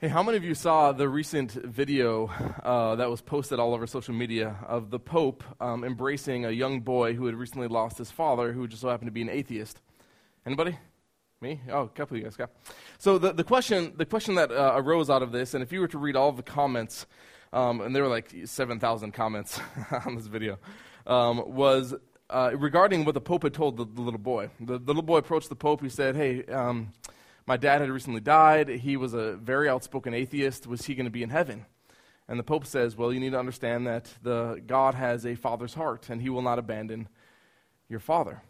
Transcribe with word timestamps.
Hey, 0.00 0.06
how 0.06 0.22
many 0.22 0.36
of 0.36 0.44
you 0.44 0.54
saw 0.54 0.92
the 0.92 1.08
recent 1.08 1.50
video 1.50 2.28
uh, 2.62 2.94
that 2.94 3.10
was 3.10 3.20
posted 3.20 3.58
all 3.58 3.74
over 3.74 3.84
social 3.84 4.14
media 4.14 4.54
of 4.64 4.90
the 4.90 5.00
Pope 5.00 5.42
um, 5.60 5.82
embracing 5.82 6.44
a 6.44 6.52
young 6.52 6.82
boy 6.82 7.14
who 7.14 7.26
had 7.26 7.34
recently 7.34 7.66
lost 7.66 7.98
his 7.98 8.08
father, 8.08 8.52
who 8.52 8.68
just 8.68 8.82
so 8.82 8.90
happened 8.90 9.08
to 9.08 9.12
be 9.12 9.22
an 9.22 9.28
atheist? 9.28 9.80
Anybody? 10.46 10.78
Me? 11.40 11.60
Oh, 11.68 11.82
a 11.82 11.88
couple 11.88 12.16
of 12.16 12.18
you 12.18 12.22
guys. 12.22 12.36
got. 12.36 12.50
So 12.98 13.18
the, 13.18 13.32
the 13.32 13.42
question 13.42 13.92
the 13.96 14.06
question 14.06 14.36
that 14.36 14.52
uh, 14.52 14.74
arose 14.76 15.10
out 15.10 15.24
of 15.24 15.32
this, 15.32 15.54
and 15.54 15.64
if 15.64 15.72
you 15.72 15.80
were 15.80 15.88
to 15.88 15.98
read 15.98 16.14
all 16.14 16.30
the 16.30 16.44
comments, 16.44 17.04
um, 17.52 17.80
and 17.80 17.92
there 17.92 18.04
were 18.04 18.08
like 18.08 18.32
seven 18.44 18.78
thousand 18.78 19.14
comments 19.14 19.60
on 20.06 20.14
this 20.14 20.28
video, 20.28 20.60
um, 21.08 21.42
was 21.56 21.92
uh, 22.30 22.52
regarding 22.56 23.04
what 23.04 23.14
the 23.14 23.20
Pope 23.20 23.42
had 23.42 23.52
told 23.52 23.76
the, 23.76 23.84
the 23.84 24.00
little 24.00 24.20
boy. 24.20 24.48
The, 24.60 24.78
the, 24.78 24.86
little 24.86 25.02
boy 25.02 25.16
approached 25.16 25.48
the 25.48 25.56
Pope. 25.56 25.82
He 25.82 25.88
said, 25.88 26.14
"Hey." 26.14 26.44
My 27.48 27.56
dad 27.56 27.80
had 27.80 27.88
recently 27.88 28.20
died. 28.20 28.68
He 28.68 28.98
was 28.98 29.14
a 29.14 29.32
very 29.36 29.70
outspoken 29.70 30.12
atheist. 30.12 30.66
Was 30.66 30.84
he 30.84 30.94
going 30.94 31.06
to 31.06 31.10
be 31.10 31.22
in 31.22 31.30
heaven? 31.30 31.64
And 32.28 32.38
the 32.38 32.42
Pope 32.42 32.66
says, 32.66 32.94
Well, 32.94 33.10
you 33.10 33.20
need 33.20 33.30
to 33.30 33.38
understand 33.38 33.86
that 33.86 34.12
the 34.22 34.62
God 34.66 34.94
has 34.94 35.24
a 35.24 35.34
father's 35.34 35.72
heart, 35.72 36.10
and 36.10 36.20
he 36.20 36.28
will 36.28 36.42
not 36.42 36.58
abandon 36.58 37.08
your 37.88 38.00
father. 38.00 38.42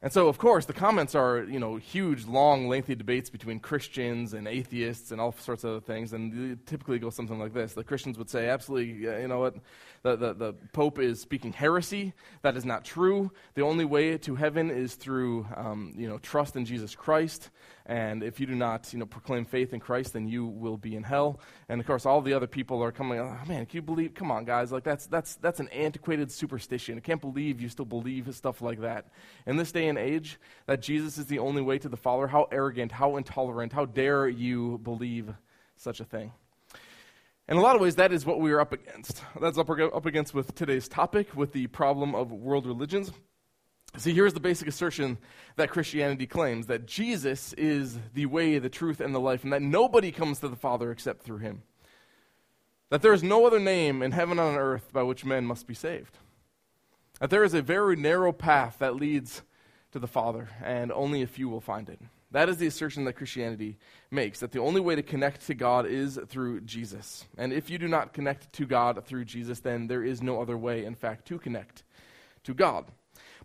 And 0.00 0.12
so, 0.12 0.28
of 0.28 0.38
course, 0.38 0.66
the 0.66 0.72
comments 0.72 1.16
are, 1.16 1.42
you 1.42 1.58
know, 1.58 1.74
huge, 1.74 2.24
long, 2.24 2.68
lengthy 2.68 2.94
debates 2.94 3.28
between 3.28 3.58
Christians 3.58 4.34
and 4.34 4.46
atheists 4.46 5.10
and 5.10 5.20
all 5.20 5.32
sorts 5.32 5.64
of 5.64 5.70
other 5.70 5.80
things. 5.80 6.12
And 6.12 6.64
typically 6.64 7.00
go 7.00 7.10
something 7.10 7.40
like 7.40 7.54
this. 7.54 7.74
The 7.74 7.82
Christians 7.82 8.18
would 8.18 8.30
say, 8.30 8.48
absolutely, 8.48 9.02
you 9.02 9.26
know 9.26 9.40
what, 9.40 9.56
the, 10.02 10.16
the, 10.16 10.34
the 10.34 10.54
Pope 10.72 10.98
is 10.98 11.20
speaking 11.20 11.52
heresy. 11.52 12.12
That 12.42 12.56
is 12.56 12.64
not 12.64 12.84
true. 12.84 13.30
The 13.54 13.62
only 13.62 13.84
way 13.84 14.18
to 14.18 14.34
heaven 14.34 14.70
is 14.70 14.94
through, 14.94 15.46
um, 15.56 15.94
you 15.96 16.08
know, 16.08 16.18
trust 16.18 16.56
in 16.56 16.64
Jesus 16.64 16.94
Christ. 16.94 17.50
And 17.86 18.22
if 18.22 18.40
you 18.40 18.46
do 18.46 18.54
not, 18.54 18.92
you 18.92 18.98
know, 18.98 19.06
proclaim 19.06 19.44
faith 19.44 19.72
in 19.72 19.80
Christ, 19.80 20.12
then 20.12 20.26
you 20.26 20.46
will 20.46 20.76
be 20.76 20.96
in 20.96 21.02
hell. 21.02 21.40
And 21.68 21.80
of 21.80 21.86
course, 21.86 22.06
all 22.06 22.20
the 22.20 22.34
other 22.34 22.46
people 22.46 22.82
are 22.82 22.92
coming. 22.92 23.18
Oh, 23.18 23.36
man, 23.46 23.66
can 23.66 23.76
you 23.76 23.82
believe? 23.82 24.14
Come 24.14 24.30
on, 24.30 24.44
guys! 24.44 24.70
Like 24.70 24.84
that's 24.84 25.06
that's 25.06 25.36
that's 25.36 25.60
an 25.60 25.68
antiquated 25.68 26.30
superstition. 26.30 26.98
I 26.98 27.00
can't 27.00 27.20
believe 27.20 27.60
you 27.60 27.68
still 27.68 27.84
believe 27.84 28.32
stuff 28.34 28.62
like 28.62 28.80
that. 28.80 29.06
In 29.46 29.56
this 29.56 29.72
day 29.72 29.88
and 29.88 29.98
age, 29.98 30.38
that 30.66 30.80
Jesus 30.80 31.18
is 31.18 31.26
the 31.26 31.40
only 31.40 31.62
way 31.62 31.78
to 31.78 31.88
the 31.88 31.96
Father. 31.96 32.28
How 32.28 32.48
arrogant! 32.52 32.92
How 32.92 33.16
intolerant! 33.16 33.72
How 33.72 33.84
dare 33.84 34.28
you 34.28 34.78
believe 34.82 35.34
such 35.76 35.98
a 36.00 36.04
thing? 36.04 36.32
In 37.52 37.58
a 37.58 37.60
lot 37.60 37.74
of 37.74 37.82
ways, 37.82 37.96
that 37.96 38.14
is 38.14 38.24
what 38.24 38.40
we 38.40 38.50
are 38.50 38.60
up 38.60 38.72
against. 38.72 39.22
That's 39.38 39.58
up, 39.58 39.68
up 39.68 40.06
against 40.06 40.32
with 40.32 40.54
today's 40.54 40.88
topic, 40.88 41.36
with 41.36 41.52
the 41.52 41.66
problem 41.66 42.14
of 42.14 42.32
world 42.32 42.64
religions. 42.64 43.12
See, 43.98 44.14
here's 44.14 44.32
the 44.32 44.40
basic 44.40 44.68
assertion 44.68 45.18
that 45.56 45.68
Christianity 45.68 46.26
claims 46.26 46.68
that 46.68 46.86
Jesus 46.86 47.52
is 47.52 47.98
the 48.14 48.24
way, 48.24 48.58
the 48.58 48.70
truth, 48.70 49.00
and 49.00 49.14
the 49.14 49.20
life, 49.20 49.44
and 49.44 49.52
that 49.52 49.60
nobody 49.60 50.10
comes 50.10 50.38
to 50.38 50.48
the 50.48 50.56
Father 50.56 50.90
except 50.90 51.24
through 51.24 51.40
him. 51.40 51.62
That 52.88 53.02
there 53.02 53.12
is 53.12 53.22
no 53.22 53.46
other 53.46 53.60
name 53.60 54.00
in 54.02 54.12
heaven 54.12 54.38
and 54.38 54.48
on 54.48 54.56
earth 54.56 54.90
by 54.90 55.02
which 55.02 55.26
men 55.26 55.44
must 55.44 55.66
be 55.66 55.74
saved. 55.74 56.16
That 57.20 57.28
there 57.28 57.44
is 57.44 57.52
a 57.52 57.60
very 57.60 57.96
narrow 57.96 58.32
path 58.32 58.76
that 58.78 58.96
leads 58.96 59.42
to 59.90 59.98
the 59.98 60.06
Father, 60.06 60.48
and 60.64 60.90
only 60.90 61.20
a 61.20 61.26
few 61.26 61.50
will 61.50 61.60
find 61.60 61.90
it. 61.90 62.00
That 62.32 62.48
is 62.48 62.56
the 62.56 62.66
assertion 62.66 63.04
that 63.04 63.12
Christianity 63.12 63.78
makes 64.10 64.40
that 64.40 64.52
the 64.52 64.58
only 64.58 64.80
way 64.80 64.96
to 64.96 65.02
connect 65.02 65.46
to 65.46 65.54
God 65.54 65.86
is 65.86 66.18
through 66.28 66.62
Jesus. 66.62 67.26
And 67.38 67.52
if 67.52 67.70
you 67.70 67.78
do 67.78 67.88
not 67.88 68.12
connect 68.12 68.52
to 68.54 68.66
God 68.66 69.04
through 69.04 69.26
Jesus, 69.26 69.60
then 69.60 69.86
there 69.86 70.02
is 70.02 70.22
no 70.22 70.40
other 70.40 70.56
way, 70.56 70.84
in 70.84 70.94
fact, 70.94 71.26
to 71.28 71.38
connect 71.38 71.84
to 72.44 72.54
God. 72.54 72.86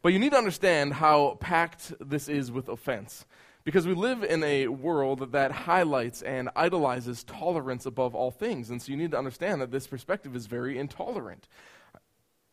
But 0.02 0.14
you 0.14 0.20
need 0.20 0.32
to 0.32 0.38
understand 0.38 0.94
how 0.94 1.38
packed 1.40 1.94
this 2.00 2.30
is 2.30 2.52
with 2.52 2.70
offense. 2.70 3.26
Because 3.66 3.86
we 3.86 3.94
live 3.94 4.24
in 4.24 4.42
a 4.46 4.70
world 4.70 5.34
that 5.34 5.52
highlights 5.52 6.22
and 6.22 6.50
idolizes 6.56 7.26
tolerance 7.26 7.86
above 7.86 8.16
all 8.16 8.32
things. 8.32 8.70
And 8.70 8.82
so 8.82 8.92
you 8.92 8.98
need 8.98 9.12
to 9.12 9.18
understand 9.18 9.60
that 9.60 9.72
this 9.72 9.88
perspective 9.88 10.34
is 10.38 10.46
very 10.46 10.78
intolerant. 10.78 11.50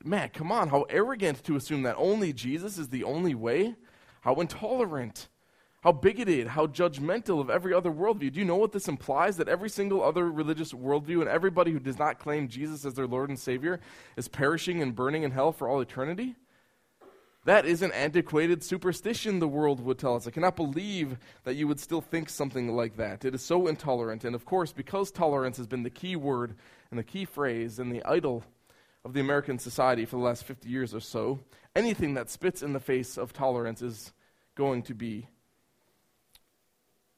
Man, 0.03 0.31
come 0.31 0.51
on, 0.51 0.71
how 0.71 0.83
arrogant 0.91 1.45
to 1.45 1.55
assume 1.55 1.85
that 1.85 1.95
only 1.97 2.33
Jesus 2.33 2.79
is 2.79 2.89
the 2.89 3.05
only 3.05 3.37
way? 3.37 3.77
How 4.23 4.35
intolerant, 4.35 5.29
how 5.85 5.93
bigoted, 5.93 6.47
how 6.47 6.67
judgmental 6.67 7.41
of 7.41 7.51
every 7.51 7.75
other 7.75 7.91
worldview. 7.91 8.33
Do 8.33 8.41
you 8.41 8.47
know 8.47 8.57
what 8.57 8.73
this 8.73 8.89
implies? 8.89 9.37
That 9.37 9.51
every 9.51 9.69
single 9.69 10.03
other 10.03 10.31
religious 10.31 10.73
worldview 10.73 11.21
and 11.21 11.29
everybody 11.29 11.73
who 11.73 11.79
does 11.79 11.99
not 11.99 12.19
claim 12.19 12.49
Jesus 12.49 12.87
as 12.87 12.95
their 12.95 13.07
Lord 13.07 13.29
and 13.29 13.39
Savior 13.39 13.81
is 14.17 14.27
perishing 14.27 14.81
and 14.81 14.97
burning 14.97 15.25
in 15.25 15.31
hell 15.31 15.53
for 15.53 15.69
all 15.69 15.83
eternity? 15.83 16.37
That 17.45 17.67
is 17.67 17.83
an 17.83 17.93
antiquated 17.93 18.65
superstition, 18.65 19.41
the 19.41 19.47
world 19.47 19.79
would 19.81 19.99
tell 19.99 20.17
us. 20.17 20.27
I 20.27 20.31
cannot 20.31 20.57
believe 20.57 21.19
that 21.43 21.57
you 21.57 21.69
would 21.69 21.79
still 21.79 22.01
think 22.01 22.31
something 22.31 22.75
like 22.75 22.97
that. 22.97 23.27
It 23.27 23.35
is 23.35 23.45
so 23.45 23.67
intolerant. 23.67 24.25
And 24.25 24.35
of 24.35 24.47
course, 24.47 24.73
because 24.73 25.11
tolerance 25.11 25.59
has 25.59 25.67
been 25.67 25.83
the 25.83 25.91
key 25.91 26.17
word 26.17 26.55
and 26.91 26.99
the 26.99 27.05
key 27.05 27.27
phrase 27.27 27.79
and 27.79 27.93
the 27.93 28.03
idol 28.05 28.43
of 29.05 29.13
the 29.13 29.21
American 29.21 29.59
society 29.59 30.07
for 30.07 30.17
the 30.17 30.23
last 30.23 30.45
50 30.45 30.67
years 30.67 30.95
or 30.95 31.01
so, 31.01 31.41
anything 31.77 32.15
that 32.15 32.31
spits 32.31 32.63
in 32.63 32.73
the 32.73 32.81
face 32.81 33.19
of 33.19 33.35
tolerance 33.35 33.83
is 33.83 34.15
going 34.55 34.83
to 34.85 34.95
be 34.95 35.29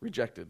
rejected. 0.06 0.48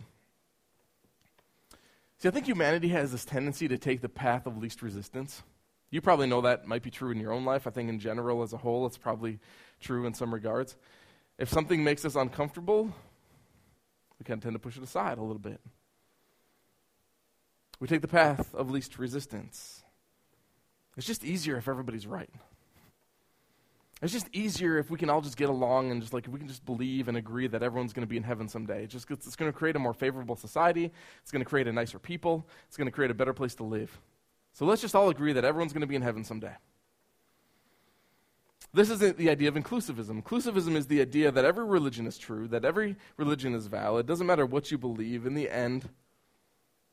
See, 2.19 2.29
I 2.29 2.31
think 2.31 2.47
humanity 2.47 2.89
has 2.89 3.11
this 3.11 3.25
tendency 3.25 3.69
to 3.69 3.79
take 3.79 4.03
the 4.03 4.09
path 4.11 4.47
of 4.47 4.59
least 4.59 4.83
resistance. 4.83 5.43
You 5.91 6.03
probably 6.03 6.27
know 6.27 6.43
that 6.43 6.67
might 6.67 6.83
be 6.83 6.91
true 6.91 7.11
in 7.11 7.19
your 7.19 7.33
own 7.33 7.47
life. 7.47 7.67
I 7.67 7.71
think 7.71 7.89
in 7.89 7.99
general, 7.99 8.43
as 8.43 8.53
a 8.53 8.59
whole, 8.59 8.85
it's 8.85 8.99
probably 8.99 9.39
true 9.81 10.05
in 10.05 10.13
some 10.13 10.35
regards. 10.35 10.77
If 11.39 11.49
something 11.49 11.83
makes 11.83 12.05
us 12.05 12.17
uncomfortable, 12.17 12.93
we 14.19 14.25
kind 14.25 14.39
of 14.39 14.43
tend 14.43 14.55
to 14.55 14.59
push 14.59 14.77
it 14.77 14.83
aside 14.83 15.17
a 15.17 15.23
little 15.23 15.39
bit. 15.39 15.61
We 17.81 17.89
take 17.89 18.03
the 18.03 18.09
path 18.09 18.55
of 18.55 18.71
least 18.71 18.99
resistance. 18.99 19.83
It's 20.99 21.07
just 21.07 21.25
easier 21.25 21.57
if 21.57 21.67
everybody's 21.67 22.07
right. 22.07 22.31
It's 24.03 24.13
just 24.13 24.29
easier 24.33 24.79
if 24.79 24.91
we 24.91 24.99
can 24.99 25.09
all 25.09 25.23
just 25.23 25.39
get 25.39 25.49
along 25.49 25.91
and 25.91 26.03
just 26.03 26.13
like 26.13 26.27
if 26.27 26.33
we 26.33 26.39
can 26.39 26.49
just 26.49 26.67
believe 26.67 27.09
and 27.09 27.17
agree 27.17 27.47
that 27.47 27.63
everyone's 27.63 27.95
going 27.95 28.03
to 28.03 28.09
be 28.09 28.19
in 28.19 28.23
heaven 28.23 28.47
someday. 28.47 28.85
It 28.85 28.91
just 28.91 29.11
it's 29.11 29.37
going 29.37 29.51
to 29.51 29.57
create 29.57 29.75
a 29.75 29.79
more 29.79 29.95
favorable 29.95 30.37
society. 30.37 30.93
It's 31.23 31.33
going 31.33 31.43
to 31.43 31.49
create 31.49 31.67
a 31.67 31.73
nicer 31.73 31.99
people. 31.99 32.47
It's 32.69 32.77
going 32.77 32.87
to 32.87 32.93
create 32.93 33.11
a 33.11 33.15
better 33.15 33.33
place 33.33 33.55
to 33.55 33.65
live. 33.65 33.99
So 34.53 34.67
let's 34.67 34.83
just 34.83 34.95
all 34.95 35.09
agree 35.09 35.33
that 35.33 35.45
everyone's 35.45 35.73
going 35.73 35.81
to 35.81 35.87
be 35.87 35.97
in 35.97 36.03
heaven 36.03 36.25
someday. 36.25 36.55
This 38.75 38.91
isn't 38.91 39.17
the 39.17 39.31
idea 39.31 39.49
of 39.49 39.55
inclusivism. 39.55 40.23
Inclusivism 40.23 40.77
is 40.77 40.87
the 40.87 41.01
idea 41.01 41.31
that 41.31 41.47
every 41.47 41.65
religion 41.65 42.07
is 42.07 42.19
true, 42.19 42.47
that 42.49 42.65
every 42.65 42.97
religion 43.17 43.55
is 43.55 43.67
valid. 43.67 44.05
It 44.05 44.09
doesn't 44.09 44.27
matter 44.27 44.45
what 44.45 44.71
you 44.71 44.77
believe, 44.77 45.25
in 45.25 45.33
the 45.33 45.49
end, 45.49 45.89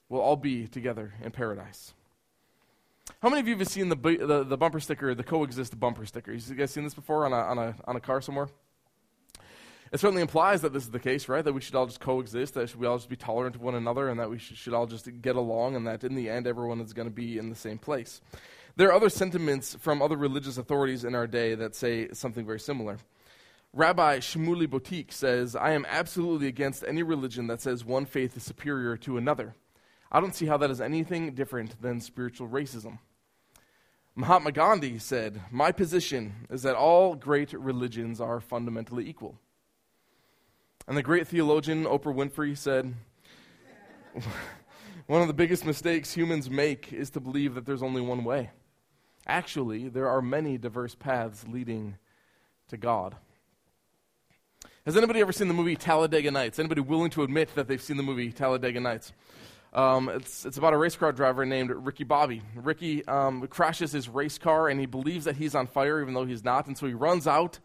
we'll 0.07 0.21
all 0.21 0.37
be 0.37 0.67
together 0.67 1.13
in 1.21 1.31
paradise. 1.31 1.93
How 3.21 3.29
many 3.29 3.41
of 3.41 3.47
you 3.47 3.57
have 3.57 3.67
seen 3.67 3.89
the, 3.89 3.95
the, 3.95 4.43
the 4.43 4.57
bumper 4.57 4.79
sticker, 4.79 5.13
the 5.15 5.23
coexist 5.23 5.79
bumper 5.79 6.05
sticker? 6.05 6.33
You 6.33 6.55
guys 6.55 6.71
seen 6.71 6.83
this 6.83 6.93
before 6.93 7.25
on 7.25 7.33
a, 7.33 7.37
on, 7.37 7.57
a, 7.57 7.75
on 7.85 7.95
a 7.95 7.99
car 7.99 8.21
somewhere? 8.21 8.47
It 9.91 9.99
certainly 9.99 10.21
implies 10.21 10.61
that 10.61 10.73
this 10.73 10.83
is 10.83 10.89
the 10.89 10.99
case, 10.99 11.29
right? 11.29 11.45
That 11.45 11.53
we 11.53 11.61
should 11.61 11.75
all 11.75 11.85
just 11.85 11.99
coexist, 11.99 12.55
that 12.55 12.75
we 12.75 12.87
all 12.87 12.97
just 12.97 13.09
be 13.09 13.15
tolerant 13.15 13.55
of 13.55 13.61
one 13.61 13.75
another, 13.75 14.09
and 14.09 14.19
that 14.19 14.29
we 14.29 14.39
should, 14.39 14.57
should 14.57 14.73
all 14.73 14.87
just 14.87 15.07
get 15.21 15.35
along, 15.35 15.75
and 15.75 15.85
that 15.85 16.03
in 16.03 16.15
the 16.15 16.29
end, 16.29 16.47
everyone 16.47 16.81
is 16.81 16.93
going 16.93 17.07
to 17.07 17.13
be 17.13 17.37
in 17.37 17.49
the 17.49 17.55
same 17.55 17.77
place. 17.77 18.19
There 18.75 18.89
are 18.89 18.93
other 18.93 19.09
sentiments 19.09 19.75
from 19.79 20.01
other 20.01 20.17
religious 20.17 20.57
authorities 20.57 21.03
in 21.03 21.13
our 21.13 21.27
day 21.27 21.53
that 21.53 21.75
say 21.75 22.09
something 22.11 22.43
very 22.43 22.59
similar. 22.59 22.97
Rabbi 23.71 24.17
Shmuley 24.17 24.67
Boteach 24.67 25.11
says, 25.11 25.55
I 25.55 25.73
am 25.73 25.85
absolutely 25.87 26.47
against 26.47 26.83
any 26.87 27.03
religion 27.03 27.47
that 27.47 27.61
says 27.61 27.85
one 27.85 28.05
faith 28.05 28.35
is 28.35 28.43
superior 28.43 28.97
to 28.97 29.17
another. 29.17 29.53
I 30.13 30.19
don't 30.19 30.35
see 30.35 30.45
how 30.45 30.57
that 30.57 30.69
is 30.69 30.79
anything 30.79 31.33
different 31.33 31.81
than 31.81 31.99
spiritual 31.99 32.47
racism. 32.47 32.99
Mahatma 34.15 34.51
Gandhi 34.51 34.99
said, 34.99 35.41
My 35.49 35.71
position 35.71 36.45
is 36.51 36.61
that 36.61 36.75
all 36.75 37.15
great 37.15 37.51
religions 37.51 38.21
are 38.21 38.39
fundamentally 38.39 39.09
equal. 39.09 39.39
And 40.87 40.95
the 40.95 41.01
great 41.01 41.27
theologian 41.27 41.85
Oprah 41.85 42.13
Winfrey 42.13 42.55
said, 42.55 42.93
One 45.07 45.21
of 45.21 45.27
the 45.27 45.33
biggest 45.33 45.65
mistakes 45.65 46.13
humans 46.13 46.47
make 46.47 46.93
is 46.93 47.09
to 47.11 47.19
believe 47.19 47.55
that 47.55 47.65
there's 47.65 47.81
only 47.81 48.01
one 48.01 48.23
way. 48.23 48.51
Actually, 49.25 49.89
there 49.89 50.07
are 50.07 50.21
many 50.21 50.59
diverse 50.59 50.93
paths 50.93 51.45
leading 51.47 51.95
to 52.67 52.77
God. 52.77 53.15
Has 54.85 54.95
anybody 54.95 55.21
ever 55.21 55.31
seen 55.31 55.47
the 55.47 55.53
movie 55.53 55.75
Talladega 55.75 56.29
Nights? 56.29 56.59
Anybody 56.59 56.81
willing 56.81 57.09
to 57.11 57.23
admit 57.23 57.55
that 57.55 57.67
they've 57.67 57.81
seen 57.81 57.97
the 57.97 58.03
movie 58.03 58.31
Talladega 58.31 58.79
Nights? 58.79 59.13
Um, 59.73 60.07
it's, 60.09 60.45
it's 60.45 60.57
about 60.57 60.73
a 60.73 60.77
race 60.77 60.95
car 60.95 61.11
driver 61.11 61.45
named 61.45 61.71
Ricky 61.71 62.03
Bobby. 62.03 62.43
Ricky 62.55 63.05
um, 63.07 63.45
crashes 63.47 63.91
his 63.91 64.07
race 64.07 64.37
car 64.37 64.69
and 64.69 64.79
he 64.79 64.85
believes 64.85 65.25
that 65.25 65.35
he's 65.35 65.55
on 65.55 65.65
fire 65.65 66.01
even 66.01 66.13
though 66.13 66.25
he's 66.25 66.43
not. 66.43 66.67
And 66.67 66.77
so 66.77 66.85
he 66.85 66.93
runs 66.93 67.25
out 67.25 67.59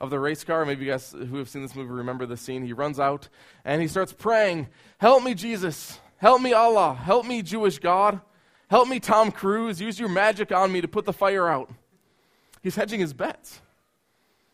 of 0.00 0.08
the 0.08 0.18
race 0.18 0.42
car. 0.42 0.64
Maybe 0.64 0.86
you 0.86 0.90
guys 0.90 1.12
who 1.12 1.36
have 1.36 1.50
seen 1.50 1.60
this 1.60 1.74
movie 1.74 1.90
remember 1.90 2.24
the 2.24 2.38
scene. 2.38 2.64
He 2.64 2.72
runs 2.72 2.98
out 2.98 3.28
and 3.64 3.82
he 3.82 3.88
starts 3.88 4.12
praying, 4.12 4.68
Help 4.98 5.22
me, 5.22 5.34
Jesus. 5.34 6.00
Help 6.16 6.40
me, 6.40 6.54
Allah. 6.54 6.94
Help 6.94 7.26
me, 7.26 7.42
Jewish 7.42 7.78
God. 7.78 8.20
Help 8.68 8.88
me, 8.88 8.98
Tom 8.98 9.30
Cruise. 9.30 9.80
Use 9.80 10.00
your 10.00 10.08
magic 10.08 10.52
on 10.52 10.72
me 10.72 10.80
to 10.80 10.88
put 10.88 11.04
the 11.04 11.12
fire 11.12 11.48
out. 11.48 11.70
He's 12.62 12.76
hedging 12.76 13.00
his 13.00 13.12
bets. 13.12 13.60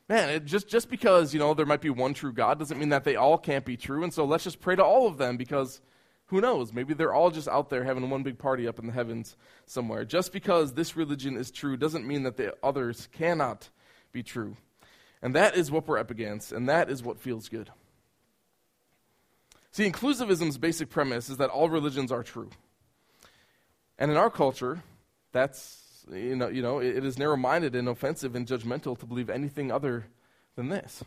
Man, 0.09 0.47
just, 0.47 0.69
just 0.69 0.89
because, 0.89 1.35
you 1.35 1.41
know, 1.41 1.55
there 1.55 1.67
might 1.67 1.81
be 1.81 1.91
one 1.91 2.15
true 2.15 2.33
God 2.33 2.59
doesn't 2.59 2.79
mean 2.79 2.91
that 2.91 3.03
they 3.03 3.17
all 3.17 3.37
can't 3.37 3.65
be 3.65 3.77
true. 3.77 4.05
And 4.05 4.15
so 4.15 4.25
let's 4.25 4.45
just 4.45 4.61
pray 4.61 4.77
to 4.77 4.85
all 4.85 5.09
of 5.09 5.19
them 5.19 5.37
because 5.37 5.81
Who 6.27 6.41
knows? 6.41 6.73
Maybe 6.73 6.93
they're 6.93 7.15
all 7.15 7.31
just 7.31 7.49
out 7.49 7.71
there 7.71 7.85
having 7.85 8.09
one 8.11 8.25
big 8.25 8.39
party 8.39 8.67
up 8.67 8.79
in 8.79 8.87
the 8.87 8.93
heavens 8.93 9.37
somewhere. 9.67 10.05
Just 10.05 10.33
because 10.33 10.75
this 10.75 10.97
religion 10.97 11.37
is 11.37 11.51
true 11.51 11.77
doesn't 11.77 12.07
mean 12.07 12.25
that 12.25 12.37
the 12.37 12.55
others 12.63 13.09
cannot 13.13 13.69
be 14.13 14.23
true. 14.23 14.57
And 15.23 15.35
that 15.35 15.57
is 15.57 15.71
what 15.71 15.87
we're 15.87 15.99
up 15.99 16.11
against, 16.11 16.53
and 16.53 16.69
that 16.69 16.91
is 16.91 17.03
what 17.03 17.21
feels 17.21 17.49
good. 17.49 17.71
See, 19.71 19.89
inclusivism's 19.89 20.59
basic 20.59 20.91
premise 20.91 21.29
is 21.29 21.37
that 21.37 21.51
all 21.51 21.69
religions 21.69 22.11
are 22.11 22.23
true. 22.23 22.51
And 23.99 24.11
in 24.11 24.17
our 24.17 24.31
culture, 24.31 24.83
that's, 25.33 26.05
you 26.11 26.35
know, 26.35 26.49
you 26.49 26.63
know 26.63 26.79
it, 26.81 27.05
is 27.05 27.19
narrow 27.19 27.37
minded 27.37 27.75
and 27.75 27.89
offensive 27.89 28.35
and 28.35 28.47
judgmental 28.47 28.99
to 28.99 29.07
believe 29.07 29.31
anything 29.31 29.71
other 29.71 30.07
than 30.55 30.71
this. 30.71 31.05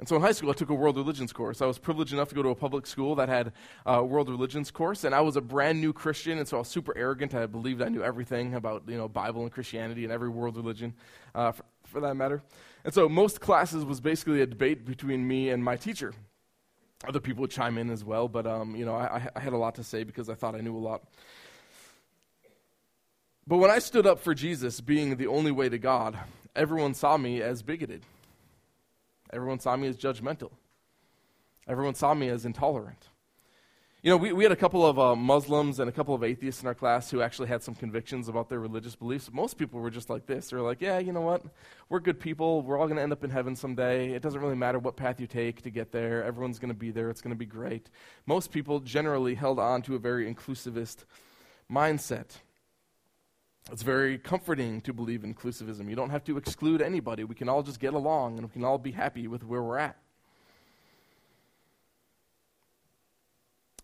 And 0.00 0.08
so 0.08 0.16
in 0.16 0.22
high 0.22 0.32
school, 0.32 0.50
I 0.50 0.54
took 0.54 0.70
a 0.70 0.74
world 0.74 0.96
religions 0.96 1.32
course. 1.32 1.62
I 1.62 1.66
was 1.66 1.78
privileged 1.78 2.12
enough 2.12 2.28
to 2.30 2.34
go 2.34 2.42
to 2.42 2.48
a 2.48 2.54
public 2.54 2.84
school 2.86 3.14
that 3.14 3.28
had 3.28 3.52
a 3.86 4.04
world 4.04 4.28
religions 4.28 4.72
course, 4.72 5.04
and 5.04 5.14
I 5.14 5.20
was 5.20 5.36
a 5.36 5.40
brand 5.40 5.80
new 5.80 5.92
Christian, 5.92 6.38
and 6.38 6.48
so 6.48 6.56
I 6.56 6.60
was 6.60 6.68
super 6.68 6.96
arrogant. 6.96 7.32
I 7.32 7.46
believed 7.46 7.80
I 7.80 7.88
knew 7.88 8.02
everything 8.02 8.54
about 8.54 8.82
you 8.88 8.96
know 8.96 9.08
Bible 9.08 9.42
and 9.42 9.52
Christianity 9.52 10.02
and 10.02 10.12
every 10.12 10.28
world 10.28 10.56
religion, 10.56 10.94
uh, 11.34 11.52
for, 11.52 11.64
for 11.84 12.00
that 12.00 12.16
matter. 12.16 12.42
And 12.84 12.92
so 12.92 13.08
most 13.08 13.40
classes 13.40 13.84
was 13.84 14.00
basically 14.00 14.42
a 14.42 14.46
debate 14.46 14.84
between 14.84 15.26
me 15.26 15.50
and 15.50 15.62
my 15.62 15.76
teacher. 15.76 16.12
Other 17.06 17.20
people 17.20 17.42
would 17.42 17.50
chime 17.50 17.78
in 17.78 17.88
as 17.90 18.04
well, 18.04 18.26
but 18.26 18.48
um, 18.48 18.74
you 18.74 18.84
know 18.84 18.96
I, 18.96 19.28
I 19.36 19.40
had 19.40 19.52
a 19.52 19.58
lot 19.58 19.76
to 19.76 19.84
say 19.84 20.02
because 20.02 20.28
I 20.28 20.34
thought 20.34 20.56
I 20.56 20.60
knew 20.60 20.76
a 20.76 20.78
lot. 20.78 21.04
But 23.46 23.58
when 23.58 23.70
I 23.70 23.78
stood 23.78 24.06
up 24.06 24.18
for 24.18 24.34
Jesus 24.34 24.80
being 24.80 25.16
the 25.16 25.28
only 25.28 25.52
way 25.52 25.68
to 25.68 25.78
God, 25.78 26.18
everyone 26.56 26.94
saw 26.94 27.16
me 27.16 27.42
as 27.42 27.62
bigoted. 27.62 28.02
Everyone 29.34 29.58
saw 29.58 29.76
me 29.76 29.88
as 29.88 29.96
judgmental. 29.96 30.52
Everyone 31.66 31.94
saw 31.94 32.14
me 32.14 32.28
as 32.28 32.44
intolerant. 32.44 33.08
You 34.02 34.10
know, 34.10 34.18
we, 34.18 34.34
we 34.34 34.42
had 34.42 34.52
a 34.52 34.56
couple 34.56 34.84
of 34.84 34.98
uh, 34.98 35.16
Muslims 35.16 35.80
and 35.80 35.88
a 35.88 35.92
couple 35.92 36.14
of 36.14 36.22
atheists 36.22 36.60
in 36.60 36.68
our 36.68 36.74
class 36.74 37.10
who 37.10 37.22
actually 37.22 37.48
had 37.48 37.62
some 37.62 37.74
convictions 37.74 38.28
about 38.28 38.50
their 38.50 38.60
religious 38.60 38.94
beliefs. 38.94 39.30
Most 39.32 39.56
people 39.56 39.80
were 39.80 39.90
just 39.90 40.10
like 40.10 40.26
this. 40.26 40.50
They're 40.50 40.60
like, 40.60 40.82
yeah, 40.82 40.98
you 40.98 41.10
know 41.10 41.22
what? 41.22 41.42
We're 41.88 42.00
good 42.00 42.20
people. 42.20 42.60
We're 42.60 42.78
all 42.78 42.84
going 42.84 42.98
to 42.98 43.02
end 43.02 43.12
up 43.12 43.24
in 43.24 43.30
heaven 43.30 43.56
someday. 43.56 44.12
It 44.12 44.20
doesn't 44.20 44.42
really 44.42 44.56
matter 44.56 44.78
what 44.78 44.96
path 44.96 45.20
you 45.20 45.26
take 45.26 45.62
to 45.62 45.70
get 45.70 45.90
there. 45.90 46.22
Everyone's 46.22 46.58
going 46.58 46.68
to 46.68 46.78
be 46.78 46.90
there. 46.90 47.08
It's 47.08 47.22
going 47.22 47.34
to 47.34 47.38
be 47.38 47.46
great. 47.46 47.88
Most 48.26 48.52
people 48.52 48.78
generally 48.80 49.34
held 49.34 49.58
on 49.58 49.80
to 49.82 49.94
a 49.94 49.98
very 49.98 50.30
inclusivist 50.30 51.06
mindset. 51.72 52.26
It's 53.72 53.82
very 53.82 54.18
comforting 54.18 54.80
to 54.82 54.92
believe 54.92 55.24
in 55.24 55.34
inclusivism. 55.34 55.88
You 55.88 55.96
don't 55.96 56.10
have 56.10 56.24
to 56.24 56.36
exclude 56.36 56.82
anybody. 56.82 57.24
We 57.24 57.34
can 57.34 57.48
all 57.48 57.62
just 57.62 57.80
get 57.80 57.94
along 57.94 58.38
and 58.38 58.46
we 58.46 58.52
can 58.52 58.64
all 58.64 58.78
be 58.78 58.92
happy 58.92 59.26
with 59.26 59.42
where 59.42 59.62
we're 59.62 59.78
at. 59.78 59.96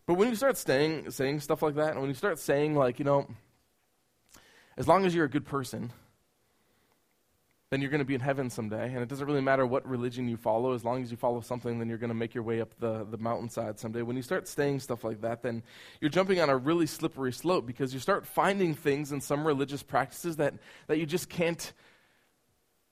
But 0.07 0.15
when 0.15 0.29
you 0.29 0.35
start 0.35 0.59
saying, 0.59 1.11
saying 1.13 1.41
stuff 1.41 1.63
like 1.63 1.77
that, 1.77 1.93
and 1.93 2.01
when 2.01 2.09
you 2.09 2.15
start 2.15 2.39
saying, 2.39 2.75
like, 2.75 2.99
you 2.99 3.05
know, 3.05 3.27
as 4.77 4.89
long 4.89 5.07
as 5.07 5.15
you're 5.15 5.25
a 5.25 5.31
good 5.31 5.47
person, 5.47 5.93
then 7.71 7.81
you're 7.81 7.91
going 7.91 8.01
to 8.01 8.05
be 8.05 8.17
in 8.17 8.21
heaven 8.21 8.51
someday. 8.51 8.93
And 8.93 8.99
it 8.99 9.09
doesn't 9.09 9.27
really 9.27 9.41
matter 9.41 9.65
what 9.65 9.89
religion 9.89 10.29
you 10.29 10.37
follow. 10.37 10.73
As 10.75 10.85
long 10.85 11.03
as 11.03 11.11
you 11.11 11.17
follow 11.17 11.41
something, 11.41 11.79
then 11.79 11.89
you're 11.89 11.99
going 11.99 12.09
to 12.09 12.15
make 12.15 12.35
your 12.35 12.43
way 12.43 12.61
up 12.61 12.75
the, 12.81 13.07
the 13.09 13.17
mountainside 13.17 13.79
someday. 13.79 14.03
When 14.03 14.17
you 14.17 14.23
start 14.23 14.49
saying 14.49 14.81
stuff 14.81 15.05
like 15.05 15.21
that, 15.21 15.43
then 15.43 15.63
you're 16.01 16.11
jumping 16.11 16.41
on 16.41 16.51
a 16.51 16.57
really 16.57 16.87
slippery 16.87 17.33
slope 17.33 17.67
because 17.67 17.95
you 17.95 18.01
start 18.01 18.27
finding 18.27 18.75
things 18.75 19.13
in 19.13 19.21
some 19.21 19.47
religious 19.47 19.85
practices 19.85 20.37
that, 20.37 20.55
that 20.89 20.99
you 20.99 21.07
just 21.07 21.29
can't, 21.29 21.73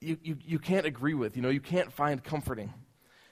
you, 0.00 0.16
you, 0.22 0.36
you 0.46 0.58
can't 0.60 0.86
agree 0.86 1.14
with. 1.14 1.36
You 1.36 1.42
know, 1.42 1.50
you 1.50 1.60
can't 1.60 1.92
find 1.92 2.22
comforting 2.22 2.72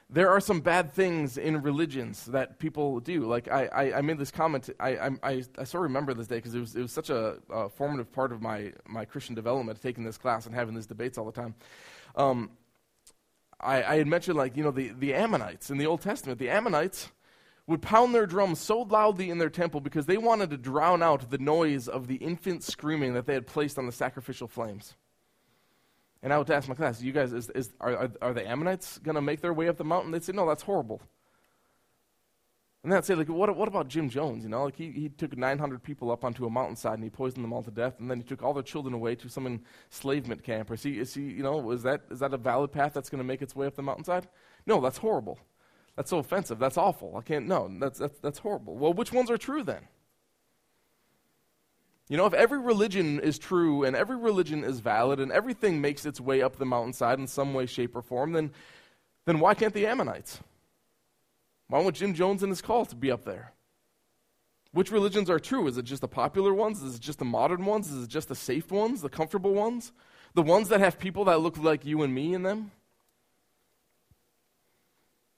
there 0.09 0.29
are 0.29 0.39
some 0.39 0.61
bad 0.61 0.93
things 0.93 1.37
in 1.37 1.61
religions 1.61 2.25
that 2.27 2.59
people 2.59 2.99
do. 3.01 3.25
Like 3.25 3.49
I, 3.49 3.65
I, 3.67 3.97
I 3.97 4.01
made 4.01 4.17
this 4.17 4.31
comment. 4.31 4.69
I, 4.79 4.97
I, 4.97 5.09
I, 5.23 5.43
of 5.63 5.83
remember 5.83 6.13
this 6.13 6.27
day 6.27 6.37
because 6.37 6.55
it 6.55 6.59
was, 6.59 6.75
it 6.75 6.81
was 6.81 6.91
such 6.93 7.09
a, 7.09 7.37
a, 7.49 7.69
formative 7.69 8.11
part 8.11 8.31
of 8.31 8.41
my, 8.41 8.71
my 8.87 9.03
Christian 9.03 9.35
development, 9.35 9.81
taking 9.81 10.05
this 10.05 10.17
class 10.17 10.45
and 10.45 10.55
having 10.55 10.75
these 10.75 10.85
debates 10.85 11.17
all 11.17 11.25
the 11.25 11.33
time. 11.33 11.55
Um, 12.15 12.51
I, 13.59 13.83
I 13.83 13.97
had 13.97 14.07
mentioned, 14.07 14.37
like, 14.37 14.55
you 14.55 14.63
know, 14.63 14.71
the, 14.71 14.93
the 14.97 15.13
Ammonites 15.13 15.69
in 15.69 15.77
the 15.77 15.87
Old 15.87 16.01
Testament. 16.01 16.39
The 16.39 16.49
Ammonites 16.49 17.11
would 17.65 17.81
pound 17.81 18.15
their 18.15 18.25
drums 18.25 18.59
so 18.59 18.83
loudly 18.83 19.29
in 19.29 19.39
their 19.39 19.49
temple 19.49 19.81
because 19.81 20.05
they 20.05 20.17
wanted 20.17 20.51
to 20.51 20.57
drown 20.57 21.03
out 21.03 21.29
the 21.29 21.37
noise 21.37 21.89
of 21.89 22.07
the 22.07 22.15
infant 22.15 22.63
screaming 22.63 23.13
that 23.13 23.25
they 23.25 23.33
had 23.33 23.45
placed 23.45 23.77
on 23.77 23.85
the 23.85 23.91
sacrificial 23.91 24.47
flames. 24.47 24.95
And 26.23 26.33
I 26.33 26.37
would 26.37 26.49
ask 26.49 26.67
my 26.67 26.75
class, 26.75 27.01
you 27.01 27.11
guys, 27.11 27.31
is, 27.31 27.49
is, 27.51 27.73
are, 27.79 27.95
are, 27.95 28.11
are, 28.21 28.33
the 28.33 28.47
Ammonites 28.47 28.97
going 28.99 29.15
to 29.15 29.21
make 29.21 29.41
their 29.41 29.53
way 29.53 29.67
up 29.67 29.77
the 29.77 29.83
mountain? 29.83 30.11
They'd 30.11 30.23
say, 30.23 30.33
no, 30.33 30.47
that's 30.47 30.63
horrible. 30.63 31.01
And 32.83 32.91
then 32.91 32.97
I'd 32.97 33.05
say, 33.05 33.15
like, 33.15 33.27
what, 33.27 33.53
what 33.55 33.67
about 33.67 33.87
Jim 33.87 34.09
Jones? 34.09 34.43
You 34.43 34.49
know, 34.49 34.65
like 34.65 34.75
he, 34.75 34.91
he 34.91 35.09
took 35.09 35.37
900 35.37 35.83
people 35.83 36.09
up 36.09 36.23
onto 36.23 36.45
a 36.45 36.49
mountainside 36.49 36.93
and 36.93 37.03
he 37.03 37.09
poisoned 37.09 37.43
them 37.43 37.51
all 37.51 37.63
to 37.63 37.71
death, 37.71 37.99
and 37.99 38.09
then 38.09 38.17
he 38.17 38.23
took 38.23 38.41
all 38.41 38.53
their 38.53 38.63
children 38.63 38.93
away 38.93 39.15
to 39.15 39.29
some 39.29 39.61
enslavement 39.91 40.43
camp. 40.43 40.71
Is 40.71 40.83
he, 40.83 40.99
is 40.99 41.13
he 41.13 41.23
you 41.23 41.43
know, 41.43 41.71
is 41.71 41.83
that, 41.83 42.03
is 42.09 42.19
that 42.19 42.33
a 42.33 42.37
valid 42.37 42.71
path 42.71 42.93
that's 42.93 43.09
going 43.09 43.19
to 43.19 43.25
make 43.25 43.41
its 43.41 43.55
way 43.55 43.67
up 43.67 43.75
the 43.75 43.83
mountainside? 43.83 44.27
No, 44.65 44.79
that's 44.79 44.97
horrible. 44.97 45.37
That's 45.95 46.09
so 46.09 46.19
offensive. 46.19 46.59
That's 46.59 46.77
awful. 46.77 47.17
I 47.17 47.21
can't, 47.21 47.47
no, 47.47 47.69
that's, 47.79 47.99
that's, 47.99 48.19
that's 48.19 48.39
horrible. 48.39 48.77
Well, 48.77 48.93
which 48.93 49.11
ones 49.11 49.29
are 49.29 49.37
true 49.37 49.63
then? 49.63 49.81
You 52.09 52.15
know, 52.15 52.25
if 52.25 52.33
every 52.33 52.59
religion 52.59 53.19
is 53.19 53.37
true 53.37 53.83
and 53.83 53.95
every 53.95 54.15
religion 54.15 54.63
is 54.63 54.79
valid 54.79 55.19
and 55.19 55.31
everything 55.31 55.81
makes 55.81 56.05
its 56.05 56.21
way 56.21 56.41
up 56.41 56.55
the 56.55 56.65
mountainside 56.65 57.19
in 57.19 57.27
some 57.27 57.53
way, 57.53 57.65
shape, 57.65 57.95
or 57.95 58.01
form, 58.01 58.31
then, 58.31 58.51
then 59.25 59.39
why 59.39 59.53
can't 59.53 59.73
the 59.73 59.85
Ammonites? 59.85 60.39
Why 61.67 61.79
won't 61.79 61.97
Jim 61.97 62.13
Jones 62.13 62.43
and 62.43 62.51
his 62.51 62.61
cult 62.61 62.97
be 62.97 63.11
up 63.11 63.25
there? 63.25 63.51
Which 64.71 64.91
religions 64.91 65.29
are 65.29 65.39
true? 65.39 65.67
Is 65.67 65.77
it 65.77 65.83
just 65.83 66.01
the 66.01 66.07
popular 66.07 66.53
ones? 66.53 66.81
Is 66.81 66.95
it 66.95 67.01
just 67.01 67.19
the 67.19 67.25
modern 67.25 67.65
ones? 67.65 67.91
Is 67.91 68.05
it 68.05 68.09
just 68.09 68.29
the 68.29 68.35
safe 68.35 68.71
ones, 68.71 69.01
the 69.01 69.09
comfortable 69.09 69.53
ones? 69.53 69.91
The 70.33 70.43
ones 70.43 70.69
that 70.69 70.79
have 70.79 70.99
people 70.99 71.25
that 71.25 71.41
look 71.41 71.57
like 71.57 71.85
you 71.85 72.03
and 72.03 72.13
me 72.13 72.33
in 72.33 72.43
them? 72.43 72.71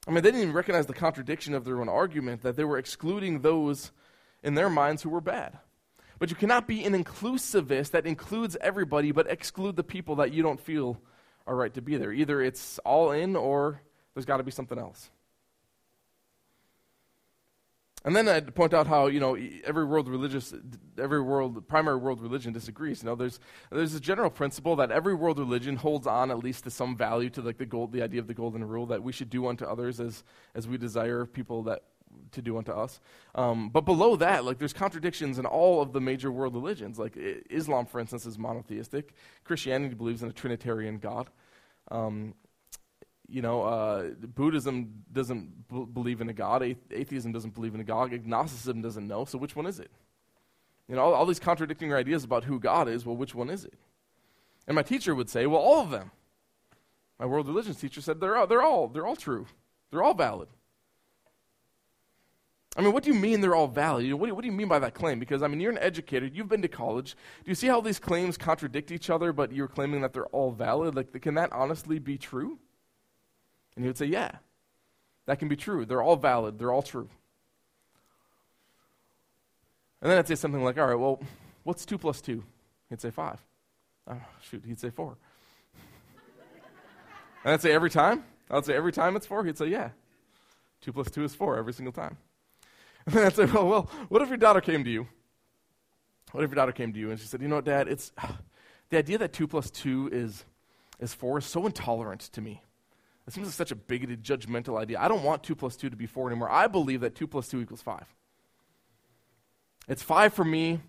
I 0.07 0.11
mean, 0.11 0.23
they 0.23 0.29
didn't 0.29 0.41
even 0.41 0.53
recognize 0.53 0.85
the 0.85 0.93
contradiction 0.93 1.53
of 1.53 1.65
their 1.65 1.81
own 1.81 1.89
argument 1.89 2.41
that 2.41 2.55
they 2.55 2.63
were 2.63 2.77
excluding 2.77 3.41
those 3.41 3.91
in 4.43 4.55
their 4.55 4.69
minds 4.69 5.01
who 5.01 5.09
were 5.09 5.21
bad. 5.21 5.57
But 6.19 6.29
you 6.29 6.35
cannot 6.35 6.67
be 6.67 6.83
an 6.83 6.93
inclusivist 6.93 7.91
that 7.91 8.05
includes 8.05 8.57
everybody 8.59 9.11
but 9.11 9.29
exclude 9.29 9.77
the 9.77 9.83
people 9.83 10.17
that 10.17 10.33
you 10.33 10.43
don't 10.43 10.59
feel 10.59 11.01
are 11.47 11.55
right 11.55 11.73
to 11.73 11.81
be 11.81 11.95
there. 11.95 12.11
Either 12.11 12.41
it's 12.41 12.77
all 12.79 13.11
in 13.11 13.35
or 13.35 13.81
there's 14.13 14.25
got 14.25 14.37
to 14.37 14.43
be 14.43 14.51
something 14.51 14.77
else. 14.77 15.09
And 18.05 18.15
then 18.15 18.29
I'd 18.29 18.55
point 18.55 18.73
out 18.73 18.87
how 18.87 19.07
you 19.07 19.19
know 19.19 19.37
every 19.65 19.83
world 19.83 20.07
religious, 20.07 20.53
every 20.97 21.21
world 21.21 21.67
primary 21.67 21.97
world 21.97 22.21
religion 22.21 22.53
disagrees. 22.53 23.03
You 23.03 23.09
know, 23.09 23.15
there's 23.15 23.39
there's 23.71 23.93
a 23.93 23.99
general 23.99 24.29
principle 24.29 24.77
that 24.77 24.89
every 24.89 25.13
world 25.13 25.37
religion 25.37 25.75
holds 25.75 26.07
on 26.07 26.31
at 26.31 26.39
least 26.39 26.63
to 26.63 26.69
some 26.69 26.95
value 26.95 27.29
to 27.31 27.41
like 27.41 27.57
the 27.57 27.65
gold, 27.65 27.91
the 27.91 28.01
idea 28.01 28.21
of 28.21 28.27
the 28.27 28.33
golden 28.33 28.63
rule 28.63 28.85
that 28.85 29.03
we 29.03 29.11
should 29.11 29.29
do 29.29 29.47
unto 29.47 29.65
others 29.65 29.99
as 29.99 30.23
as 30.55 30.65
we 30.65 30.77
desire 30.77 31.25
people 31.25 31.63
that 31.63 31.83
to 32.31 32.41
do 32.41 32.57
unto 32.57 32.71
us. 32.71 32.99
Um, 33.35 33.69
but 33.69 33.81
below 33.85 34.15
that, 34.17 34.45
like 34.45 34.57
there's 34.57 34.73
contradictions 34.73 35.39
in 35.39 35.45
all 35.45 35.81
of 35.81 35.93
the 35.93 36.01
major 36.01 36.31
world 36.31 36.53
religions. 36.53 36.99
Like 36.99 37.17
Islam, 37.49 37.85
for 37.85 37.99
instance, 37.99 38.25
is 38.25 38.37
monotheistic. 38.37 39.13
Christianity 39.43 39.95
believes 39.95 40.23
in 40.23 40.29
a 40.29 40.33
Trinitarian 40.33 40.97
God. 40.97 41.29
Um, 41.91 42.35
you 43.27 43.41
know, 43.41 43.61
uh, 43.61 44.09
Buddhism 44.35 45.03
doesn't 45.11 45.67
b- 45.67 45.85
believe 45.91 46.21
in 46.21 46.29
a 46.29 46.33
God. 46.33 46.63
atheism 46.91 47.31
doesn't 47.31 47.53
believe 47.53 47.75
in 47.75 47.81
a 47.81 47.83
God. 47.83 48.13
Agnosticism 48.13 48.81
doesn't 48.81 49.07
know. 49.07 49.25
So 49.25 49.37
which 49.37 49.55
one 49.55 49.67
is 49.67 49.79
it? 49.79 49.91
You 50.87 50.95
know, 50.95 51.01
all, 51.01 51.13
all 51.13 51.25
these 51.25 51.39
contradicting 51.39 51.93
ideas 51.93 52.23
about 52.23 52.45
who 52.45 52.59
God 52.59 52.89
is. 52.89 53.05
Well, 53.05 53.15
which 53.15 53.35
one 53.35 53.49
is 53.49 53.65
it? 53.65 53.75
And 54.67 54.75
my 54.75 54.81
teacher 54.81 55.13
would 55.13 55.29
say, 55.29 55.45
well, 55.45 55.61
all 55.61 55.81
of 55.81 55.91
them. 55.91 56.11
My 57.19 57.25
world 57.25 57.47
religions 57.47 57.77
teacher 57.79 58.01
said 58.01 58.19
they're 58.19 58.37
all, 58.37 58.47
they're 58.47 58.61
all 58.61 58.87
they're 58.87 59.05
all 59.05 59.15
true. 59.15 59.45
They're 59.91 60.03
all 60.03 60.13
valid. 60.13 60.47
I 62.75 62.81
mean, 62.81 62.93
what 62.93 63.03
do 63.03 63.11
you 63.11 63.19
mean 63.19 63.41
they're 63.41 63.55
all 63.55 63.67
valid? 63.67 64.03
What 64.13 64.21
do, 64.21 64.27
you, 64.27 64.35
what 64.35 64.41
do 64.41 64.47
you 64.47 64.53
mean 64.53 64.67
by 64.67 64.79
that 64.79 64.93
claim? 64.93 65.19
Because, 65.19 65.41
I 65.41 65.47
mean, 65.47 65.59
you're 65.59 65.71
an 65.71 65.79
educator, 65.79 66.27
you've 66.27 66.49
been 66.49 66.61
to 66.61 66.67
college. 66.67 67.15
Do 67.43 67.49
you 67.49 67.55
see 67.55 67.67
how 67.67 67.81
these 67.81 67.99
claims 67.99 68.37
contradict 68.37 68.91
each 68.91 69.09
other, 69.09 69.33
but 69.33 69.51
you're 69.51 69.67
claiming 69.67 70.01
that 70.01 70.13
they're 70.13 70.27
all 70.27 70.51
valid? 70.51 70.95
Like, 70.95 71.19
can 71.21 71.33
that 71.33 71.51
honestly 71.51 71.97
be 71.97 72.17
true? 72.17 72.59
And 73.75 73.83
he 73.83 73.89
would 73.89 73.97
say, 73.97 74.05
yeah, 74.05 74.31
that 75.25 75.39
can 75.39 75.47
be 75.47 75.55
true. 75.55 75.85
They're 75.85 76.01
all 76.01 76.15
valid, 76.15 76.59
they're 76.59 76.71
all 76.71 76.83
true. 76.83 77.09
And 80.01 80.11
then 80.11 80.17
I'd 80.17 80.27
say 80.27 80.35
something 80.35 80.63
like, 80.63 80.77
all 80.77 80.87
right, 80.87 80.95
well, 80.95 81.21
what's 81.63 81.85
2 81.85 81.97
plus 81.97 82.21
2? 82.21 82.43
He'd 82.89 83.01
say 83.01 83.11
5. 83.11 83.39
Oh, 84.11 84.17
shoot, 84.41 84.63
he'd 84.65 84.79
say 84.79 84.89
4. 84.89 85.17
and 87.43 87.53
I'd 87.53 87.61
say, 87.61 87.71
every 87.71 87.89
time? 87.89 88.23
I'd 88.49 88.65
say, 88.65 88.75
every 88.75 88.91
time 88.91 89.15
it's 89.15 89.25
4? 89.25 89.43
He'd 89.45 89.57
say, 89.57 89.67
yeah. 89.67 89.89
2 90.81 90.93
plus 90.93 91.11
2 91.11 91.23
is 91.23 91.35
4 91.35 91.57
every 91.57 91.73
single 91.73 91.91
time. 91.91 92.17
And 93.05 93.15
then 93.15 93.25
I'd 93.25 93.35
say, 93.35 93.45
well, 93.45 93.67
well, 93.67 93.89
what 94.09 94.21
if 94.21 94.27
your 94.29 94.37
daughter 94.37 94.61
came 94.61 94.83
to 94.83 94.89
you? 94.89 95.07
What 96.31 96.43
if 96.43 96.49
your 96.51 96.55
daughter 96.55 96.71
came 96.71 96.93
to 96.93 96.99
you 96.99 97.09
and 97.09 97.19
she 97.19 97.25
said, 97.25 97.41
you 97.41 97.47
know 97.47 97.55
what, 97.55 97.65
Dad, 97.65 97.87
it's 97.87 98.11
the 98.89 98.97
idea 98.97 99.17
that 99.17 99.33
2 99.33 99.47
plus 99.47 99.71
2 99.71 100.09
is, 100.11 100.45
is 100.99 101.13
4 101.13 101.39
is 101.39 101.45
so 101.45 101.65
intolerant 101.65 102.21
to 102.21 102.41
me. 102.41 102.61
It 103.27 103.33
seems 103.33 103.47
like 103.47 103.53
such 103.53 103.71
a 103.71 103.75
bigoted, 103.75 104.23
judgmental 104.23 104.79
idea. 104.79 104.99
I 104.99 105.07
don't 105.07 105.23
want 105.23 105.43
2 105.43 105.55
plus 105.55 105.75
2 105.75 105.89
to 105.89 105.95
be 105.95 106.07
4 106.07 106.29
anymore. 106.29 106.49
I 106.49 106.67
believe 106.67 107.01
that 107.01 107.15
2 107.15 107.27
plus 107.27 107.47
2 107.47 107.61
equals 107.61 107.81
5. 107.81 108.03
It's 109.87 110.03
5 110.03 110.33
for 110.33 110.43
me. 110.43 110.79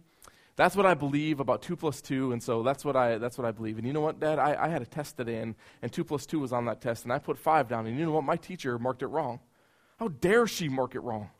That's 0.56 0.76
what 0.76 0.84
I 0.84 0.94
believe 0.94 1.40
about 1.40 1.62
2 1.62 1.76
plus 1.76 2.02
2, 2.02 2.32
and 2.32 2.42
so 2.42 2.62
that's 2.62 2.84
what 2.84 2.96
I, 2.96 3.18
that's 3.18 3.38
what 3.38 3.46
I 3.46 3.50
believe. 3.50 3.78
And 3.78 3.86
you 3.86 3.92
know 3.92 4.00
what, 4.00 4.20
Dad? 4.20 4.38
I, 4.38 4.56
I 4.58 4.68
had 4.68 4.82
a 4.82 4.86
test 4.86 5.16
today, 5.16 5.36
and, 5.36 5.54
and 5.80 5.90
2 5.90 6.04
plus 6.04 6.26
2 6.26 6.38
was 6.40 6.52
on 6.52 6.66
that 6.66 6.80
test, 6.80 7.04
and 7.04 7.12
I 7.12 7.18
put 7.18 7.38
5 7.38 7.68
down, 7.68 7.86
and 7.86 7.98
you 7.98 8.04
know 8.04 8.12
what? 8.12 8.24
My 8.24 8.36
teacher 8.36 8.78
marked 8.78 9.02
it 9.02 9.06
wrong. 9.06 9.40
How 9.98 10.08
dare 10.08 10.46
she 10.46 10.68
mark 10.68 10.94
it 10.94 11.00
wrong? 11.00 11.30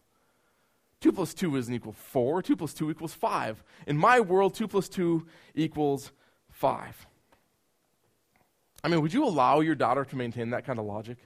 2 1.00 1.12
plus 1.12 1.32
2 1.32 1.56
isn't 1.56 1.74
equal 1.74 1.92
4. 1.92 2.42
2 2.42 2.56
plus 2.56 2.74
2 2.74 2.90
equals 2.90 3.14
5. 3.14 3.62
In 3.86 3.96
my 3.96 4.20
world, 4.20 4.54
2 4.54 4.68
plus 4.68 4.88
2 4.88 5.26
equals 5.54 6.12
5. 6.50 7.06
I 8.82 8.88
mean, 8.88 9.00
would 9.02 9.12
you 9.12 9.24
allow 9.24 9.60
your 9.60 9.74
daughter 9.74 10.04
to 10.04 10.16
maintain 10.16 10.50
that 10.50 10.64
kind 10.64 10.78
of 10.78 10.84
logic? 10.84 11.18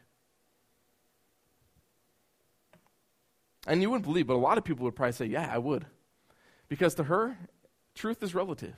And 3.67 3.81
you 3.81 3.91
wouldn't 3.91 4.05
believe, 4.05 4.27
but 4.27 4.35
a 4.35 4.37
lot 4.37 4.59
of 4.59 4.65
people 4.65 4.85
would 4.85 4.95
probably 4.95 5.13
say, 5.13 5.27
yeah, 5.27 5.51
I 5.51 5.59
would. 5.59 5.87
Because 6.69 6.95
to 6.97 7.05
her, 7.05 7.37
truth 7.95 8.23
is 8.23 8.35
relative. 8.35 8.75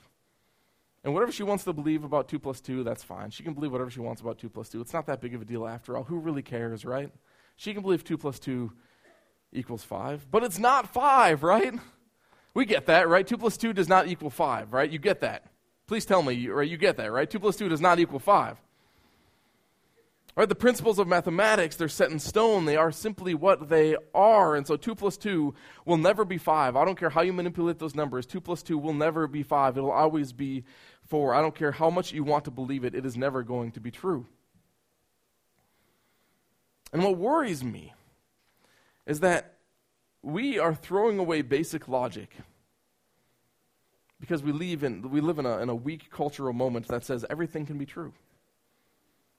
And 1.04 1.12
whatever 1.12 1.32
she 1.32 1.42
wants 1.42 1.64
to 1.64 1.72
believe 1.72 2.04
about 2.04 2.28
2 2.28 2.38
plus 2.38 2.60
2, 2.60 2.84
that's 2.84 3.02
fine. 3.02 3.30
She 3.30 3.42
can 3.42 3.54
believe 3.54 3.72
whatever 3.72 3.90
she 3.90 4.00
wants 4.00 4.20
about 4.20 4.38
2 4.38 4.48
plus 4.48 4.68
2. 4.68 4.80
It's 4.80 4.92
not 4.92 5.06
that 5.06 5.20
big 5.20 5.34
of 5.34 5.42
a 5.42 5.44
deal 5.44 5.66
after 5.66 5.96
all. 5.96 6.04
Who 6.04 6.18
really 6.18 6.42
cares, 6.42 6.84
right? 6.84 7.10
She 7.56 7.72
can 7.72 7.82
believe 7.82 8.04
2 8.04 8.18
plus 8.18 8.38
2 8.38 8.72
equals 9.56 9.84
5. 9.84 10.30
But 10.30 10.44
it's 10.44 10.58
not 10.58 10.92
5, 10.92 11.42
right? 11.42 11.74
We 12.54 12.64
get 12.64 12.86
that, 12.86 13.08
right? 13.08 13.26
2 13.26 13.36
plus 13.36 13.56
2 13.56 13.72
does 13.72 13.88
not 13.88 14.08
equal 14.08 14.30
5, 14.30 14.72
right? 14.72 14.90
You 14.90 14.98
get 14.98 15.20
that. 15.20 15.44
Please 15.86 16.04
tell 16.04 16.22
me, 16.22 16.48
right? 16.48 16.68
You 16.68 16.76
get 16.76 16.96
that, 16.96 17.12
right? 17.12 17.28
2 17.28 17.38
plus 17.38 17.56
2 17.56 17.68
does 17.68 17.80
not 17.80 17.98
equal 17.98 18.18
5. 18.18 18.56
Right, 20.36 20.50
the 20.50 20.54
principles 20.54 20.98
of 20.98 21.08
mathematics, 21.08 21.76
they're 21.76 21.88
set 21.88 22.10
in 22.10 22.18
stone. 22.18 22.66
They 22.66 22.76
are 22.76 22.92
simply 22.92 23.32
what 23.34 23.70
they 23.70 23.96
are. 24.14 24.54
And 24.54 24.66
so 24.66 24.76
2 24.76 24.94
plus 24.94 25.16
2 25.16 25.54
will 25.86 25.96
never 25.96 26.26
be 26.26 26.36
5. 26.36 26.76
I 26.76 26.84
don't 26.84 26.98
care 26.98 27.08
how 27.08 27.22
you 27.22 27.32
manipulate 27.32 27.78
those 27.78 27.94
numbers. 27.94 28.26
2 28.26 28.42
plus 28.42 28.62
2 28.62 28.76
will 28.76 28.92
never 28.92 29.26
be 29.26 29.42
5. 29.42 29.78
It'll 29.78 29.90
always 29.90 30.34
be 30.34 30.64
4. 31.06 31.34
I 31.34 31.40
don't 31.40 31.54
care 31.54 31.72
how 31.72 31.88
much 31.88 32.12
you 32.12 32.22
want 32.22 32.44
to 32.44 32.50
believe 32.50 32.84
it, 32.84 32.94
it 32.94 33.06
is 33.06 33.16
never 33.16 33.42
going 33.42 33.72
to 33.72 33.80
be 33.80 33.90
true. 33.90 34.26
And 36.92 37.02
what 37.02 37.16
worries 37.16 37.64
me 37.64 37.94
is 39.06 39.20
that 39.20 39.58
we 40.22 40.58
are 40.58 40.74
throwing 40.74 41.18
away 41.18 41.42
basic 41.42 41.88
logic 41.88 42.30
because 44.18 44.42
we 44.42 44.52
live 44.52 44.82
in, 44.82 45.10
we 45.10 45.20
live 45.20 45.38
in, 45.38 45.46
a, 45.46 45.58
in 45.58 45.68
a 45.68 45.74
weak 45.74 46.10
cultural 46.10 46.52
moment 46.52 46.88
that 46.88 47.04
says 47.04 47.24
everything 47.28 47.66
can 47.66 47.78
be 47.78 47.86
true. 47.86 48.12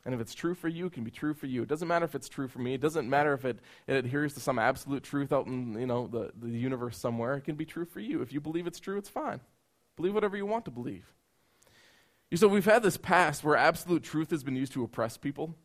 And 0.05 0.15
if 0.15 0.21
it's 0.21 0.33
true 0.33 0.55
for 0.55 0.69
you, 0.69 0.85
it 0.85 0.93
can 0.93 1.03
be 1.03 1.11
true 1.11 1.33
for 1.33 1.47
you. 1.47 1.63
It 1.63 1.67
doesn't 1.67 1.87
matter 1.87 2.05
if 2.05 2.15
it's 2.15 2.29
true 2.29 2.47
for 2.47 2.59
me. 2.59 2.73
It 2.73 2.79
doesn't 2.79 3.09
matter 3.09 3.33
if 3.33 3.43
it, 3.43 3.59
it 3.87 3.97
adheres 3.97 4.33
to 4.35 4.39
some 4.39 4.57
absolute 4.57 5.03
truth 5.03 5.33
out 5.33 5.47
in 5.47 5.77
you 5.77 5.85
know, 5.85 6.07
the, 6.07 6.31
the 6.39 6.47
universe 6.47 6.97
somewhere. 6.97 7.35
It 7.35 7.43
can 7.43 7.55
be 7.55 7.65
true 7.65 7.83
for 7.83 7.99
you. 7.99 8.21
If 8.21 8.31
you 8.31 8.39
believe 8.39 8.67
it's 8.67 8.79
true, 8.79 8.97
it's 8.97 9.09
fine. 9.09 9.41
Believe 9.97 10.13
whatever 10.13 10.37
you 10.37 10.45
want 10.45 10.63
to 10.65 10.71
believe. 10.71 11.13
You 12.31 12.37
so 12.37 12.47
we've 12.47 12.63
had 12.63 12.83
this 12.83 12.95
past 12.95 13.43
where 13.43 13.57
absolute 13.57 14.03
truth 14.03 14.29
has 14.31 14.43
been 14.43 14.55
used 14.55 14.71
to 14.73 14.83
oppress 14.83 15.17
people. 15.17 15.55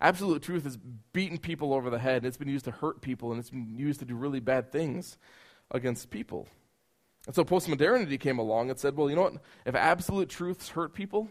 Absolute 0.00 0.42
truth 0.42 0.64
has 0.64 0.78
beaten 1.12 1.38
people 1.38 1.74
over 1.74 1.90
the 1.90 1.98
head. 1.98 2.24
It's 2.24 2.36
been 2.36 2.48
used 2.48 2.66
to 2.66 2.70
hurt 2.70 3.00
people, 3.00 3.32
and 3.32 3.40
it's 3.40 3.50
been 3.50 3.76
used 3.76 4.00
to 4.00 4.06
do 4.06 4.14
really 4.14 4.40
bad 4.40 4.70
things 4.70 5.18
against 5.70 6.10
people. 6.10 6.46
And 7.26 7.34
so 7.34 7.44
postmodernity 7.44 8.18
came 8.20 8.38
along 8.38 8.70
and 8.70 8.78
said, 8.78 8.96
well, 8.96 9.10
you 9.10 9.16
know 9.16 9.22
what? 9.22 9.34
If 9.66 9.74
absolute 9.74 10.28
truths 10.28 10.70
hurt 10.70 10.94
people, 10.94 11.28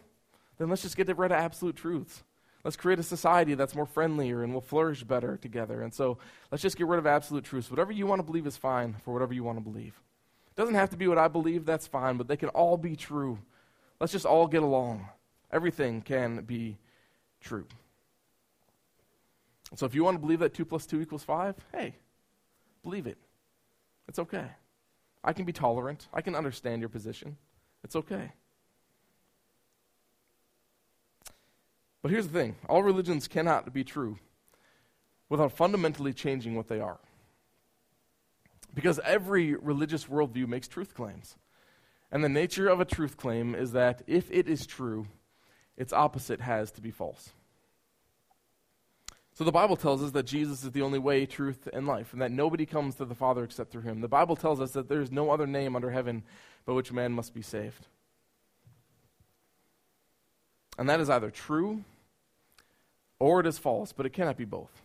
then 0.57 0.69
let's 0.69 0.81
just 0.81 0.97
get 0.97 1.07
rid 1.17 1.31
of 1.31 1.37
absolute 1.37 1.75
truths. 1.75 2.23
Let's 2.63 2.75
create 2.75 2.99
a 2.99 3.03
society 3.03 3.53
that's 3.53 3.75
more 3.75 3.85
friendlier 3.85 4.43
and 4.43 4.53
will 4.53 4.61
flourish 4.61 5.03
better 5.03 5.37
together. 5.37 5.81
And 5.81 5.93
so 5.93 6.17
let's 6.51 6.61
just 6.61 6.75
get 6.75 6.87
rid 6.87 6.99
of 6.99 7.07
absolute 7.07 7.45
truths. 7.45 7.69
Whatever 7.69 7.93
you 7.93 8.05
want 8.05 8.19
to 8.19 8.23
believe 8.23 8.45
is 8.45 8.57
fine 8.57 8.95
for 9.05 9.13
whatever 9.13 9.33
you 9.33 9.43
want 9.43 9.57
to 9.57 9.63
believe. 9.63 10.01
It 10.49 10.59
doesn't 10.59 10.75
have 10.75 10.89
to 10.89 10.97
be 10.97 11.07
what 11.07 11.17
I 11.17 11.29
believe, 11.29 11.65
that's 11.65 11.87
fine, 11.87 12.17
but 12.17 12.27
they 12.27 12.35
can 12.35 12.49
all 12.49 12.75
be 12.75 12.95
true. 12.95 13.39
Let's 14.01 14.11
just 14.11 14.25
all 14.25 14.47
get 14.47 14.63
along. 14.63 15.07
Everything 15.51 16.01
can 16.01 16.41
be 16.41 16.77
true. 17.39 17.67
So 19.75 19.85
if 19.85 19.93
you 19.93 20.03
want 20.03 20.15
to 20.15 20.19
believe 20.19 20.39
that 20.39 20.53
2 20.53 20.65
plus 20.65 20.85
2 20.85 21.01
equals 21.01 21.23
5, 21.23 21.55
hey, 21.73 21.95
believe 22.83 23.07
it. 23.07 23.17
It's 24.07 24.19
okay. 24.19 24.45
I 25.23 25.33
can 25.33 25.45
be 25.45 25.51
tolerant. 25.51 26.07
I 26.13 26.21
can 26.21 26.35
understand 26.35 26.81
your 26.81 26.89
position. 26.89 27.37
It's 27.83 27.95
okay. 27.95 28.31
But 32.01 32.11
here's 32.11 32.27
the 32.27 32.39
thing 32.39 32.55
all 32.69 32.83
religions 32.83 33.27
cannot 33.27 33.73
be 33.73 33.83
true 33.83 34.17
without 35.29 35.51
fundamentally 35.51 36.13
changing 36.13 36.55
what 36.55 36.69
they 36.69 36.79
are. 36.79 36.99
Because 38.73 38.99
every 39.03 39.55
religious 39.55 40.05
worldview 40.05 40.47
makes 40.47 40.67
truth 40.67 40.93
claims. 40.93 41.35
And 42.11 42.23
the 42.23 42.29
nature 42.29 42.69
of 42.69 42.79
a 42.79 42.85
truth 42.85 43.17
claim 43.17 43.53
is 43.53 43.73
that 43.73 44.03
if 44.07 44.31
it 44.31 44.47
is 44.47 44.65
true, 44.65 45.07
its 45.75 45.91
opposite 45.91 46.39
has 46.39 46.71
to 46.71 46.81
be 46.81 46.91
false. 46.91 47.33
So 49.37 49.43
the 49.43 49.51
Bible 49.51 49.75
tells 49.75 50.01
us 50.01 50.09
that 50.13 50.25
Jesus 50.25 50.63
is 50.63 50.71
the 50.71 50.81
only 50.81 50.97
way, 50.97 51.27
truth, 51.27 51.69
and 51.71 51.85
life, 51.85 52.11
and 52.11 52.23
that 52.23 52.31
nobody 52.31 52.65
comes 52.65 52.95
to 52.95 53.05
the 53.05 53.13
Father 53.13 53.43
except 53.43 53.71
through 53.71 53.83
him. 53.83 54.01
The 54.01 54.07
Bible 54.07 54.35
tells 54.35 54.59
us 54.59 54.71
that 54.71 54.89
there 54.89 54.99
is 54.99 55.11
no 55.11 55.29
other 55.29 55.45
name 55.45 55.75
under 55.75 55.91
heaven 55.91 56.23
by 56.65 56.73
which 56.73 56.91
man 56.91 57.11
must 57.11 57.35
be 57.35 57.43
saved. 57.43 57.85
And 60.79 60.89
that 60.89 60.99
is 60.99 61.07
either 61.11 61.29
true 61.29 61.83
or 63.19 63.39
it 63.39 63.45
is 63.45 63.59
false, 63.59 63.93
but 63.93 64.07
it 64.07 64.13
cannot 64.13 64.37
be 64.37 64.45
both. 64.45 64.81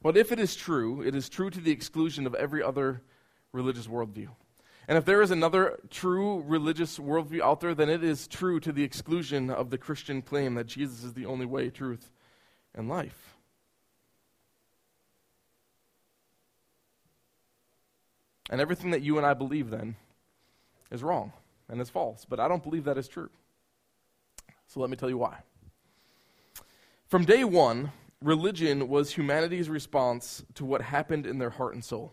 But 0.00 0.16
if 0.16 0.32
it 0.32 0.40
is 0.40 0.56
true, 0.56 1.02
it 1.02 1.14
is 1.14 1.28
true 1.28 1.50
to 1.50 1.60
the 1.60 1.70
exclusion 1.70 2.26
of 2.26 2.34
every 2.34 2.62
other 2.62 3.02
religious 3.52 3.88
worldview. 3.88 4.28
And 4.88 4.96
if 4.96 5.04
there 5.04 5.20
is 5.20 5.30
another 5.30 5.80
true 5.90 6.42
religious 6.42 6.98
worldview 6.98 7.40
out 7.40 7.60
there, 7.60 7.74
then 7.74 7.88
it 7.88 8.04
is 8.04 8.28
true 8.28 8.60
to 8.60 8.72
the 8.72 8.84
exclusion 8.84 9.50
of 9.50 9.70
the 9.70 9.78
Christian 9.78 10.22
claim 10.22 10.54
that 10.54 10.68
Jesus 10.68 11.02
is 11.02 11.14
the 11.14 11.26
only 11.26 11.46
way, 11.46 11.70
truth, 11.70 12.10
and 12.74 12.88
life. 12.88 13.36
And 18.48 18.60
everything 18.60 18.92
that 18.92 19.02
you 19.02 19.16
and 19.16 19.26
I 19.26 19.34
believe 19.34 19.70
then 19.70 19.96
is 20.92 21.02
wrong 21.02 21.32
and 21.68 21.80
is 21.80 21.90
false. 21.90 22.24
But 22.24 22.38
I 22.38 22.46
don't 22.46 22.62
believe 22.62 22.84
that 22.84 22.98
is 22.98 23.08
true. 23.08 23.30
So 24.68 24.80
let 24.80 24.88
me 24.88 24.96
tell 24.96 25.08
you 25.08 25.18
why. 25.18 25.38
From 27.08 27.24
day 27.24 27.42
one, 27.44 27.92
religion 28.22 28.88
was 28.88 29.12
humanity's 29.12 29.68
response 29.68 30.44
to 30.54 30.64
what 30.64 30.82
happened 30.82 31.26
in 31.26 31.38
their 31.38 31.50
heart 31.50 31.74
and 31.74 31.84
soul. 31.84 32.12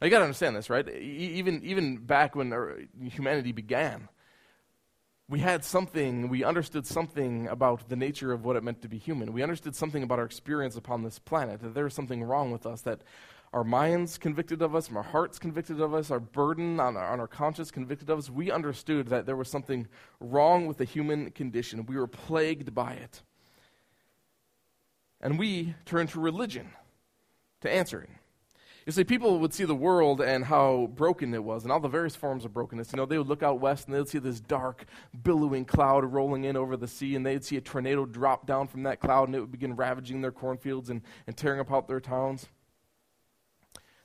Now 0.00 0.06
you 0.06 0.10
got 0.10 0.18
to 0.18 0.24
understand 0.24 0.56
this, 0.56 0.70
right? 0.70 0.88
even 0.88 1.62
even 1.62 1.98
back 1.98 2.34
when 2.34 2.52
uh, 2.52 2.76
humanity 3.04 3.52
began, 3.52 4.08
we 5.28 5.38
had 5.38 5.64
something, 5.64 6.28
we 6.28 6.42
understood 6.42 6.86
something 6.86 7.46
about 7.46 7.88
the 7.88 7.96
nature 7.96 8.32
of 8.32 8.44
what 8.44 8.56
it 8.56 8.64
meant 8.64 8.82
to 8.82 8.88
be 8.88 8.98
human. 8.98 9.32
We 9.32 9.42
understood 9.42 9.76
something 9.76 10.02
about 10.02 10.18
our 10.18 10.24
experience 10.24 10.74
upon 10.76 11.04
this 11.04 11.18
planet, 11.18 11.60
that 11.60 11.74
there 11.74 11.84
was 11.84 11.94
something 11.94 12.24
wrong 12.24 12.50
with 12.50 12.66
us, 12.66 12.80
that 12.82 13.02
our 13.52 13.62
minds 13.62 14.18
convicted 14.18 14.62
of 14.62 14.74
us, 14.74 14.90
our 14.92 15.02
hearts 15.02 15.38
convicted 15.38 15.80
of 15.80 15.94
us, 15.94 16.10
our 16.10 16.18
burden 16.20 16.80
on 16.80 16.96
our, 16.96 17.12
on 17.12 17.20
our 17.20 17.28
conscience 17.28 17.70
convicted 17.70 18.08
of 18.08 18.18
us. 18.18 18.30
We 18.30 18.50
understood 18.50 19.08
that 19.08 19.26
there 19.26 19.36
was 19.36 19.48
something 19.48 19.86
wrong 20.18 20.66
with 20.66 20.78
the 20.78 20.84
human 20.84 21.30
condition. 21.30 21.86
We 21.86 21.96
were 21.96 22.06
plagued 22.06 22.74
by 22.74 22.94
it. 22.94 23.22
And 25.20 25.38
we 25.38 25.74
turn 25.84 26.06
to 26.08 26.20
religion 26.20 26.70
to 27.60 27.70
answer 27.70 28.02
it. 28.02 28.10
You 28.86 28.92
see, 28.92 29.04
people 29.04 29.38
would 29.38 29.52
see 29.52 29.64
the 29.64 29.74
world 29.74 30.20
and 30.20 30.44
how 30.44 30.90
broken 30.94 31.34
it 31.34 31.44
was, 31.44 31.64
and 31.64 31.72
all 31.72 31.80
the 31.80 31.88
various 31.88 32.16
forms 32.16 32.44
of 32.44 32.54
brokenness. 32.54 32.92
You 32.92 32.96
know, 32.96 33.06
they 33.06 33.18
would 33.18 33.26
look 33.26 33.42
out 33.42 33.60
west 33.60 33.86
and 33.86 33.94
they'd 33.94 34.08
see 34.08 34.18
this 34.18 34.40
dark, 34.40 34.86
billowing 35.22 35.66
cloud 35.66 36.04
rolling 36.04 36.44
in 36.44 36.56
over 36.56 36.76
the 36.76 36.88
sea, 36.88 37.14
and 37.14 37.24
they'd 37.24 37.44
see 37.44 37.56
a 37.56 37.60
tornado 37.60 38.06
drop 38.06 38.46
down 38.46 38.68
from 38.68 38.84
that 38.84 39.00
cloud, 39.00 39.28
and 39.28 39.36
it 39.36 39.40
would 39.40 39.52
begin 39.52 39.76
ravaging 39.76 40.22
their 40.22 40.32
cornfields 40.32 40.88
and, 40.88 41.02
and 41.26 41.36
tearing 41.36 41.60
apart 41.60 41.88
their 41.88 42.00
towns. 42.00 42.48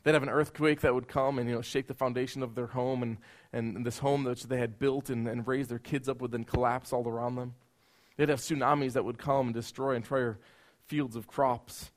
They'd 0.04 0.14
have 0.14 0.24
an 0.24 0.30
earthquake 0.30 0.82
that 0.82 0.94
would 0.94 1.08
come 1.08 1.40
and 1.40 1.50
you 1.50 1.56
know 1.56 1.62
shake 1.64 1.88
the 1.88 1.96
foundation 1.96 2.44
of 2.44 2.54
their 2.54 2.68
home, 2.68 3.02
and, 3.02 3.18
and, 3.54 3.86
this 3.86 4.00
home 4.00 4.24
that 4.26 4.40
they 4.42 4.60
had 4.60 4.78
built 4.78 5.10
and, 5.10 5.28
and 5.28 5.48
raised 5.48 5.72
their 5.72 5.80
kids 5.80 6.08
up 6.08 6.22
would 6.22 6.32
then 6.32 6.44
collapse 6.44 6.94
all 6.94 7.08
around 7.08 7.36
them. 7.36 7.56
They'd 8.16 8.30
have 8.30 8.40
tsunamis 8.40 8.94
that 8.94 9.04
would 9.04 9.18
come 9.18 9.48
and 9.48 9.54
destroy 9.54 9.96
entire 9.96 10.38
fields 10.86 11.16
of 11.16 11.28
crops. 11.28 11.92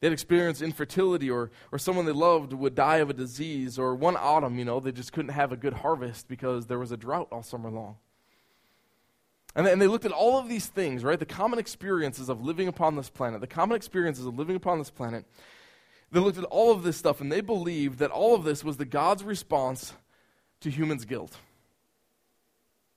They'd 0.00 0.12
experience 0.12 0.62
infertility, 0.62 1.30
or, 1.30 1.50
or 1.72 1.78
someone 1.78 2.04
they 2.04 2.12
loved 2.12 2.52
would 2.52 2.74
die 2.74 2.98
of 2.98 3.10
a 3.10 3.14
disease, 3.14 3.78
or 3.78 3.96
one 3.96 4.16
autumn, 4.16 4.58
you 4.58 4.64
know, 4.64 4.78
they 4.78 4.92
just 4.92 5.12
couldn't 5.12 5.32
have 5.32 5.50
a 5.50 5.56
good 5.56 5.72
harvest 5.72 6.28
because 6.28 6.66
there 6.66 6.78
was 6.78 6.92
a 6.92 6.96
drought 6.96 7.28
all 7.32 7.42
summer 7.42 7.70
long. 7.70 7.96
And 9.56 9.66
they, 9.66 9.72
and 9.72 9.82
they 9.82 9.88
looked 9.88 10.04
at 10.04 10.12
all 10.12 10.38
of 10.38 10.48
these 10.48 10.66
things, 10.66 11.02
right? 11.02 11.18
The 11.18 11.26
common 11.26 11.58
experiences 11.58 12.28
of 12.28 12.44
living 12.44 12.68
upon 12.68 12.94
this 12.94 13.10
planet, 13.10 13.40
the 13.40 13.48
common 13.48 13.76
experiences 13.76 14.24
of 14.24 14.38
living 14.38 14.54
upon 14.54 14.78
this 14.78 14.90
planet. 14.90 15.24
They 16.12 16.20
looked 16.20 16.38
at 16.38 16.44
all 16.44 16.70
of 16.70 16.84
this 16.84 16.96
stuff 16.96 17.20
and 17.20 17.30
they 17.30 17.40
believed 17.40 17.98
that 17.98 18.10
all 18.10 18.34
of 18.34 18.44
this 18.44 18.62
was 18.62 18.76
the 18.76 18.84
God's 18.84 19.24
response 19.24 19.94
to 20.60 20.70
humans' 20.70 21.04
guilt. 21.04 21.36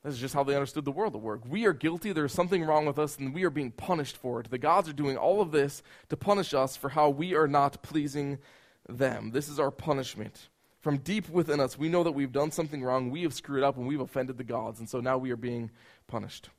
This 0.03 0.15
is 0.15 0.19
just 0.19 0.33
how 0.33 0.43
they 0.43 0.55
understood 0.55 0.85
the 0.85 0.91
world 0.91 1.13
to 1.13 1.19
work. 1.19 1.41
We 1.47 1.65
are 1.65 1.73
guilty, 1.73 2.11
there's 2.11 2.33
something 2.33 2.63
wrong 2.63 2.87
with 2.87 2.97
us, 2.97 3.17
and 3.19 3.35
we 3.35 3.43
are 3.43 3.51
being 3.51 3.71
punished 3.71 4.17
for 4.17 4.39
it. 4.39 4.49
The 4.49 4.57
gods 4.57 4.89
are 4.89 4.93
doing 4.93 5.15
all 5.15 5.41
of 5.41 5.51
this 5.51 5.83
to 6.09 6.17
punish 6.17 6.55
us 6.55 6.75
for 6.75 6.89
how 6.89 7.09
we 7.09 7.35
are 7.35 7.47
not 7.47 7.83
pleasing 7.83 8.39
them. 8.89 9.31
This 9.31 9.47
is 9.47 9.59
our 9.59 9.69
punishment. 9.69 10.49
From 10.79 10.97
deep 10.97 11.29
within 11.29 11.59
us, 11.59 11.77
we 11.77 11.89
know 11.89 12.03
that 12.03 12.13
we've 12.13 12.31
done 12.31 12.49
something 12.49 12.83
wrong, 12.83 13.11
we 13.11 13.21
have 13.21 13.33
screwed 13.35 13.63
up, 13.63 13.77
and 13.77 13.85
we've 13.85 14.01
offended 14.01 14.39
the 14.39 14.43
gods, 14.43 14.79
and 14.79 14.89
so 14.89 14.99
now 14.99 15.19
we 15.19 15.29
are 15.29 15.37
being 15.37 15.69
punished. 16.07 16.49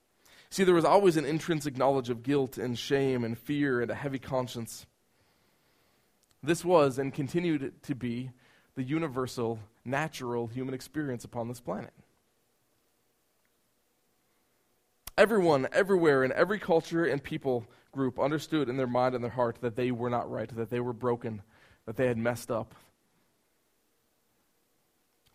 See, 0.48 0.62
there 0.62 0.76
was 0.76 0.84
always 0.84 1.16
an 1.16 1.24
intrinsic 1.24 1.76
knowledge 1.76 2.10
of 2.10 2.22
guilt 2.22 2.58
and 2.58 2.78
shame 2.78 3.24
and 3.24 3.36
fear 3.36 3.80
and 3.80 3.90
a 3.90 3.96
heavy 3.96 4.20
conscience. 4.20 4.86
This 6.44 6.64
was 6.64 6.98
and 6.98 7.12
continued 7.12 7.72
to 7.82 7.94
be 7.96 8.30
the 8.76 8.84
universal, 8.84 9.58
natural 9.84 10.46
human 10.46 10.74
experience 10.74 11.24
upon 11.24 11.48
this 11.48 11.60
planet. 11.60 11.92
Everyone, 15.16 15.68
everywhere, 15.72 16.24
in 16.24 16.32
every 16.32 16.58
culture 16.58 17.04
and 17.04 17.22
people 17.22 17.66
group 17.92 18.18
understood 18.18 18.68
in 18.68 18.76
their 18.76 18.86
mind 18.86 19.14
and 19.14 19.22
their 19.22 19.30
heart 19.30 19.58
that 19.60 19.76
they 19.76 19.90
were 19.90 20.10
not 20.10 20.30
right, 20.30 20.54
that 20.56 20.70
they 20.70 20.80
were 20.80 20.94
broken, 20.94 21.42
that 21.86 21.96
they 21.96 22.06
had 22.06 22.16
messed 22.16 22.50
up. 22.50 22.74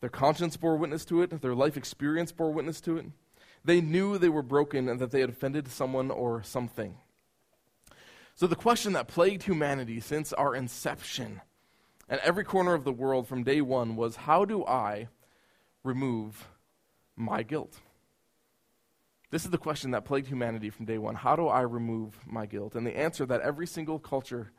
Their 0.02 0.10
conscience 0.10 0.58
bore 0.58 0.78
witness 0.78 1.06
to 1.06 1.22
it, 1.22 1.42
their 1.42 1.56
life 1.56 1.78
experience 1.78 2.32
bore 2.32 2.52
witness 2.52 2.82
to 2.82 2.98
it. 2.98 3.06
They 3.64 3.82
knew 3.82 4.18
they 4.18 4.30
were 4.30 4.44
broken 4.44 4.88
and 4.88 5.00
that 5.00 5.12
they 5.12 5.22
had 5.22 5.30
offended 5.30 5.68
someone 5.68 6.12
or 6.12 6.42
something. 6.44 6.96
So, 8.36 8.46
the 8.46 8.56
question 8.56 8.94
that 8.94 9.08
plagued 9.08 9.44
humanity 9.44 10.00
since 10.00 10.32
our 10.34 10.56
inception 10.56 11.42
and 12.08 12.20
every 12.22 12.44
corner 12.44 12.74
of 12.74 12.84
the 12.84 12.92
world 12.92 13.28
from 13.28 13.44
day 13.44 13.62
one 13.62 13.96
was 13.96 14.16
how 14.16 14.46
do 14.46 14.64
I 14.64 15.08
remove 15.84 16.48
my 17.16 17.44
guilt? 17.44 17.80
This 19.30 19.44
is 19.44 19.52
the 19.52 19.58
question 19.58 19.92
that 19.92 20.06
plagued 20.06 20.28
humanity 20.28 20.70
from 20.70 20.86
day 20.86 20.98
one. 20.98 21.16
How 21.16 21.36
do 21.36 21.48
I 21.48 21.62
remove 21.62 22.18
my 22.26 22.46
guilt? 22.46 22.76
And 22.76 22.88
the 22.88 22.98
answer 22.98 23.26
that 23.26 23.42
every 23.42 23.68
single 23.68 24.00
culture, 24.00 24.52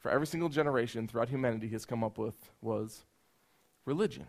for 0.00 0.10
every 0.10 0.26
single 0.26 0.48
generation 0.48 1.06
throughout 1.06 1.28
humanity 1.28 1.68
has 1.68 1.86
come 1.86 2.02
up 2.02 2.18
with 2.18 2.34
was 2.60 3.04
religion. 3.84 4.26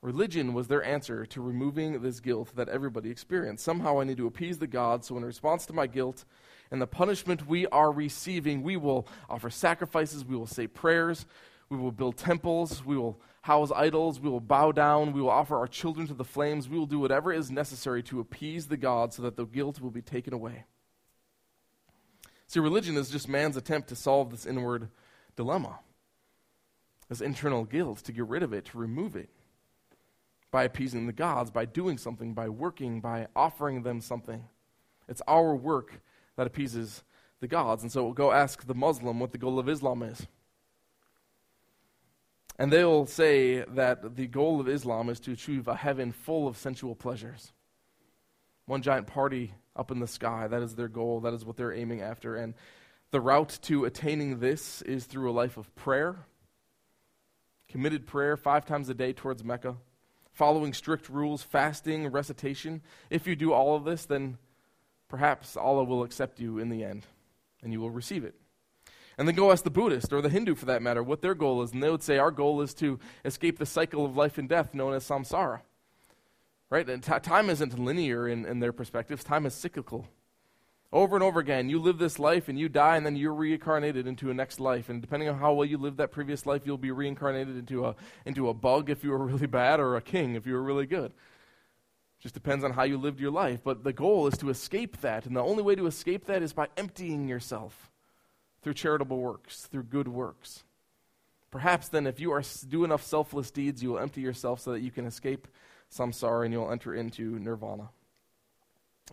Religion 0.00 0.54
was 0.54 0.68
their 0.68 0.84
answer 0.84 1.26
to 1.26 1.40
removing 1.40 2.00
this 2.00 2.20
guilt 2.20 2.54
that 2.56 2.68
everybody 2.68 3.10
experienced. 3.10 3.64
Somehow 3.64 4.00
I 4.00 4.04
need 4.04 4.18
to 4.18 4.26
appease 4.26 4.58
the 4.58 4.66
gods, 4.66 5.08
so 5.08 5.16
in 5.16 5.24
response 5.24 5.66
to 5.66 5.72
my 5.72 5.86
guilt 5.86 6.24
and 6.70 6.80
the 6.80 6.86
punishment 6.86 7.46
we 7.46 7.66
are 7.66 7.90
receiving, 7.90 8.62
we 8.62 8.76
will 8.76 9.06
offer 9.28 9.50
sacrifices, 9.50 10.24
we 10.24 10.36
will 10.36 10.46
say 10.46 10.66
prayers, 10.66 11.26
we 11.68 11.76
will 11.76 11.92
build 11.92 12.16
temples, 12.16 12.84
we 12.84 12.96
will 12.96 13.20
house 13.46 13.70
idols, 13.74 14.18
we 14.18 14.28
will 14.28 14.40
bow 14.40 14.72
down, 14.72 15.12
we 15.12 15.22
will 15.22 15.30
offer 15.30 15.56
our 15.56 15.68
children 15.68 16.08
to 16.08 16.14
the 16.14 16.24
flames, 16.24 16.68
we 16.68 16.76
will 16.76 16.86
do 16.86 16.98
whatever 16.98 17.32
is 17.32 17.48
necessary 17.48 18.02
to 18.02 18.18
appease 18.18 18.66
the 18.66 18.76
gods 18.76 19.16
so 19.16 19.22
that 19.22 19.36
the 19.36 19.44
guilt 19.44 19.80
will 19.80 19.92
be 19.92 20.02
taken 20.02 20.34
away. 20.34 20.64
See, 22.48 22.58
religion 22.58 22.96
is 22.96 23.08
just 23.08 23.28
man's 23.28 23.56
attempt 23.56 23.88
to 23.88 23.96
solve 23.96 24.30
this 24.30 24.46
inward 24.46 24.88
dilemma, 25.36 25.78
this 27.08 27.20
internal 27.20 27.64
guilt, 27.64 27.98
to 27.98 28.12
get 28.12 28.26
rid 28.26 28.42
of 28.42 28.52
it, 28.52 28.64
to 28.66 28.78
remove 28.78 29.14
it 29.14 29.30
by 30.50 30.64
appeasing 30.64 31.06
the 31.06 31.12
gods, 31.12 31.52
by 31.52 31.66
doing 31.66 31.98
something, 31.98 32.34
by 32.34 32.48
working, 32.48 33.00
by 33.00 33.28
offering 33.36 33.84
them 33.84 34.00
something. 34.00 34.44
It's 35.08 35.22
our 35.28 35.54
work 35.54 36.00
that 36.36 36.48
appeases 36.48 37.04
the 37.40 37.46
gods. 37.46 37.84
And 37.84 37.92
so 37.92 38.02
we'll 38.02 38.12
go 38.12 38.32
ask 38.32 38.66
the 38.66 38.74
Muslim 38.74 39.20
what 39.20 39.30
the 39.30 39.38
goal 39.38 39.60
of 39.60 39.68
Islam 39.68 40.02
is. 40.02 40.26
And 42.58 42.72
they'll 42.72 43.06
say 43.06 43.64
that 43.64 44.16
the 44.16 44.26
goal 44.26 44.60
of 44.60 44.68
Islam 44.68 45.10
is 45.10 45.20
to 45.20 45.32
achieve 45.32 45.68
a 45.68 45.76
heaven 45.76 46.12
full 46.12 46.48
of 46.48 46.56
sensual 46.56 46.94
pleasures. 46.94 47.52
One 48.64 48.82
giant 48.82 49.06
party 49.06 49.52
up 49.76 49.90
in 49.90 50.00
the 50.00 50.06
sky, 50.06 50.48
that 50.48 50.62
is 50.62 50.74
their 50.74 50.88
goal, 50.88 51.20
that 51.20 51.34
is 51.34 51.44
what 51.44 51.56
they're 51.56 51.72
aiming 51.72 52.00
after. 52.00 52.34
And 52.34 52.54
the 53.10 53.20
route 53.20 53.58
to 53.62 53.84
attaining 53.84 54.38
this 54.38 54.80
is 54.82 55.04
through 55.04 55.30
a 55.30 55.32
life 55.32 55.56
of 55.58 55.74
prayer, 55.74 56.16
committed 57.68 58.06
prayer 58.06 58.36
five 58.36 58.64
times 58.64 58.88
a 58.88 58.94
day 58.94 59.12
towards 59.12 59.44
Mecca, 59.44 59.76
following 60.32 60.72
strict 60.72 61.08
rules, 61.10 61.42
fasting, 61.42 62.08
recitation. 62.08 62.82
If 63.10 63.26
you 63.26 63.36
do 63.36 63.52
all 63.52 63.76
of 63.76 63.84
this, 63.84 64.06
then 64.06 64.38
perhaps 65.08 65.56
Allah 65.56 65.84
will 65.84 66.02
accept 66.02 66.40
you 66.40 66.58
in 66.58 66.70
the 66.70 66.82
end 66.82 67.06
and 67.62 67.72
you 67.72 67.80
will 67.80 67.90
receive 67.90 68.24
it. 68.24 68.34
And 69.18 69.26
then 69.26 69.34
go 69.34 69.50
ask 69.50 69.64
the 69.64 69.70
Buddhist 69.70 70.12
or 70.12 70.20
the 70.20 70.28
Hindu 70.28 70.54
for 70.54 70.66
that 70.66 70.82
matter 70.82 71.02
what 71.02 71.22
their 71.22 71.34
goal 71.34 71.62
is. 71.62 71.72
And 71.72 71.82
they 71.82 71.90
would 71.90 72.02
say, 72.02 72.18
Our 72.18 72.30
goal 72.30 72.60
is 72.60 72.74
to 72.74 72.98
escape 73.24 73.58
the 73.58 73.66
cycle 73.66 74.04
of 74.04 74.16
life 74.16 74.36
and 74.36 74.48
death 74.48 74.74
known 74.74 74.92
as 74.92 75.08
samsara. 75.08 75.60
Right? 76.68 76.88
And 76.88 77.02
t- 77.02 77.18
time 77.20 77.48
isn't 77.48 77.78
linear 77.78 78.28
in, 78.28 78.44
in 78.44 78.60
their 78.60 78.72
perspectives, 78.72 79.24
time 79.24 79.46
is 79.46 79.54
cyclical. 79.54 80.06
Over 80.92 81.16
and 81.16 81.22
over 81.22 81.40
again, 81.40 81.68
you 81.68 81.80
live 81.80 81.98
this 81.98 82.18
life 82.18 82.48
and 82.48 82.58
you 82.58 82.68
die, 82.68 82.96
and 82.96 83.04
then 83.04 83.16
you're 83.16 83.34
reincarnated 83.34 84.06
into 84.06 84.30
a 84.30 84.34
next 84.34 84.60
life. 84.60 84.88
And 84.88 85.00
depending 85.00 85.28
on 85.28 85.38
how 85.38 85.52
well 85.52 85.66
you 85.66 85.78
lived 85.78 85.98
that 85.98 86.12
previous 86.12 86.46
life, 86.46 86.62
you'll 86.64 86.78
be 86.78 86.92
reincarnated 86.92 87.56
into 87.56 87.86
a, 87.86 87.96
into 88.24 88.48
a 88.48 88.54
bug 88.54 88.88
if 88.88 89.02
you 89.02 89.10
were 89.10 89.18
really 89.26 89.46
bad 89.46 89.80
or 89.80 89.96
a 89.96 90.02
king 90.02 90.34
if 90.34 90.46
you 90.46 90.54
were 90.54 90.62
really 90.62 90.86
good. 90.86 91.12
Just 92.20 92.34
depends 92.34 92.64
on 92.64 92.72
how 92.72 92.82
you 92.82 92.98
lived 92.98 93.20
your 93.20 93.30
life. 93.30 93.60
But 93.64 93.82
the 93.84 93.92
goal 93.92 94.26
is 94.26 94.38
to 94.38 94.50
escape 94.50 95.00
that. 95.00 95.26
And 95.26 95.36
the 95.36 95.42
only 95.42 95.62
way 95.62 95.74
to 95.74 95.86
escape 95.86 96.26
that 96.26 96.42
is 96.42 96.52
by 96.52 96.68
emptying 96.76 97.28
yourself 97.28 97.90
through 98.66 98.74
charitable 98.74 99.20
works, 99.20 99.68
through 99.70 99.84
good 99.84 100.08
works. 100.08 100.64
Perhaps 101.52 101.86
then, 101.90 102.04
if 102.04 102.18
you 102.18 102.32
are 102.32 102.42
do 102.68 102.82
enough 102.82 103.00
selfless 103.00 103.52
deeds, 103.52 103.80
you 103.80 103.90
will 103.90 104.00
empty 104.00 104.20
yourself 104.20 104.58
so 104.58 104.72
that 104.72 104.80
you 104.80 104.90
can 104.90 105.06
escape 105.06 105.46
samsara 105.88 106.44
and 106.44 106.52
you'll 106.52 106.72
enter 106.72 106.92
into 106.92 107.38
nirvana. 107.38 107.90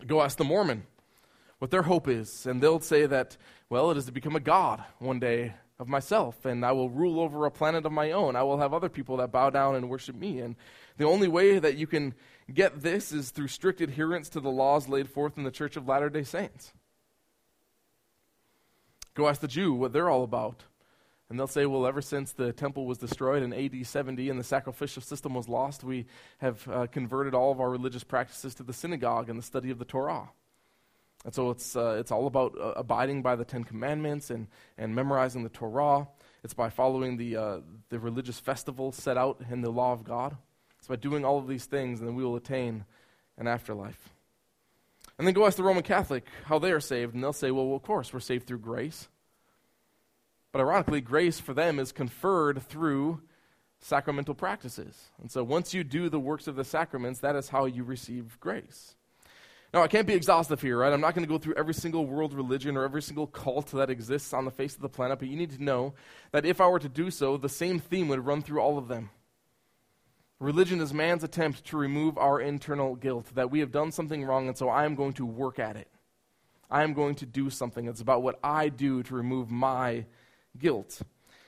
Go 0.08 0.22
ask 0.22 0.38
the 0.38 0.42
Mormon 0.42 0.82
what 1.60 1.70
their 1.70 1.82
hope 1.82 2.08
is, 2.08 2.46
and 2.46 2.60
they'll 2.60 2.80
say 2.80 3.06
that, 3.06 3.36
well, 3.70 3.92
it 3.92 3.96
is 3.96 4.06
to 4.06 4.12
become 4.12 4.34
a 4.34 4.40
god 4.40 4.82
one 4.98 5.20
day 5.20 5.54
of 5.78 5.86
myself, 5.86 6.44
and 6.44 6.66
I 6.66 6.72
will 6.72 6.90
rule 6.90 7.20
over 7.20 7.46
a 7.46 7.50
planet 7.52 7.86
of 7.86 7.92
my 7.92 8.10
own. 8.10 8.34
I 8.34 8.42
will 8.42 8.58
have 8.58 8.74
other 8.74 8.88
people 8.88 9.18
that 9.18 9.30
bow 9.30 9.50
down 9.50 9.76
and 9.76 9.88
worship 9.88 10.16
me. 10.16 10.40
And 10.40 10.56
the 10.96 11.06
only 11.06 11.28
way 11.28 11.60
that 11.60 11.76
you 11.76 11.86
can 11.86 12.14
get 12.52 12.82
this 12.82 13.12
is 13.12 13.30
through 13.30 13.46
strict 13.46 13.80
adherence 13.80 14.28
to 14.30 14.40
the 14.40 14.50
laws 14.50 14.88
laid 14.88 15.08
forth 15.08 15.38
in 15.38 15.44
the 15.44 15.52
Church 15.52 15.76
of 15.76 15.86
Latter 15.86 16.10
day 16.10 16.24
Saints. 16.24 16.72
Go 19.14 19.28
ask 19.28 19.40
the 19.40 19.48
Jew 19.48 19.72
what 19.72 19.92
they're 19.92 20.10
all 20.10 20.24
about. 20.24 20.64
And 21.30 21.38
they'll 21.38 21.46
say, 21.46 21.64
well, 21.66 21.86
ever 21.86 22.02
since 22.02 22.32
the 22.32 22.52
temple 22.52 22.86
was 22.86 22.98
destroyed 22.98 23.42
in 23.42 23.52
AD 23.52 23.86
70 23.86 24.28
and 24.28 24.38
the 24.38 24.44
sacrificial 24.44 25.02
system 25.02 25.34
was 25.34 25.48
lost, 25.48 25.82
we 25.82 26.06
have 26.38 26.68
uh, 26.68 26.86
converted 26.88 27.34
all 27.34 27.50
of 27.50 27.60
our 27.60 27.70
religious 27.70 28.04
practices 28.04 28.54
to 28.56 28.62
the 28.62 28.72
synagogue 28.72 29.30
and 29.30 29.38
the 29.38 29.42
study 29.42 29.70
of 29.70 29.78
the 29.78 29.84
Torah. 29.84 30.28
And 31.24 31.34
so 31.34 31.50
it's, 31.50 31.74
uh, 31.74 31.96
it's 31.98 32.12
all 32.12 32.26
about 32.26 32.54
uh, 32.60 32.72
abiding 32.76 33.22
by 33.22 33.36
the 33.36 33.44
Ten 33.44 33.64
Commandments 33.64 34.30
and, 34.30 34.48
and 34.76 34.94
memorizing 34.94 35.42
the 35.42 35.48
Torah. 35.48 36.06
It's 36.42 36.52
by 36.52 36.68
following 36.68 37.16
the, 37.16 37.36
uh, 37.36 37.60
the 37.88 37.98
religious 37.98 38.38
festivals 38.38 38.96
set 38.96 39.16
out 39.16 39.40
in 39.50 39.62
the 39.62 39.70
law 39.70 39.92
of 39.92 40.04
God. 40.04 40.36
It's 40.78 40.88
by 40.88 40.96
doing 40.96 41.24
all 41.24 41.38
of 41.38 41.48
these 41.48 41.64
things, 41.64 42.00
and 42.00 42.08
then 42.08 42.14
we 42.14 42.24
will 42.24 42.36
attain 42.36 42.84
an 43.38 43.46
afterlife. 43.46 44.13
And 45.18 45.26
then 45.26 45.34
go 45.34 45.46
ask 45.46 45.56
the 45.56 45.62
Roman 45.62 45.82
Catholic 45.82 46.26
how 46.44 46.58
they 46.58 46.72
are 46.72 46.80
saved, 46.80 47.14
and 47.14 47.22
they'll 47.22 47.32
say, 47.32 47.50
well, 47.50 47.66
well, 47.66 47.76
of 47.76 47.82
course, 47.82 48.12
we're 48.12 48.20
saved 48.20 48.46
through 48.46 48.58
grace. 48.58 49.08
But 50.52 50.60
ironically, 50.60 51.00
grace 51.00 51.40
for 51.40 51.54
them 51.54 51.78
is 51.78 51.92
conferred 51.92 52.62
through 52.62 53.20
sacramental 53.80 54.34
practices. 54.34 55.10
And 55.20 55.30
so 55.30 55.44
once 55.44 55.74
you 55.74 55.84
do 55.84 56.08
the 56.08 56.20
works 56.20 56.46
of 56.46 56.56
the 56.56 56.64
sacraments, 56.64 57.20
that 57.20 57.36
is 57.36 57.48
how 57.48 57.66
you 57.66 57.84
receive 57.84 58.38
grace. 58.40 58.96
Now, 59.72 59.82
I 59.82 59.88
can't 59.88 60.06
be 60.06 60.14
exhaustive 60.14 60.62
here, 60.62 60.78
right? 60.78 60.92
I'm 60.92 61.00
not 61.00 61.14
going 61.14 61.26
to 61.26 61.32
go 61.32 61.38
through 61.38 61.54
every 61.56 61.74
single 61.74 62.06
world 62.06 62.32
religion 62.32 62.76
or 62.76 62.84
every 62.84 63.02
single 63.02 63.26
cult 63.26 63.72
that 63.72 63.90
exists 63.90 64.32
on 64.32 64.44
the 64.44 64.52
face 64.52 64.76
of 64.76 64.82
the 64.82 64.88
planet, 64.88 65.18
but 65.18 65.28
you 65.28 65.36
need 65.36 65.50
to 65.50 65.62
know 65.62 65.94
that 66.30 66.46
if 66.46 66.60
I 66.60 66.68
were 66.68 66.78
to 66.78 66.88
do 66.88 67.10
so, 67.10 67.36
the 67.36 67.48
same 67.48 67.80
theme 67.80 68.06
would 68.08 68.24
run 68.24 68.40
through 68.40 68.60
all 68.60 68.78
of 68.78 68.86
them. 68.86 69.10
Religion 70.44 70.78
is 70.82 70.92
man's 70.92 71.24
attempt 71.24 71.64
to 71.64 71.78
remove 71.78 72.18
our 72.18 72.38
internal 72.38 72.96
guilt, 72.96 73.30
that 73.34 73.50
we 73.50 73.60
have 73.60 73.72
done 73.72 73.90
something 73.90 74.22
wrong, 74.22 74.46
and 74.46 74.58
so 74.58 74.68
I 74.68 74.84
am 74.84 74.94
going 74.94 75.14
to 75.14 75.24
work 75.24 75.58
at 75.58 75.74
it. 75.74 75.88
I 76.70 76.82
am 76.82 76.92
going 76.92 77.14
to 77.14 77.26
do 77.26 77.48
something. 77.48 77.86
It's 77.88 78.02
about 78.02 78.22
what 78.22 78.38
I 78.44 78.68
do 78.68 79.02
to 79.04 79.14
remove 79.14 79.50
my 79.50 80.04
guilt. 80.58 81.00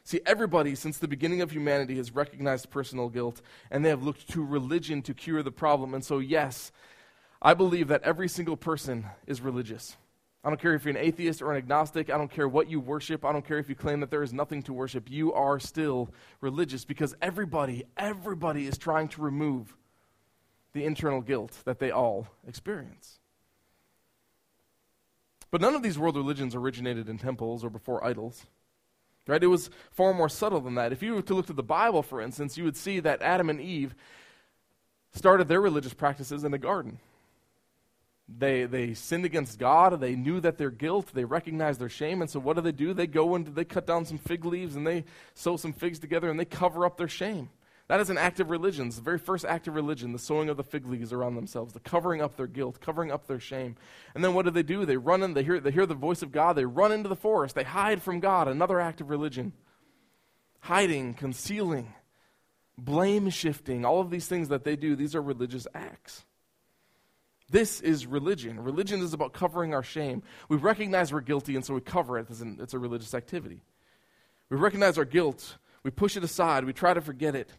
See, 0.03 0.21
everybody 0.25 0.75
since 0.75 0.97
the 0.97 1.09
beginning 1.09 1.43
of 1.43 1.51
humanity 1.53 1.99
has 1.99 2.15
recognized 2.15 2.71
personal 2.71 3.11
guilt, 3.11 3.43
and 3.71 3.85
they 3.85 3.91
have 3.91 4.03
looked 4.03 4.31
to 4.31 4.43
religion 4.43 5.03
to 5.03 5.13
cure 5.13 5.43
the 5.43 5.53
problem. 5.53 5.93
And 5.93 6.03
so, 6.03 6.19
yes, 6.19 6.73
I 7.43 7.53
believe 7.53 7.89
that 7.89 8.03
every 8.03 8.29
single 8.29 8.57
person 8.57 9.05
is 9.27 9.43
religious. 9.43 9.99
I 10.47 10.49
don't 10.49 10.61
care 10.61 10.75
if 10.75 10.85
you're 10.85 10.97
an 10.97 11.05
atheist 11.05 11.43
or 11.43 11.51
an 11.51 11.57
agnostic. 11.57 12.09
I 12.09 12.17
don't 12.17 12.31
care 12.31 12.47
what 12.47 12.71
you 12.71 12.79
worship. 12.79 13.25
I 13.25 13.33
don't 13.33 13.45
care 13.45 13.59
if 13.59 13.69
you 13.69 13.75
claim 13.75 13.99
that 13.99 14.13
there 14.13 14.23
is 14.23 14.33
nothing 14.33 14.63
to 14.63 14.73
worship. 14.73 15.11
You 15.11 15.33
are 15.33 15.59
still 15.59 16.09
religious 16.41 16.85
because 16.85 17.17
everybody, 17.21 17.83
everybody 17.97 18.69
is 18.69 18.79
trying 18.79 19.09
to 19.09 19.23
remove 19.23 19.77
the 20.73 20.85
internal 20.85 21.21
guilt 21.21 21.51
that 21.65 21.81
they 21.81 21.91
all 21.91 22.29
experience. 22.47 23.19
But 25.51 25.61
none 25.61 25.75
of 25.75 25.83
these 25.83 25.99
world 25.99 26.15
religions 26.15 26.55
originated 26.55 27.09
in 27.09 27.19
temples 27.19 27.65
or 27.65 27.69
before 27.69 28.07
idols. 28.07 28.47
Right? 29.27 29.43
It 29.43 29.49
was 29.49 29.69
far 29.91 30.15
more 30.15 30.29
subtle 30.29 30.61
than 30.61 30.77
that. 30.77 30.93
If 30.93 31.03
you 31.03 31.17
were 31.17 31.23
to 31.23 31.35
look 31.35 31.47
to 31.47 31.55
the 31.55 31.65
Bible, 31.65 32.05
for 32.05 32.21
instance, 32.21 32.57
you 32.57 32.63
would 32.63 32.77
see 32.77 33.01
that 33.01 33.21
Adam 33.21 33.51
and 33.51 33.61
Eve 33.61 33.97
started 35.13 35.49
their 35.49 35.61
religious 35.61 35.93
practices 35.93 36.45
in 36.45 36.55
a 36.55 36.59
garden. 36.59 37.01
They, 38.29 38.65
they 38.65 38.95
sinned 38.95 39.25
against 39.25 39.59
God. 39.59 40.01
They 40.01 40.17
knew 40.17 40.41
that 40.41 40.59
their 40.59 40.71
guilt. 40.71 41.11
They 41.15 41.25
recognized 41.25 41.81
their 41.81 41.89
shame. 41.89 42.21
And 42.21 42.31
so, 42.31 42.41
what 42.41 42.57
do 42.57 42.63
they 42.63 42.73
do? 42.73 42.93
They 42.93 43.07
go 43.07 43.35
and 43.37 43.47
they 43.47 43.65
cut 43.65 43.87
down 43.87 44.05
some 44.05 44.19
fig 44.19 44.45
leaves 44.45 44.75
and 44.75 44.87
they 44.87 45.05
sew 45.35 45.57
some 45.57 45.73
figs 45.73 45.99
together 45.99 46.29
and 46.29 46.39
they 46.39 46.45
cover 46.45 46.85
up 46.85 46.97
their 46.97 47.09
shame. 47.09 47.51
That 47.89 48.01
is 48.01 48.11
an 48.11 48.19
act 48.19 48.41
of 48.41 48.51
religion. 48.51 48.89
It's 48.89 48.97
the 48.97 49.03
very 49.03 49.19
first 49.19 49.45
act 49.45 49.69
of 49.69 49.77
religion, 49.77 50.13
the 50.13 50.19
sewing 50.19 50.49
of 50.49 50.57
the 50.57 50.65
fig 50.65 50.87
leaves 50.87 51.13
around 51.13 51.37
themselves, 51.37 51.73
the 51.73 51.79
covering 51.79 52.21
up 52.21 52.37
their 52.37 52.49
guilt, 52.49 52.81
covering 52.81 53.13
up 53.13 53.29
their 53.29 53.39
shame. 53.39 53.77
And 54.15 54.25
then 54.25 54.35
what 54.35 54.45
do 54.45 54.51
they 54.51 54.65
do? 54.65 54.85
They 54.85 54.97
run 54.97 55.23
in, 55.23 55.35
they 55.35 55.45
hear, 55.45 55.61
they 55.61 55.71
hear 55.71 55.87
the 55.87 55.95
voice 55.95 56.23
of 56.23 56.33
God, 56.33 56.55
they 56.55 56.65
run 56.65 56.91
into 56.91 57.09
the 57.09 57.15
forest, 57.15 57.55
they 57.55 57.63
hide 57.63 58.03
from 58.03 58.19
God, 58.19 58.49
another 58.49 58.81
act 58.81 59.01
of 59.01 59.09
religion. 59.09 59.53
Hiding, 60.59 61.15
concealing, 61.15 61.95
blame 62.77 63.31
shifting, 63.31 63.85
all 63.85 64.01
of 64.01 64.11
these 64.11 64.27
things 64.27 64.49
that 64.49 64.65
they 64.65 64.75
do, 64.75 64.97
these 64.97 65.15
are 65.15 65.23
religious 65.23 65.69
acts. 65.73 66.25
This 67.49 67.81
is 67.81 68.07
religion. 68.07 68.59
Religion 68.59 69.01
is 69.01 69.13
about 69.13 69.33
covering 69.33 69.73
our 69.73 69.83
shame. 69.83 70.23
We 70.49 70.57
recognize 70.57 71.13
we're 71.13 71.21
guilty, 71.21 71.55
and 71.55 71.65
so 71.65 71.75
we 71.75 71.81
cover 71.81 72.19
it. 72.19 72.27
It's 72.31 72.75
a 72.75 72.79
religious 72.79 73.15
activity. 73.15 73.63
We 74.51 74.57
recognize 74.57 74.99
our 74.99 75.05
guilt, 75.05 75.59
we 75.83 75.91
push 75.91 76.17
it 76.17 76.25
aside, 76.25 76.65
we 76.65 76.73
try 76.73 76.95
to 76.95 77.01
forget 77.01 77.35
it. 77.35 77.51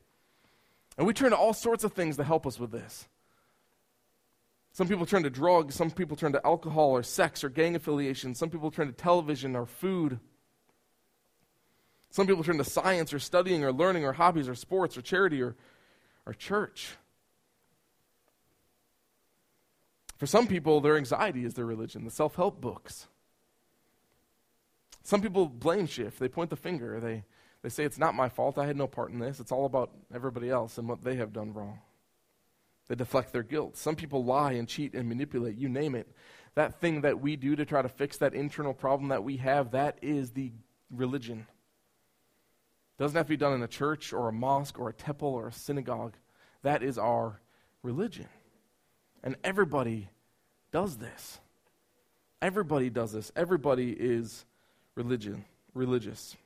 And 0.98 1.06
we 1.06 1.14
turn 1.14 1.32
to 1.32 1.38
all 1.38 1.54
sorts 1.54 1.84
of 1.84 1.94
things 1.94 2.18
to 2.18 2.24
help 2.24 2.48
us 2.48 2.60
with 2.60 2.72
this. 2.72 3.08
Some 4.72 4.88
people 4.88 5.06
turn 5.06 5.24
to 5.24 5.30
drugs, 5.30 5.76
some 5.76 5.92
people 5.92 6.16
turn 6.16 6.34
to 6.34 6.46
alcohol 6.46 6.92
or 6.92 7.04
sex 7.04 7.44
or 7.44 7.50
gang 7.50 7.76
affiliation, 7.76 8.36
some 8.36 8.50
people 8.50 8.72
turn 8.72 8.88
to 8.88 8.94
television 8.94 9.56
or 9.56 9.66
food. 9.66 10.20
Some 12.10 12.26
people 12.26 12.44
turn 12.44 12.58
to 12.58 12.64
science 12.64 13.14
or 13.14 13.20
studying 13.20 13.64
or 13.64 13.74
learning 13.74 14.06
or 14.06 14.14
hobbies 14.14 14.48
or 14.48 14.56
sports 14.56 14.98
or 14.98 15.02
charity 15.02 15.42
or, 15.42 15.56
or 16.26 16.34
church. 16.34 16.96
For 20.18 20.26
some 20.26 20.48
people, 20.48 20.82
their 20.82 20.98
anxiety 20.98 21.46
is 21.46 21.54
their 21.54 21.66
religion, 21.66 22.04
the 22.04 22.12
self 22.12 22.36
help 22.36 22.60
books. 22.60 23.08
Some 25.04 25.22
people 25.22 25.46
blame 25.46 25.86
shift, 25.86 26.20
they 26.20 26.28
point 26.28 26.50
the 26.50 26.56
finger, 26.56 27.00
they, 27.00 27.24
they 27.62 27.70
say, 27.70 27.86
It's 27.86 28.00
not 28.00 28.16
my 28.16 28.28
fault, 28.28 28.58
I 28.58 28.66
had 28.66 28.76
no 28.76 28.88
part 28.88 29.12
in 29.12 29.20
this, 29.20 29.40
it's 29.40 29.52
all 29.52 29.66
about 29.66 29.92
everybody 30.14 30.50
else 30.50 30.78
and 30.78 30.90
what 30.90 31.04
they 31.04 31.16
have 31.16 31.32
done 31.32 31.54
wrong. 31.54 31.80
They 32.88 32.96
deflect 32.96 33.32
their 33.32 33.44
guilt. 33.44 33.78
Some 33.78 33.96
people 33.96 34.24
lie 34.24 34.54
and 34.54 34.68
cheat 34.68 34.94
and 34.94 35.08
manipulate, 35.08 35.58
you 35.58 35.70
name 35.70 35.94
it. 35.94 36.08
That 36.56 36.80
thing 36.80 37.02
that 37.02 37.20
we 37.22 37.36
do 37.36 37.56
to 37.56 37.66
try 37.66 37.82
to 37.82 37.90
fix 37.90 38.18
that 38.18 38.34
internal 38.34 38.74
problem 38.74 39.10
that 39.10 39.24
we 39.24 39.38
have, 39.38 39.72
that 39.72 40.00
is 40.02 40.32
the 40.32 40.52
religion. 40.90 41.46
It 42.98 43.04
doesn't 43.04 43.16
have 43.16 43.28
to 43.28 43.30
be 43.30 43.38
done 43.38 43.54
in 43.54 43.62
a 43.62 43.68
church 43.68 44.14
or 44.14 44.28
a 44.28 44.34
mosque 44.34 44.80
or 44.80 44.90
a 44.90 44.94
temple 44.94 45.30
or 45.30 45.50
a 45.50 45.52
synagogue. 45.52 46.16
That 46.64 46.82
is 46.82 46.98
our 46.98 47.42
religion. 47.84 48.28
And 49.28 49.36
everybody 49.44 50.08
does 50.72 50.96
this. 50.96 51.40
Everybody 52.42 52.90
does 52.90 53.12
this. 53.12 53.30
Everybody 53.36 53.92
is 53.92 54.46
religion, 54.96 55.44
religious. 55.74 56.38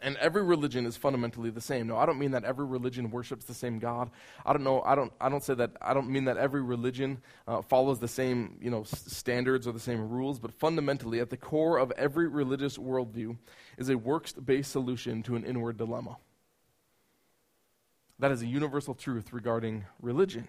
And 0.00 0.16
every 0.18 0.44
religion 0.44 0.86
is 0.86 0.96
fundamentally 0.96 1.50
the 1.50 1.60
same. 1.60 1.88
No, 1.88 1.96
I 1.96 2.06
don't 2.06 2.20
mean 2.20 2.30
that 2.30 2.44
every 2.44 2.66
religion 2.66 3.10
worships 3.10 3.46
the 3.46 3.52
same 3.52 3.80
God. 3.80 4.12
I 4.44 4.52
don't 4.52 4.62
know. 4.62 4.80
I 4.82 4.94
don't. 4.94 5.12
I 5.20 5.28
don't 5.28 5.42
say 5.42 5.54
that. 5.54 5.72
I 5.82 5.92
don't 5.92 6.08
mean 6.08 6.26
that 6.26 6.36
every 6.36 6.62
religion 6.62 7.20
uh, 7.48 7.62
follows 7.62 7.98
the 7.98 8.06
same, 8.06 8.58
you 8.62 8.70
know, 8.70 8.82
s- 8.82 9.02
standards 9.08 9.66
or 9.66 9.72
the 9.72 9.80
same 9.80 10.08
rules. 10.08 10.38
But 10.38 10.52
fundamentally, 10.52 11.18
at 11.18 11.30
the 11.30 11.36
core 11.36 11.78
of 11.78 11.90
every 11.96 12.28
religious 12.28 12.78
worldview 12.78 13.38
is 13.76 13.88
a 13.88 13.98
works-based 13.98 14.70
solution 14.70 15.20
to 15.24 15.34
an 15.34 15.44
inward 15.44 15.78
dilemma. 15.78 16.18
That 18.20 18.30
is 18.30 18.40
a 18.42 18.46
universal 18.46 18.94
truth 18.94 19.32
regarding 19.32 19.84
religion. 20.00 20.46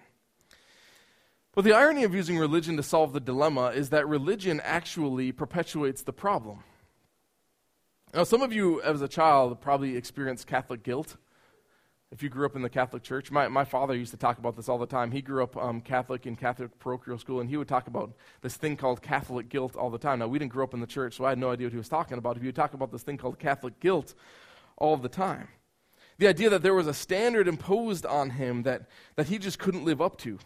But 1.57 1.63
the 1.63 1.73
irony 1.73 2.03
of 2.03 2.13
using 2.13 2.37
religion 2.37 2.77
to 2.77 2.83
solve 2.83 3.13
the 3.13 3.19
dilemma 3.19 3.69
is 3.69 3.89
that 3.89 4.07
religion 4.07 4.61
actually 4.63 5.31
perpetuates 5.31 6.03
the 6.03 6.13
problem. 6.13 6.59
Now, 8.13 8.25
some 8.25 8.43
of 8.43 8.53
you, 8.53 8.79
as 8.83 9.01
a 9.01 9.07
child, 9.07 9.59
probably 9.59 9.97
experienced 9.97 10.45
Catholic 10.45 10.83
guilt. 10.83 11.17
If 12.11 12.21
you 12.21 12.29
grew 12.29 12.45
up 12.45 12.55
in 12.55 12.61
the 12.61 12.69
Catholic 12.69 13.01
Church, 13.01 13.31
my, 13.31 13.47
my 13.47 13.65
father 13.65 13.95
used 13.95 14.11
to 14.11 14.17
talk 14.17 14.37
about 14.37 14.55
this 14.55 14.69
all 14.69 14.77
the 14.77 14.85
time. 14.85 15.09
He 15.09 15.23
grew 15.23 15.41
up 15.41 15.57
um, 15.57 15.81
Catholic 15.81 16.27
in 16.27 16.35
Catholic 16.35 16.77
parochial 16.77 17.17
school, 17.17 17.39
and 17.39 17.49
he 17.49 17.57
would 17.57 17.67
talk 17.67 17.87
about 17.87 18.13
this 18.41 18.55
thing 18.55 18.77
called 18.77 19.01
Catholic 19.01 19.49
guilt 19.49 19.75
all 19.75 19.89
the 19.89 19.97
time. 19.97 20.19
Now, 20.19 20.27
we 20.27 20.37
didn't 20.37 20.51
grow 20.51 20.63
up 20.63 20.75
in 20.75 20.79
the 20.79 20.85
church, 20.85 21.15
so 21.15 21.25
I 21.25 21.29
had 21.29 21.39
no 21.39 21.49
idea 21.49 21.65
what 21.65 21.73
he 21.73 21.79
was 21.79 21.89
talking 21.89 22.19
about. 22.19 22.37
He 22.37 22.45
would 22.45 22.55
talk 22.55 22.75
about 22.75 22.91
this 22.91 23.01
thing 23.01 23.17
called 23.17 23.39
Catholic 23.39 23.79
guilt 23.79 24.13
all 24.77 24.95
the 24.95 25.09
time. 25.09 25.47
The 26.19 26.27
idea 26.27 26.51
that 26.51 26.61
there 26.61 26.75
was 26.75 26.85
a 26.85 26.93
standard 26.93 27.47
imposed 27.47 28.05
on 28.05 28.29
him 28.29 28.61
that, 28.61 28.83
that 29.15 29.25
he 29.25 29.39
just 29.39 29.57
couldn't 29.57 29.85
live 29.85 30.03
up 30.03 30.19
to. 30.19 30.37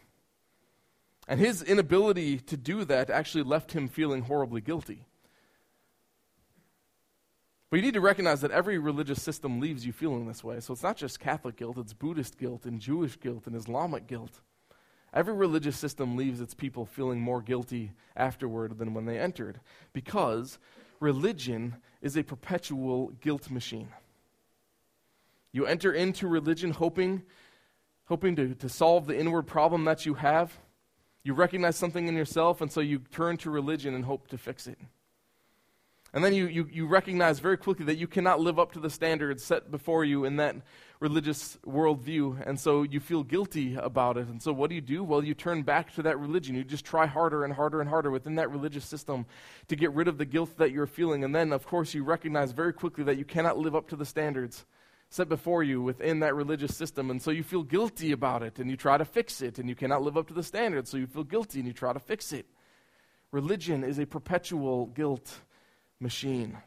And 1.32 1.40
his 1.40 1.64
inability 1.64 2.40
to 2.40 2.58
do 2.58 2.84
that 2.84 3.10
actually 3.10 3.46
left 3.46 3.72
him 3.72 3.88
feeling 3.88 4.24
horribly 4.24 4.60
guilty. 4.60 5.06
But 7.70 7.78
you 7.78 7.84
need 7.84 7.94
to 7.94 8.02
recognize 8.02 8.42
that 8.42 8.52
every 8.52 8.78
religious 8.78 9.22
system 9.22 9.62
leaves 9.62 9.86
you 9.86 9.94
feeling 9.94 10.28
this 10.28 10.44
way. 10.44 10.60
So 10.60 10.74
it's 10.74 10.84
not 10.84 10.98
just 10.98 11.22
Catholic 11.22 11.56
guilt, 11.56 11.78
it's 11.78 11.94
Buddhist 11.94 12.38
guilt 12.38 12.66
and 12.66 12.82
Jewish 12.82 13.18
guilt 13.18 13.48
and 13.48 13.56
Islamic 13.56 14.08
guilt. 14.08 14.42
Every 15.14 15.34
religious 15.34 15.78
system 15.78 16.18
leaves 16.18 16.42
its 16.42 16.54
people 16.54 16.86
feeling 16.86 17.22
more 17.22 17.42
guilty 17.42 17.94
afterward 18.14 18.78
than 18.78 18.94
when 18.94 19.06
they 19.06 19.18
entered 19.18 19.62
because 19.94 20.60
religion 21.00 21.78
is 22.02 22.18
a 22.18 22.24
perpetual 22.24 23.14
guilt 23.22 23.50
machine. 23.50 23.88
You 25.54 25.66
enter 25.66 25.94
into 25.94 26.28
religion 26.28 26.72
hoping, 26.72 27.24
hoping 28.08 28.36
to, 28.36 28.54
to 28.54 28.68
solve 28.68 29.08
the 29.08 29.18
inward 29.18 29.44
problem 29.44 29.86
that 29.86 30.06
you 30.06 30.16
have. 30.16 30.60
You 31.24 31.34
recognize 31.34 31.76
something 31.76 32.08
in 32.08 32.16
yourself, 32.16 32.62
and 32.62 32.72
so 32.72 32.82
you 32.82 33.00
turn 33.12 33.38
to 33.38 33.52
religion 33.52 33.94
and 33.94 34.06
hope 34.06 34.28
to 34.30 34.38
fix 34.38 34.68
it. 34.68 34.78
And 36.14 36.24
then 36.24 36.34
you, 36.34 36.48
you, 36.48 36.68
you 36.70 36.88
recognize 36.88 37.40
very 37.40 37.58
quickly 37.58 37.86
that 37.86 37.98
you 37.98 38.06
cannot 38.06 38.42
live 38.42 38.60
up 38.60 38.74
to 38.74 38.82
the 38.82 38.90
standards 38.90 39.44
set 39.44 39.72
before 39.72 40.04
you 40.04 40.26
in 40.26 40.36
that 40.38 40.58
religious 41.00 41.58
worldview, 41.66 42.46
and 42.46 42.60
so 42.60 42.84
you 42.84 43.00
feel 43.00 43.24
guilty 43.24 43.76
about 43.76 44.18
it. 44.18 44.28
And 44.28 44.42
so 44.42 44.52
what 44.52 44.70
do 44.70 44.76
you 44.76 44.82
do? 44.82 45.04
Well, 45.04 45.24
you 45.24 45.34
turn 45.34 45.62
back 45.62 45.94
to 45.96 46.02
that 46.04 46.20
religion. 46.20 46.56
You 46.56 46.66
just 46.66 46.84
try 46.84 47.06
harder 47.06 47.46
and 47.46 47.54
harder 47.54 47.80
and 47.80 47.90
harder 47.90 48.12
within 48.12 48.36
that 48.36 48.52
religious 48.52 48.84
system 48.84 49.26
to 49.70 49.76
get 49.76 49.94
rid 49.94 50.10
of 50.10 50.18
the 50.18 50.26
guilt 50.26 50.58
that 50.58 50.72
you're 50.72 50.86
feeling. 50.86 51.24
And 51.24 51.34
then, 51.34 51.54
of 51.54 51.66
course, 51.66 51.94
you 51.94 52.04
recognize 52.04 52.52
very 52.52 52.74
quickly 52.74 53.06
that 53.06 53.18
you 53.18 53.26
cannot 53.26 53.58
live 53.58 53.76
up 53.76 53.88
to 53.90 53.96
the 53.96 54.06
standards 54.06 54.66
set 55.12 55.28
before 55.28 55.62
you 55.62 55.82
within 55.82 56.22
that 56.22 56.34
religious 56.34 56.76
system. 56.76 57.12
And 57.12 57.22
so 57.22 57.32
you 57.32 57.44
feel 57.44 57.64
guilty 57.64 58.14
about 58.14 58.44
it 58.44 58.60
and 58.60 58.72
you 58.72 58.78
try 58.78 58.98
to 58.98 59.06
fix 59.06 59.42
it, 59.42 59.60
and 59.60 59.68
you 59.68 59.76
cannot 59.76 60.02
live 60.02 60.18
up 60.18 60.30
to 60.30 60.34
the 60.34 60.42
standard. 60.42 60.88
so 60.88 60.98
you 60.98 61.06
feel 61.06 61.26
guilty 61.26 61.60
and 61.60 61.68
you 61.68 61.74
try 61.74 61.94
to 61.94 62.00
fix 62.00 62.32
it. 62.32 62.48
Religion 63.32 63.84
is 63.84 64.00
a 64.00 64.06
perpetual 64.06 64.88
guilt 64.88 65.42
machine. 66.00 66.58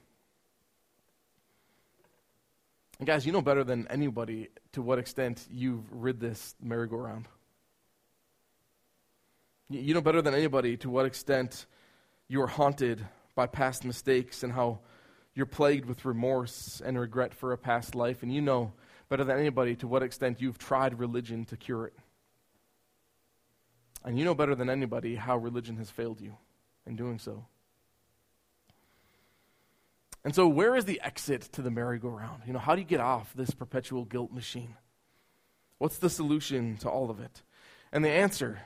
And 2.98 3.06
guys, 3.06 3.26
you 3.26 3.32
know 3.32 3.42
better 3.42 3.64
than 3.64 3.88
anybody 3.88 4.50
to 4.72 4.82
what 4.82 4.98
extent 4.98 5.46
you've 5.50 5.84
rid 5.90 6.20
this 6.20 6.54
merry-go-round. 6.62 7.26
You 9.70 9.94
know 9.94 10.02
better 10.02 10.22
than 10.22 10.34
anybody 10.34 10.76
to 10.78 10.90
what 10.90 11.06
extent 11.06 11.64
you 12.28 12.42
are 12.42 12.46
haunted 12.46 13.04
by 13.34 13.46
past 13.46 13.84
mistakes 13.84 14.42
and 14.42 14.52
how 14.52 14.80
you're 15.34 15.46
plagued 15.46 15.86
with 15.86 16.04
remorse 16.04 16.80
and 16.84 16.98
regret 16.98 17.34
for 17.34 17.52
a 17.52 17.58
past 17.58 17.94
life. 17.94 18.22
And 18.22 18.32
you 18.32 18.40
know 18.40 18.72
better 19.08 19.24
than 19.24 19.38
anybody 19.38 19.76
to 19.76 19.88
what 19.88 20.02
extent 20.02 20.40
you've 20.40 20.58
tried 20.58 20.98
religion 20.98 21.44
to 21.46 21.56
cure 21.56 21.86
it. 21.86 21.94
And 24.04 24.18
you 24.18 24.24
know 24.24 24.34
better 24.34 24.54
than 24.54 24.70
anybody 24.70 25.16
how 25.16 25.36
religion 25.36 25.76
has 25.76 25.90
failed 25.90 26.20
you 26.20 26.36
in 26.86 26.96
doing 26.96 27.18
so. 27.18 27.46
And 30.24 30.34
so, 30.34 30.48
where 30.48 30.74
is 30.74 30.86
the 30.86 31.00
exit 31.02 31.42
to 31.52 31.62
the 31.62 31.70
merry-go-round? 31.70 32.42
You 32.46 32.54
know, 32.54 32.58
how 32.58 32.74
do 32.74 32.80
you 32.80 32.86
get 32.86 33.00
off 33.00 33.32
this 33.34 33.50
perpetual 33.50 34.06
guilt 34.06 34.32
machine? 34.32 34.74
What's 35.78 35.98
the 35.98 36.08
solution 36.08 36.78
to 36.78 36.88
all 36.88 37.10
of 37.10 37.20
it? 37.20 37.42
And 37.92 38.02
the 38.02 38.10
answer 38.10 38.62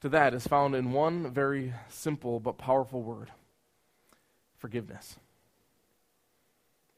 to 0.00 0.08
that 0.10 0.32
is 0.32 0.46
found 0.46 0.76
in 0.76 0.92
one 0.92 1.32
very 1.32 1.72
simple 1.88 2.38
but 2.38 2.58
powerful 2.58 3.02
word 3.02 3.30
forgiveness. 4.58 5.16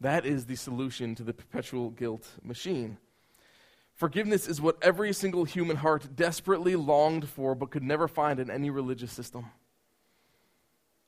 That 0.01 0.25
is 0.25 0.47
the 0.47 0.57
solution 0.57 1.15
to 1.17 1.25
the 1.25 1.33
perpetual 1.33 1.91
guilt 1.91 2.29
machine. 2.43 2.99
Forgiveness 3.95 4.47
is 4.47 4.61
what 4.61 4.77
every 4.81 5.13
single 5.13 5.45
human 5.45 5.77
heart 5.77 6.15
desperately 6.15 6.77
longed 6.77 7.29
for 7.29 7.57
but 7.57 7.71
could 7.71 7.83
never 7.83 8.07
find 8.07 8.39
in 8.39 8.49
any 8.49 8.71
religious 8.71 9.11
system. 9.11 9.47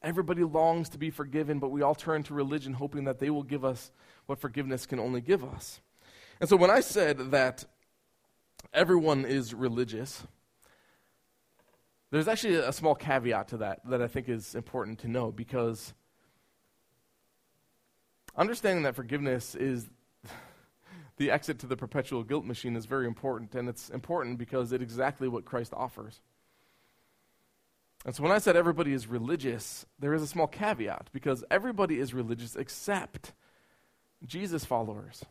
Everybody 0.03 0.42
longs 0.42 0.88
to 0.88 0.98
be 0.98 1.11
forgiven, 1.11 1.59
but 1.61 1.68
we 1.68 1.83
all 1.83 1.94
turn 1.94 2.22
to 2.24 2.35
religion 2.35 2.72
hoping 2.72 3.05
that 3.05 3.18
they 3.18 3.31
will 3.31 3.42
give 3.42 3.64
us 3.64 3.92
what 4.26 4.40
forgiveness 4.40 4.87
can 4.87 4.98
only 4.98 5.20
give 5.20 5.44
us. 5.44 5.81
And 6.40 6.48
so 6.48 6.57
when 6.57 6.70
I 6.70 6.81
said 6.81 7.31
that 7.31 7.64
everyone 8.72 9.24
is 9.24 9.55
religious, 9.55 10.26
there's 12.11 12.26
actually 12.26 12.57
a 12.57 12.72
small 12.72 12.94
caveat 12.96 13.48
to 13.48 13.59
that 13.59 13.81
that 13.85 14.03
I 14.03 14.09
think 14.09 14.29
is 14.29 14.55
important 14.55 14.98
to 15.00 15.09
know 15.09 15.31
because 15.31 15.94
understanding 18.37 18.85
that 18.85 18.95
forgiveness 18.95 19.55
is 19.55 19.88
the 21.16 21.31
exit 21.31 21.59
to 21.61 21.66
the 21.66 21.77
perpetual 21.77 22.23
guilt 22.23 22.45
machine 22.45 22.77
is 22.77 22.87
very 22.87 23.07
important, 23.07 23.55
and 23.55 23.69
it's 23.69 23.90
important 23.90 24.38
because 24.38 24.73
it's 24.73 24.83
exactly 24.83 25.29
what 25.29 25.45
Christ 25.45 25.73
offers. 25.75 26.21
And 28.05 28.14
so 28.14 28.23
when 28.23 28.33
I 28.33 28.38
said 28.38 28.57
everybody 28.57 28.93
is 28.93 29.07
religious, 29.07 29.85
there 29.99 30.14
is 30.14 30.23
a 30.23 30.27
small 30.27 30.47
caveat 30.47 31.11
because 31.12 31.45
everybody 31.51 32.01
is 32.01 32.14
religious 32.14 32.57
except 32.57 33.35
Jesus 34.25 34.64
followers. 34.64 35.25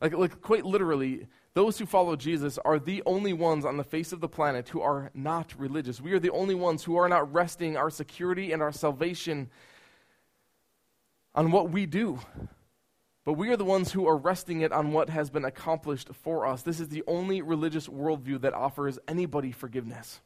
Like, 0.00 0.14
like 0.16 0.40
quite 0.40 0.64
literally, 0.64 1.26
those 1.54 1.78
who 1.78 1.84
follow 1.84 2.16
Jesus 2.16 2.58
are 2.64 2.78
the 2.78 3.02
only 3.04 3.34
ones 3.34 3.66
on 3.66 3.76
the 3.76 3.84
face 3.84 4.12
of 4.12 4.20
the 4.20 4.28
planet 4.28 4.70
who 4.70 4.80
are 4.80 5.10
not 5.14 5.54
religious. 5.58 6.00
We 6.00 6.12
are 6.12 6.18
the 6.18 6.30
only 6.30 6.54
ones 6.54 6.82
who 6.82 6.96
are 6.96 7.08
not 7.08 7.32
resting 7.32 7.76
our 7.76 7.90
security 7.90 8.52
and 8.52 8.62
our 8.62 8.72
salvation 8.72 9.50
on 11.34 11.50
what 11.50 11.70
we 11.70 11.86
do. 11.86 12.18
But 13.24 13.34
we 13.34 13.50
are 13.50 13.56
the 13.56 13.64
ones 13.64 13.92
who 13.92 14.06
are 14.08 14.16
resting 14.16 14.62
it 14.62 14.72
on 14.72 14.92
what 14.92 15.08
has 15.08 15.30
been 15.30 15.44
accomplished 15.44 16.08
for 16.12 16.44
us. 16.44 16.62
This 16.62 16.80
is 16.80 16.88
the 16.88 17.04
only 17.06 17.40
religious 17.40 17.86
worldview 17.86 18.40
that 18.40 18.52
offers 18.52 18.98
anybody 19.06 19.52
forgiveness. 19.52 20.20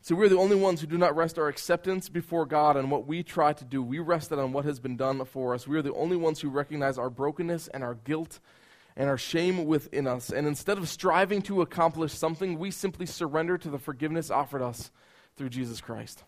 So 0.00 0.14
we're 0.14 0.28
the 0.28 0.38
only 0.38 0.56
ones 0.56 0.80
who 0.80 0.86
do 0.86 0.98
not 0.98 1.16
rest 1.16 1.36
our 1.36 1.48
acceptance 1.48 2.08
before 2.08 2.46
God 2.46 2.76
on 2.76 2.90
what 2.90 3.08
we 3.08 3.24
try 3.24 3.52
to 3.52 3.64
do. 3.64 3.82
We 3.82 3.98
rest 3.98 4.30
it 4.30 4.38
on 4.38 4.52
what 4.52 4.64
has 4.64 4.78
been 4.78 4.96
done 4.96 5.24
for 5.24 5.52
us. 5.52 5.66
We 5.66 5.76
are 5.78 5.82
the 5.82 5.94
only 5.94 6.16
ones 6.16 6.40
who 6.40 6.48
recognize 6.48 6.96
our 6.96 7.10
brokenness 7.10 7.66
and 7.68 7.82
our 7.82 7.94
guilt 7.94 8.38
and 8.96 9.08
our 9.08 9.18
shame 9.18 9.64
within 9.64 10.06
us. 10.06 10.30
And 10.30 10.46
instead 10.46 10.78
of 10.78 10.88
striving 10.88 11.42
to 11.42 11.60
accomplish 11.60 12.12
something, 12.12 12.58
we 12.58 12.70
simply 12.70 13.06
surrender 13.06 13.58
to 13.58 13.68
the 13.68 13.78
forgiveness 13.78 14.30
offered 14.30 14.62
us 14.62 14.92
through 15.36 15.48
Jesus 15.48 15.80
Christ. 15.80 16.22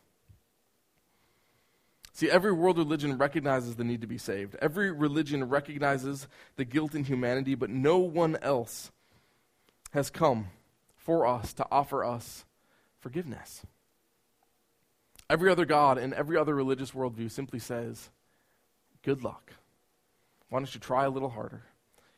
See, 2.18 2.28
every 2.28 2.50
world 2.50 2.78
religion 2.78 3.16
recognizes 3.16 3.76
the 3.76 3.84
need 3.84 4.00
to 4.00 4.08
be 4.08 4.18
saved. 4.18 4.56
Every 4.60 4.90
religion 4.90 5.48
recognizes 5.48 6.26
the 6.56 6.64
guilt 6.64 6.96
in 6.96 7.04
humanity, 7.04 7.54
but 7.54 7.70
no 7.70 7.98
one 7.98 8.36
else 8.42 8.90
has 9.92 10.10
come 10.10 10.48
for 10.96 11.28
us 11.28 11.52
to 11.52 11.66
offer 11.70 12.02
us 12.02 12.44
forgiveness. 12.98 13.62
Every 15.30 15.48
other 15.48 15.64
God 15.64 15.96
and 15.96 16.12
every 16.12 16.36
other 16.36 16.56
religious 16.56 16.90
worldview 16.90 17.30
simply 17.30 17.60
says, 17.60 18.10
good 19.04 19.22
luck. 19.22 19.52
Why 20.48 20.58
don't 20.58 20.74
you 20.74 20.80
try 20.80 21.04
a 21.04 21.10
little 21.10 21.30
harder? 21.30 21.66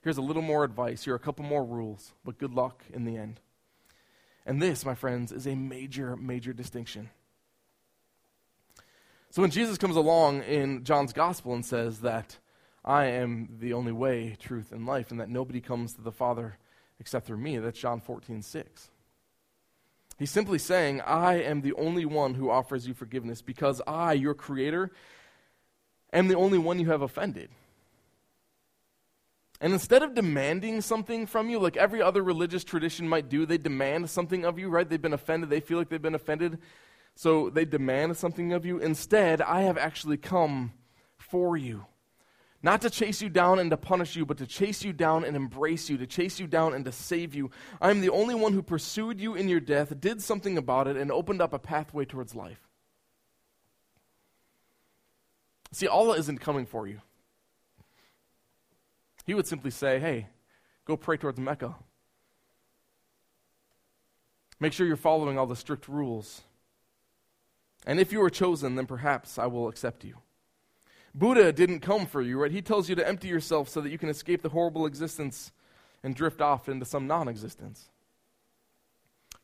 Here's 0.00 0.16
a 0.16 0.22
little 0.22 0.40
more 0.40 0.64
advice. 0.64 1.04
Here 1.04 1.12
are 1.12 1.16
a 1.16 1.20
couple 1.20 1.44
more 1.44 1.62
rules, 1.62 2.14
but 2.24 2.38
good 2.38 2.54
luck 2.54 2.84
in 2.90 3.04
the 3.04 3.18
end. 3.18 3.38
And 4.46 4.62
this, 4.62 4.82
my 4.86 4.94
friends, 4.94 5.30
is 5.30 5.46
a 5.46 5.54
major, 5.54 6.16
major 6.16 6.54
distinction. 6.54 7.10
So 9.30 9.42
when 9.42 9.52
Jesus 9.52 9.78
comes 9.78 9.94
along 9.94 10.42
in 10.42 10.82
John's 10.82 11.12
gospel 11.12 11.54
and 11.54 11.64
says 11.64 12.00
that 12.00 12.36
I 12.84 13.06
am 13.06 13.48
the 13.60 13.74
only 13.74 13.92
way, 13.92 14.36
truth, 14.40 14.72
and 14.72 14.86
life, 14.86 15.12
and 15.12 15.20
that 15.20 15.28
nobody 15.28 15.60
comes 15.60 15.94
to 15.94 16.02
the 16.02 16.10
Father 16.10 16.58
except 16.98 17.26
through 17.26 17.38
me, 17.38 17.56
that's 17.58 17.78
John 17.78 18.00
14, 18.00 18.42
6. 18.42 18.90
He's 20.18 20.30
simply 20.30 20.58
saying, 20.58 21.00
I 21.02 21.42
am 21.42 21.62
the 21.62 21.72
only 21.74 22.04
one 22.04 22.34
who 22.34 22.50
offers 22.50 22.86
you 22.86 22.92
forgiveness 22.92 23.40
because 23.40 23.80
I, 23.86 24.14
your 24.14 24.34
creator, 24.34 24.90
am 26.12 26.28
the 26.28 26.36
only 26.36 26.58
one 26.58 26.78
you 26.78 26.90
have 26.90 27.00
offended. 27.00 27.50
And 29.60 29.72
instead 29.72 30.02
of 30.02 30.14
demanding 30.14 30.80
something 30.80 31.26
from 31.26 31.48
you, 31.48 31.58
like 31.58 31.76
every 31.76 32.02
other 32.02 32.22
religious 32.22 32.64
tradition 32.64 33.08
might 33.08 33.28
do, 33.28 33.46
they 33.46 33.58
demand 33.58 34.10
something 34.10 34.44
of 34.44 34.58
you, 34.58 34.68
right? 34.68 34.88
They've 34.88 35.00
been 35.00 35.12
offended. 35.12 35.50
They 35.50 35.60
feel 35.60 35.78
like 35.78 35.88
they've 35.88 36.02
been 36.02 36.14
offended. 36.14 36.58
So 37.16 37.50
they 37.50 37.64
demand 37.64 38.16
something 38.16 38.52
of 38.52 38.64
you. 38.64 38.78
Instead, 38.78 39.42
I 39.42 39.62
have 39.62 39.76
actually 39.76 40.16
come 40.16 40.72
for 41.18 41.56
you. 41.56 41.86
Not 42.62 42.82
to 42.82 42.90
chase 42.90 43.22
you 43.22 43.30
down 43.30 43.58
and 43.58 43.70
to 43.70 43.76
punish 43.76 44.16
you, 44.16 44.26
but 44.26 44.36
to 44.38 44.46
chase 44.46 44.84
you 44.84 44.92
down 44.92 45.24
and 45.24 45.34
embrace 45.34 45.88
you, 45.88 45.96
to 45.96 46.06
chase 46.06 46.38
you 46.38 46.46
down 46.46 46.74
and 46.74 46.84
to 46.84 46.92
save 46.92 47.34
you. 47.34 47.50
I 47.80 47.90
am 47.90 48.02
the 48.02 48.10
only 48.10 48.34
one 48.34 48.52
who 48.52 48.62
pursued 48.62 49.18
you 49.20 49.34
in 49.34 49.48
your 49.48 49.60
death, 49.60 49.98
did 49.98 50.20
something 50.20 50.58
about 50.58 50.86
it, 50.86 50.96
and 50.96 51.10
opened 51.10 51.40
up 51.40 51.54
a 51.54 51.58
pathway 51.58 52.04
towards 52.04 52.34
life. 52.34 52.68
See, 55.72 55.86
Allah 55.86 56.18
isn't 56.18 56.38
coming 56.38 56.66
for 56.66 56.86
you. 56.86 57.00
He 59.24 59.34
would 59.34 59.46
simply 59.46 59.70
say, 59.70 59.98
hey, 59.98 60.26
go 60.84 60.96
pray 60.96 61.16
towards 61.16 61.38
Mecca. 61.38 61.76
Make 64.58 64.74
sure 64.74 64.86
you're 64.86 64.96
following 64.96 65.38
all 65.38 65.46
the 65.46 65.56
strict 65.56 65.88
rules. 65.88 66.42
And 67.86 67.98
if 67.98 68.12
you 68.12 68.22
are 68.22 68.30
chosen, 68.30 68.74
then 68.74 68.86
perhaps 68.86 69.38
I 69.38 69.46
will 69.46 69.68
accept 69.68 70.04
you. 70.04 70.16
Buddha 71.14 71.52
didn't 71.52 71.80
come 71.80 72.06
for 72.06 72.22
you, 72.22 72.38
right? 72.38 72.52
He 72.52 72.62
tells 72.62 72.88
you 72.88 72.94
to 72.94 73.06
empty 73.06 73.28
yourself 73.28 73.68
so 73.68 73.80
that 73.80 73.90
you 73.90 73.98
can 73.98 74.08
escape 74.08 74.42
the 74.42 74.50
horrible 74.50 74.86
existence 74.86 75.50
and 76.02 76.14
drift 76.14 76.40
off 76.40 76.68
into 76.68 76.84
some 76.84 77.06
non 77.06 77.28
existence. 77.28 77.88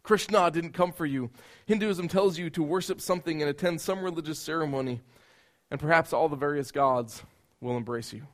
Krishna 0.03 0.51
didn't 0.51 0.72
come 0.72 0.92
for 0.92 1.05
you. 1.05 1.31
Hinduism 1.66 2.07
tells 2.07 2.38
you 2.38 2.49
to 2.51 2.62
worship 2.62 3.01
something 3.01 3.42
and 3.42 3.51
attend 3.51 3.81
some 3.81 4.03
religious 4.03 4.38
ceremony, 4.38 5.01
and 5.70 5.81
perhaps 5.81 6.12
all 6.12 6.29
the 6.29 6.37
various 6.37 6.70
gods 6.70 7.25
will 7.61 7.77
embrace 7.77 8.12
you. 8.12 8.27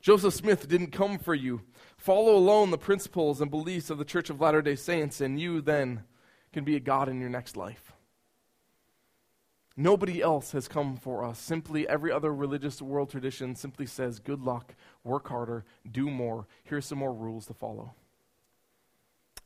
Joseph 0.00 0.34
Smith 0.34 0.68
didn't 0.68 0.90
come 0.90 1.18
for 1.18 1.34
you. 1.34 1.62
Follow 1.96 2.36
alone 2.36 2.70
the 2.70 2.78
principles 2.78 3.40
and 3.40 3.50
beliefs 3.50 3.90
of 3.90 3.98
the 3.98 4.04
Church 4.04 4.28
of 4.28 4.40
Latter 4.40 4.60
day 4.60 4.74
Saints, 4.74 5.20
and 5.20 5.40
you 5.40 5.60
then 5.60 6.02
can 6.52 6.64
be 6.64 6.74
a 6.74 6.80
God 6.80 7.08
in 7.08 7.20
your 7.20 7.30
next 7.30 7.56
life. 7.56 7.92
Nobody 9.76 10.22
else 10.22 10.52
has 10.52 10.68
come 10.68 10.96
for 10.96 11.22
us. 11.22 11.38
Simply, 11.38 11.86
every 11.86 12.10
other 12.10 12.34
religious 12.34 12.80
world 12.80 13.10
tradition 13.10 13.54
simply 13.54 13.84
says, 13.84 14.18
good 14.18 14.40
luck, 14.40 14.74
work 15.04 15.28
harder, 15.28 15.64
do 15.90 16.08
more. 16.08 16.46
Here's 16.64 16.86
some 16.86 16.98
more 16.98 17.12
rules 17.12 17.46
to 17.46 17.54
follow. 17.54 17.92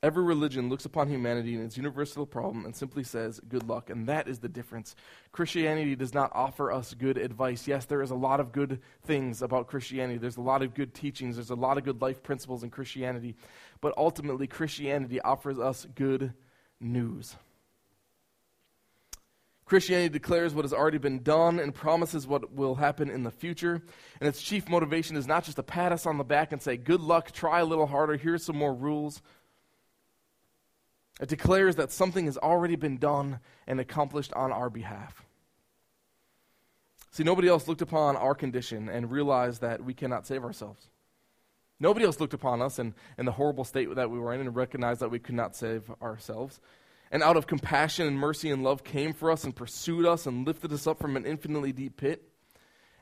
Every 0.03 0.23
religion 0.23 0.71
looks 0.71 0.87
upon 0.87 1.11
humanity 1.11 1.55
and 1.57 1.65
its 1.65 1.77
universal 1.77 2.25
problem 2.25 2.65
and 2.65 2.75
simply 2.75 3.03
says, 3.03 3.39
good 3.49 3.69
luck. 3.69 3.91
And 3.91 4.07
that 4.07 4.29
is 4.29 4.39
the 4.39 4.49
difference. 4.49 4.95
Christianity 5.31 5.95
does 5.95 6.15
not 6.15 6.31
offer 6.33 6.73
us 6.73 6.95
good 6.95 7.19
advice. 7.19 7.69
Yes, 7.69 7.85
there 7.85 8.01
is 8.01 8.11
a 8.11 8.15
lot 8.15 8.41
of 8.41 8.53
good 8.53 8.81
things 9.03 9.43
about 9.43 9.67
Christianity. 9.67 10.17
There's 10.17 10.39
a 10.39 10.43
lot 10.43 10.63
of 10.63 10.75
good 10.75 10.95
teachings. 10.95 11.37
There's 11.37 11.51
a 11.51 11.55
lot 11.55 11.77
of 11.77 11.85
good 11.85 12.01
life 12.01 12.23
principles 12.23 12.63
in 12.63 12.71
Christianity. 12.71 13.37
But 13.83 13.93
ultimately, 13.99 14.47
Christianity 14.47 15.21
offers 15.21 15.59
us 15.59 15.87
good 15.95 16.33
news. 16.81 17.37
Christianity 19.71 20.09
declares 20.09 20.53
what 20.53 20.65
has 20.65 20.73
already 20.73 20.99
been 20.99 21.23
done 21.23 21.61
and 21.61 21.73
promises 21.73 22.27
what 22.27 22.53
will 22.53 22.75
happen 22.75 23.09
in 23.09 23.23
the 23.23 23.31
future. 23.31 23.81
And 24.19 24.29
its 24.29 24.43
chief 24.43 24.69
motivation 24.69 25.15
is 25.15 25.29
not 25.29 25.45
just 25.45 25.59
to 25.59 25.63
pat 25.63 25.93
us 25.93 26.07
on 26.07 26.19
the 26.19 26.25
back 26.25 26.51
and 26.51 26.61
say, 26.61 26.77
Good 26.77 27.01
luck, 27.01 27.31
try 27.31 27.61
a 27.61 27.65
little 27.65 27.87
harder, 27.87 28.17
here's 28.17 28.45
some 28.45 28.57
more 28.57 28.75
rules. 28.75 29.23
It 31.21 31.29
declares 31.29 31.77
that 31.77 31.93
something 31.93 32.25
has 32.25 32.37
already 32.37 32.75
been 32.75 32.99
done 32.99 33.39
and 33.69 33.79
accomplished 33.79 34.33
on 34.33 34.51
our 34.51 34.71
behalf. 34.71 35.25
See, 37.13 37.23
nobody 37.23 37.47
else 37.47 37.69
looked 37.69 37.83
upon 37.83 38.17
our 38.17 38.35
condition 38.35 38.89
and 38.89 39.09
realized 39.09 39.61
that 39.61 39.85
we 39.85 39.95
cannot 39.95 40.27
save 40.27 40.43
ourselves. 40.43 40.89
Nobody 41.79 42.05
else 42.05 42.19
looked 42.19 42.35
upon 42.35 42.61
us 42.61 42.81
and, 42.81 42.93
and 43.17 43.29
the 43.29 43.33
horrible 43.33 43.63
state 43.63 43.95
that 43.95 44.11
we 44.11 44.19
were 44.19 44.35
in 44.35 44.41
and 44.41 44.57
recognized 44.57 44.99
that 45.01 45.13
we 45.13 45.21
could 45.21 45.37
not 45.37 45.55
save 45.55 45.89
ourselves 46.03 46.59
and 47.11 47.23
out 47.23 47.37
of 47.37 47.47
compassion 47.47 48.07
and 48.07 48.19
mercy 48.19 48.51
and 48.51 48.63
love 48.63 48.85
came 48.85 49.13
for 49.13 49.31
us 49.31 49.45
and 49.45 49.55
pursued 49.55 50.07
us 50.07 50.27
and 50.27 50.47
lifted 50.47 50.73
us 50.73 50.87
up 50.87 51.01
from 51.01 51.17
an 51.17 51.27
infinitely 51.27 51.73
deep 51.73 51.97
pit, 51.97 52.23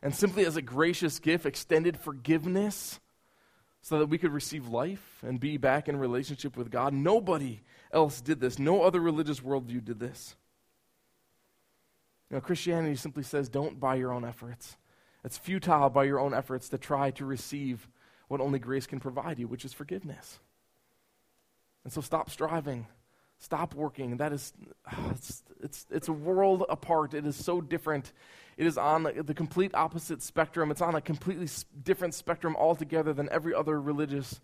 and 0.02 0.14
simply 0.14 0.46
as 0.46 0.56
a 0.56 0.62
gracious 0.62 1.18
gift 1.18 1.44
extended 1.44 1.98
forgiveness 1.98 3.00
so 3.82 3.98
that 3.98 4.06
we 4.06 4.18
could 4.18 4.32
receive 4.32 4.68
life 4.68 5.22
and 5.22 5.40
be 5.40 5.56
back 5.56 5.88
in 5.88 5.96
relationship 5.96 6.56
with 6.56 6.70
God. 6.70 6.92
Nobody 6.92 7.60
else 7.92 8.20
did 8.20 8.40
this. 8.40 8.58
No 8.58 8.82
other 8.82 9.00
religious 9.00 9.40
worldview 9.40 9.84
did 9.84 9.98
this. 9.98 10.36
You 12.30 12.36
know, 12.36 12.40
Christianity 12.40 12.96
simply 12.96 13.22
says 13.22 13.48
don't 13.48 13.80
by 13.80 13.94
your 13.94 14.12
own 14.12 14.24
efforts. 14.24 14.76
It's 15.24 15.38
futile 15.38 15.90
by 15.90 16.04
your 16.04 16.20
own 16.20 16.34
efforts 16.34 16.68
to 16.70 16.78
try 16.78 17.10
to 17.12 17.24
receive 17.24 17.88
what 18.28 18.40
only 18.40 18.58
grace 18.58 18.86
can 18.86 19.00
provide 19.00 19.38
you, 19.38 19.48
which 19.48 19.64
is 19.64 19.72
forgiveness. 19.72 20.38
And 21.84 21.92
so 21.92 22.00
stop 22.00 22.30
striving 22.30 22.86
Stop 23.40 23.74
working. 23.74 24.16
That 24.16 24.32
is, 24.32 24.52
ah, 24.86 25.10
it's, 25.10 25.42
it's, 25.62 25.86
it's 25.90 26.08
a 26.08 26.12
world 26.12 26.64
apart. 26.68 27.14
It 27.14 27.24
is 27.24 27.36
so 27.36 27.60
different. 27.60 28.12
It 28.56 28.66
is 28.66 28.76
on 28.76 29.04
the 29.04 29.34
complete 29.34 29.72
opposite 29.74 30.22
spectrum. 30.22 30.72
It's 30.72 30.80
on 30.80 30.96
a 30.96 31.00
completely 31.00 31.48
different 31.84 32.14
spectrum 32.14 32.56
altogether 32.56 33.12
than 33.12 33.28
every 33.30 33.54
other 33.54 33.80
religious 33.80 34.40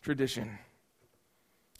tradition. 0.00 0.58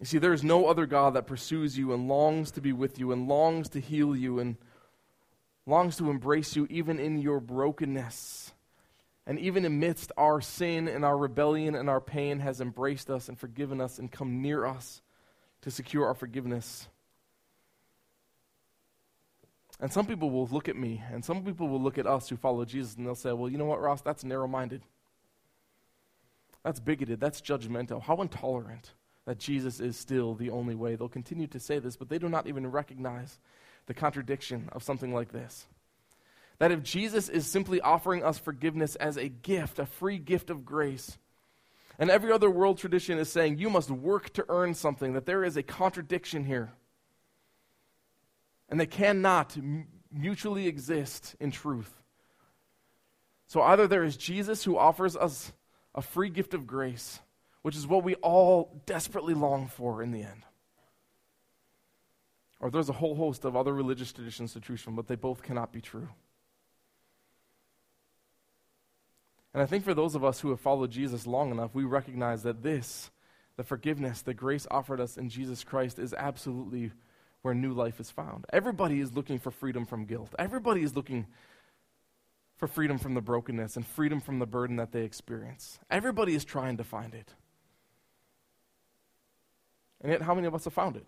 You 0.00 0.06
see, 0.06 0.18
there 0.18 0.32
is 0.32 0.42
no 0.42 0.66
other 0.66 0.86
God 0.86 1.14
that 1.14 1.28
pursues 1.28 1.78
you 1.78 1.92
and 1.92 2.08
longs 2.08 2.50
to 2.52 2.60
be 2.60 2.72
with 2.72 2.98
you 2.98 3.12
and 3.12 3.28
longs 3.28 3.68
to 3.70 3.80
heal 3.80 4.16
you 4.16 4.40
and 4.40 4.56
longs 5.66 5.96
to 5.98 6.10
embrace 6.10 6.56
you 6.56 6.66
even 6.68 6.98
in 6.98 7.18
your 7.18 7.38
brokenness. 7.38 8.52
And 9.24 9.38
even 9.38 9.64
amidst 9.64 10.10
our 10.16 10.40
sin 10.40 10.88
and 10.88 11.04
our 11.04 11.16
rebellion 11.16 11.76
and 11.76 11.88
our 11.88 12.00
pain, 12.00 12.40
has 12.40 12.60
embraced 12.60 13.08
us 13.08 13.28
and 13.28 13.38
forgiven 13.38 13.80
us 13.80 14.00
and 14.00 14.10
come 14.10 14.42
near 14.42 14.66
us 14.66 15.00
to 15.64 15.70
secure 15.70 16.06
our 16.06 16.14
forgiveness. 16.14 16.88
And 19.80 19.90
some 19.90 20.06
people 20.06 20.30
will 20.30 20.46
look 20.46 20.68
at 20.68 20.76
me, 20.76 21.02
and 21.10 21.24
some 21.24 21.42
people 21.42 21.68
will 21.68 21.80
look 21.80 21.96
at 21.96 22.06
us 22.06 22.28
who 22.28 22.36
follow 22.36 22.66
Jesus, 22.66 22.94
and 22.96 23.06
they'll 23.06 23.14
say, 23.14 23.32
Well, 23.32 23.50
you 23.50 23.58
know 23.58 23.64
what, 23.64 23.80
Ross? 23.80 24.02
That's 24.02 24.24
narrow 24.24 24.46
minded. 24.46 24.82
That's 26.62 26.80
bigoted. 26.80 27.18
That's 27.18 27.40
judgmental. 27.40 28.02
How 28.02 28.20
intolerant 28.20 28.92
that 29.24 29.38
Jesus 29.38 29.80
is 29.80 29.96
still 29.96 30.34
the 30.34 30.50
only 30.50 30.74
way. 30.74 30.96
They'll 30.96 31.08
continue 31.08 31.46
to 31.48 31.58
say 31.58 31.78
this, 31.78 31.96
but 31.96 32.10
they 32.10 32.18
do 32.18 32.28
not 32.28 32.46
even 32.46 32.70
recognize 32.70 33.38
the 33.86 33.94
contradiction 33.94 34.68
of 34.72 34.82
something 34.82 35.14
like 35.14 35.32
this. 35.32 35.66
That 36.58 36.72
if 36.72 36.82
Jesus 36.82 37.30
is 37.30 37.46
simply 37.46 37.80
offering 37.80 38.22
us 38.22 38.38
forgiveness 38.38 38.96
as 38.96 39.16
a 39.16 39.28
gift, 39.28 39.78
a 39.78 39.86
free 39.86 40.18
gift 40.18 40.50
of 40.50 40.66
grace, 40.66 41.18
and 41.98 42.10
every 42.10 42.32
other 42.32 42.50
world 42.50 42.78
tradition 42.78 43.18
is 43.18 43.30
saying 43.30 43.58
you 43.58 43.70
must 43.70 43.90
work 43.90 44.32
to 44.34 44.44
earn 44.48 44.74
something, 44.74 45.12
that 45.12 45.26
there 45.26 45.44
is 45.44 45.56
a 45.56 45.62
contradiction 45.62 46.44
here. 46.44 46.72
And 48.68 48.80
they 48.80 48.86
cannot 48.86 49.56
m- 49.56 49.86
mutually 50.10 50.66
exist 50.66 51.36
in 51.38 51.50
truth. 51.50 52.02
So 53.46 53.62
either 53.62 53.86
there 53.86 54.04
is 54.04 54.16
Jesus 54.16 54.64
who 54.64 54.78
offers 54.78 55.16
us 55.16 55.52
a 55.94 56.02
free 56.02 56.30
gift 56.30 56.54
of 56.54 56.66
grace, 56.66 57.20
which 57.62 57.76
is 57.76 57.86
what 57.86 58.02
we 58.02 58.14
all 58.16 58.82
desperately 58.86 59.34
long 59.34 59.68
for 59.68 60.02
in 60.02 60.10
the 60.10 60.22
end. 60.22 60.42
Or 62.60 62.70
there's 62.70 62.88
a 62.88 62.94
whole 62.94 63.14
host 63.14 63.44
of 63.44 63.56
other 63.56 63.74
religious 63.74 64.12
traditions 64.12 64.54
to 64.54 64.60
choose 64.60 64.80
from, 64.80 64.96
but 64.96 65.06
they 65.06 65.16
both 65.16 65.42
cannot 65.42 65.72
be 65.72 65.80
true. 65.80 66.08
And 69.54 69.62
I 69.62 69.66
think 69.66 69.84
for 69.84 69.94
those 69.94 70.16
of 70.16 70.24
us 70.24 70.40
who 70.40 70.50
have 70.50 70.60
followed 70.60 70.90
Jesus 70.90 71.28
long 71.28 71.52
enough, 71.52 71.70
we 71.74 71.84
recognize 71.84 72.42
that 72.42 72.64
this, 72.64 73.10
the 73.56 73.62
forgiveness, 73.62 74.20
the 74.20 74.34
grace 74.34 74.66
offered 74.68 75.00
us 75.00 75.16
in 75.16 75.28
Jesus 75.28 75.62
Christ, 75.62 76.00
is 76.00 76.12
absolutely 76.12 76.90
where 77.42 77.54
new 77.54 77.72
life 77.72 78.00
is 78.00 78.10
found. 78.10 78.46
Everybody 78.52 79.00
is 79.00 79.14
looking 79.14 79.38
for 79.38 79.52
freedom 79.52 79.86
from 79.86 80.06
guilt. 80.06 80.34
Everybody 80.38 80.82
is 80.82 80.96
looking 80.96 81.26
for 82.56 82.66
freedom 82.66 82.98
from 82.98 83.14
the 83.14 83.20
brokenness 83.20 83.76
and 83.76 83.86
freedom 83.86 84.20
from 84.20 84.40
the 84.40 84.46
burden 84.46 84.76
that 84.76 84.90
they 84.90 85.02
experience. 85.02 85.78
Everybody 85.88 86.34
is 86.34 86.44
trying 86.44 86.76
to 86.78 86.84
find 86.84 87.14
it. 87.14 87.32
And 90.00 90.10
yet, 90.10 90.22
how 90.22 90.34
many 90.34 90.48
of 90.48 90.54
us 90.54 90.64
have 90.64 90.72
found 90.72 90.96
it? 90.96 91.06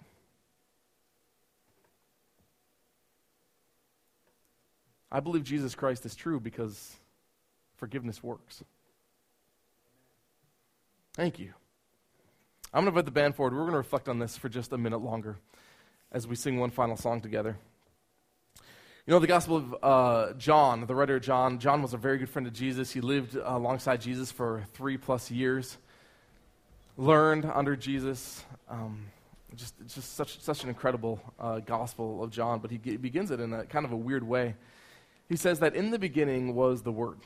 I 5.10 5.20
believe 5.20 5.44
Jesus 5.44 5.74
Christ 5.74 6.06
is 6.06 6.14
true 6.14 6.38
because 6.38 6.96
forgiveness 7.76 8.22
works. 8.22 8.62
Thank 11.14 11.38
you. 11.38 11.54
I'm 12.74 12.84
going 12.84 12.86
to 12.86 12.88
invite 12.98 13.04
the 13.06 13.10
band 13.10 13.36
forward. 13.36 13.54
We're 13.54 13.60
going 13.60 13.72
to 13.72 13.78
reflect 13.78 14.08
on 14.08 14.18
this 14.18 14.36
for 14.36 14.48
just 14.48 14.72
a 14.72 14.78
minute 14.78 14.98
longer 14.98 15.38
as 16.12 16.26
we 16.26 16.36
sing 16.36 16.58
one 16.58 16.70
final 16.70 16.96
song 16.96 17.20
together. 17.20 17.56
You 19.06 19.12
know, 19.12 19.18
the 19.18 19.26
Gospel 19.26 19.56
of 19.56 19.76
uh, 19.82 20.32
John, 20.34 20.84
the 20.86 20.94
writer 20.94 21.20
John, 21.20 21.58
John 21.58 21.80
was 21.80 21.94
a 21.94 21.96
very 21.96 22.18
good 22.18 22.28
friend 22.28 22.46
of 22.46 22.52
Jesus. 22.52 22.90
He 22.90 23.00
lived 23.00 23.36
uh, 23.36 23.42
alongside 23.46 24.00
Jesus 24.00 24.32
for 24.32 24.64
three 24.74 24.96
plus 24.96 25.30
years, 25.30 25.78
learned 26.96 27.44
under 27.44 27.76
Jesus. 27.76 28.44
Um, 28.68 29.06
just, 29.54 29.74
just 29.86 30.16
such, 30.16 30.40
such 30.40 30.64
an 30.64 30.68
incredible 30.68 31.20
uh, 31.38 31.60
Gospel 31.60 32.22
of 32.22 32.30
John, 32.30 32.58
but 32.58 32.70
he 32.70 32.78
begins 32.78 33.30
it 33.30 33.40
in 33.40 33.52
a 33.52 33.64
kind 33.64 33.86
of 33.86 33.92
a 33.92 33.96
weird 33.96 34.26
way. 34.26 34.56
He 35.28 35.36
says 35.36 35.60
that 35.60 35.74
in 35.74 35.90
the 35.90 35.98
beginning 35.98 36.54
was 36.54 36.82
the 36.82 36.92
Word. 36.92 37.18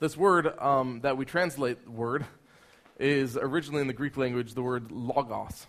This 0.00 0.16
word 0.16 0.56
um, 0.60 1.00
that 1.00 1.16
we 1.16 1.24
translate 1.24 1.88
word 1.90 2.24
is 3.00 3.36
originally 3.36 3.80
in 3.80 3.88
the 3.88 3.92
Greek 3.92 4.16
language 4.16 4.54
the 4.54 4.62
word 4.62 4.92
logos. 4.92 5.66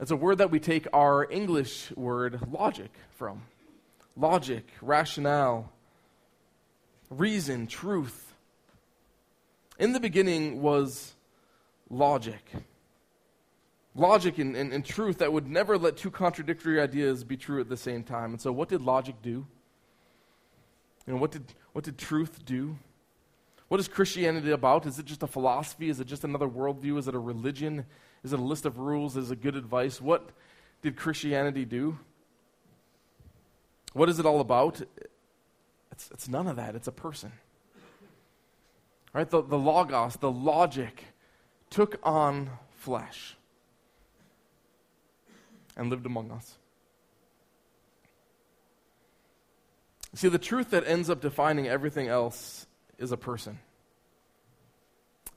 It's 0.00 0.10
a 0.10 0.16
word 0.16 0.38
that 0.38 0.50
we 0.50 0.60
take 0.60 0.86
our 0.94 1.30
English 1.30 1.92
word 1.94 2.40
logic 2.50 2.90
from. 3.10 3.42
Logic, 4.16 4.64
rationale, 4.80 5.70
reason, 7.10 7.66
truth. 7.66 8.34
In 9.78 9.92
the 9.92 10.00
beginning 10.00 10.62
was 10.62 11.14
logic. 11.90 12.50
Logic 13.94 14.38
and, 14.38 14.56
and, 14.56 14.72
and, 14.72 14.84
truth 14.84 15.18
that 15.18 15.34
would 15.34 15.46
never 15.46 15.76
let 15.76 15.98
two 15.98 16.10
contradictory 16.10 16.80
ideas 16.80 17.24
be 17.24 17.36
true 17.36 17.60
at 17.60 17.68
the 17.68 17.76
same 17.76 18.02
time. 18.02 18.30
And 18.30 18.40
so, 18.40 18.52
what 18.52 18.70
did 18.70 18.80
logic 18.80 19.16
do? 19.22 19.46
And 21.06 21.20
what 21.20 21.30
did, 21.30 21.44
what 21.72 21.84
did 21.84 21.98
truth 21.98 22.44
do? 22.44 22.78
What 23.68 23.80
is 23.80 23.88
Christianity 23.88 24.50
about? 24.52 24.86
Is 24.86 24.98
it 24.98 25.06
just 25.06 25.22
a 25.22 25.26
philosophy? 25.26 25.88
Is 25.88 25.98
it 25.98 26.06
just 26.06 26.24
another 26.24 26.48
worldview? 26.48 26.98
Is 26.98 27.08
it 27.08 27.14
a 27.14 27.18
religion? 27.18 27.84
Is 28.22 28.32
it 28.32 28.38
a 28.38 28.42
list 28.42 28.64
of 28.64 28.78
rules? 28.78 29.16
Is 29.16 29.30
it 29.30 29.42
good 29.42 29.56
advice? 29.56 30.00
What 30.00 30.30
did 30.82 30.96
Christianity 30.96 31.64
do? 31.64 31.98
What 33.92 34.08
is 34.08 34.18
it 34.18 34.26
all 34.26 34.40
about? 34.40 34.82
It's, 35.90 36.10
it's 36.10 36.28
none 36.28 36.46
of 36.46 36.56
that. 36.56 36.74
It's 36.74 36.86
a 36.86 36.92
person. 36.92 37.32
Right? 39.12 39.28
The, 39.28 39.42
the 39.42 39.58
logos, 39.58 40.16
the 40.16 40.30
logic, 40.30 41.02
took 41.70 41.98
on 42.02 42.50
flesh 42.70 43.36
and 45.76 45.90
lived 45.90 46.06
among 46.06 46.30
us. 46.30 46.58
See, 50.14 50.28
the 50.28 50.38
truth 50.38 50.70
that 50.70 50.86
ends 50.86 51.10
up 51.10 51.20
defining 51.20 51.66
everything 51.66 52.08
else 52.08 52.66
is 52.98 53.12
a 53.12 53.16
person. 53.16 53.58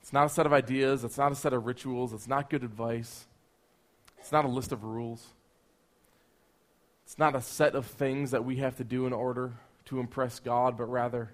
It's 0.00 0.12
not 0.12 0.26
a 0.26 0.28
set 0.28 0.46
of 0.46 0.52
ideas, 0.52 1.04
it's 1.04 1.18
not 1.18 1.32
a 1.32 1.34
set 1.34 1.52
of 1.52 1.66
rituals, 1.66 2.12
it's 2.12 2.26
not 2.26 2.50
good 2.50 2.64
advice, 2.64 3.26
it's 4.18 4.32
not 4.32 4.44
a 4.44 4.48
list 4.48 4.72
of 4.72 4.84
rules. 4.84 5.28
It's 7.10 7.18
not 7.18 7.34
a 7.34 7.42
set 7.42 7.74
of 7.74 7.86
things 7.86 8.30
that 8.30 8.44
we 8.44 8.58
have 8.58 8.76
to 8.76 8.84
do 8.84 9.04
in 9.04 9.12
order 9.12 9.54
to 9.86 9.98
impress 9.98 10.38
God, 10.38 10.78
but 10.78 10.84
rather 10.84 11.32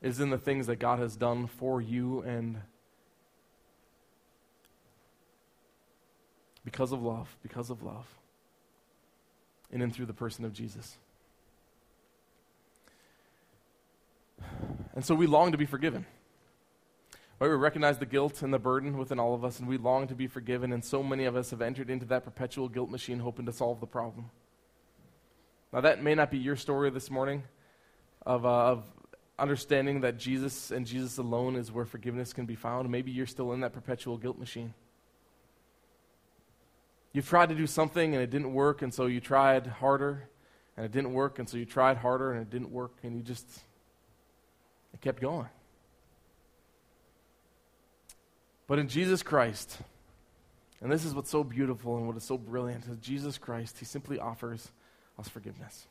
is 0.00 0.18
in 0.18 0.30
the 0.30 0.38
things 0.38 0.66
that 0.66 0.76
God 0.76 0.98
has 0.98 1.14
done 1.14 1.46
for 1.46 1.82
you 1.82 2.22
and 2.22 2.62
because 6.64 6.90
of 6.90 7.02
love, 7.02 7.36
because 7.42 7.68
of 7.68 7.82
love, 7.82 8.06
and 9.70 9.82
in 9.82 9.90
through 9.90 10.06
the 10.06 10.14
person 10.14 10.46
of 10.46 10.54
Jesus. 10.54 10.96
And 14.98 15.04
so 15.04 15.14
we 15.14 15.28
long 15.28 15.52
to 15.52 15.58
be 15.58 15.64
forgiven. 15.64 16.04
Right? 17.38 17.46
We 17.46 17.54
recognize 17.54 17.98
the 17.98 18.04
guilt 18.04 18.42
and 18.42 18.52
the 18.52 18.58
burden 18.58 18.98
within 18.98 19.20
all 19.20 19.32
of 19.32 19.44
us, 19.44 19.60
and 19.60 19.68
we 19.68 19.78
long 19.78 20.08
to 20.08 20.14
be 20.16 20.26
forgiven, 20.26 20.72
and 20.72 20.84
so 20.84 21.04
many 21.04 21.24
of 21.24 21.36
us 21.36 21.50
have 21.50 21.62
entered 21.62 21.88
into 21.88 22.04
that 22.06 22.24
perpetual 22.24 22.68
guilt 22.68 22.90
machine 22.90 23.20
hoping 23.20 23.46
to 23.46 23.52
solve 23.52 23.78
the 23.78 23.86
problem. 23.86 24.28
Now, 25.72 25.82
that 25.82 26.02
may 26.02 26.16
not 26.16 26.32
be 26.32 26.38
your 26.38 26.56
story 26.56 26.90
this 26.90 27.12
morning 27.12 27.44
of, 28.26 28.44
uh, 28.44 28.48
of 28.48 28.86
understanding 29.38 30.00
that 30.00 30.18
Jesus 30.18 30.72
and 30.72 30.84
Jesus 30.84 31.16
alone 31.16 31.54
is 31.54 31.70
where 31.70 31.84
forgiveness 31.84 32.32
can 32.32 32.44
be 32.44 32.56
found. 32.56 32.90
Maybe 32.90 33.12
you're 33.12 33.24
still 33.24 33.52
in 33.52 33.60
that 33.60 33.72
perpetual 33.72 34.16
guilt 34.16 34.36
machine. 34.36 34.74
You've 37.12 37.28
tried 37.28 37.50
to 37.50 37.54
do 37.54 37.68
something 37.68 38.14
and 38.14 38.20
it 38.20 38.30
didn't 38.30 38.52
work, 38.52 38.82
and 38.82 38.92
so 38.92 39.06
you 39.06 39.20
tried 39.20 39.64
harder, 39.68 40.28
and 40.76 40.84
it 40.84 40.90
didn't 40.90 41.12
work, 41.12 41.38
and 41.38 41.48
so 41.48 41.56
you 41.56 41.66
tried 41.66 41.98
harder 41.98 42.32
and 42.32 42.42
it 42.42 42.50
didn't 42.50 42.72
work, 42.72 42.94
and 43.04 43.16
you 43.16 43.22
just 43.22 43.60
it 44.94 45.00
kept 45.00 45.20
going. 45.20 45.48
But 48.66 48.78
in 48.78 48.88
Jesus 48.88 49.22
Christ, 49.22 49.78
and 50.80 50.92
this 50.92 51.04
is 51.04 51.14
what's 51.14 51.30
so 51.30 51.42
beautiful 51.42 51.96
and 51.96 52.06
what 52.06 52.16
is 52.16 52.24
so 52.24 52.36
brilliant, 52.36 52.86
is 52.86 52.98
Jesus 52.98 53.38
Christ, 53.38 53.78
He 53.78 53.84
simply 53.84 54.18
offers 54.18 54.70
us 55.18 55.28
forgiveness. 55.28 55.86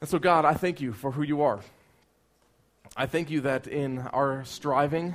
And 0.00 0.08
so, 0.08 0.18
God, 0.18 0.44
I 0.44 0.54
thank 0.54 0.80
you 0.80 0.92
for 0.92 1.12
who 1.12 1.22
you 1.22 1.42
are. 1.42 1.60
I 2.96 3.06
thank 3.06 3.30
you 3.30 3.42
that 3.42 3.66
in 3.66 3.98
our 3.98 4.44
striving, 4.44 5.14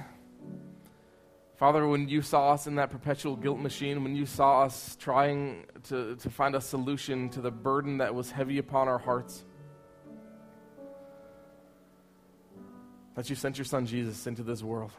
Father, 1.57 1.87
when 1.87 2.07
you 2.09 2.21
saw 2.21 2.51
us 2.51 2.67
in 2.67 2.75
that 2.75 2.89
perpetual 2.89 3.35
guilt 3.35 3.59
machine, 3.59 4.03
when 4.03 4.15
you 4.15 4.25
saw 4.25 4.63
us 4.63 4.97
trying 4.99 5.65
to, 5.83 6.15
to 6.17 6.29
find 6.29 6.53
a 6.53 6.61
solution 6.61 7.29
to 7.29 7.41
the 7.41 7.51
burden 7.51 7.97
that 7.99 8.13
was 8.13 8.29
heavy 8.29 8.57
upon 8.57 8.87
our 8.87 8.97
hearts, 8.97 9.43
that 13.15 13.29
you 13.29 13.35
sent 13.35 13.57
your 13.57 13.65
son 13.65 13.85
Jesus 13.85 14.27
into 14.27 14.43
this 14.43 14.61
world 14.61 14.91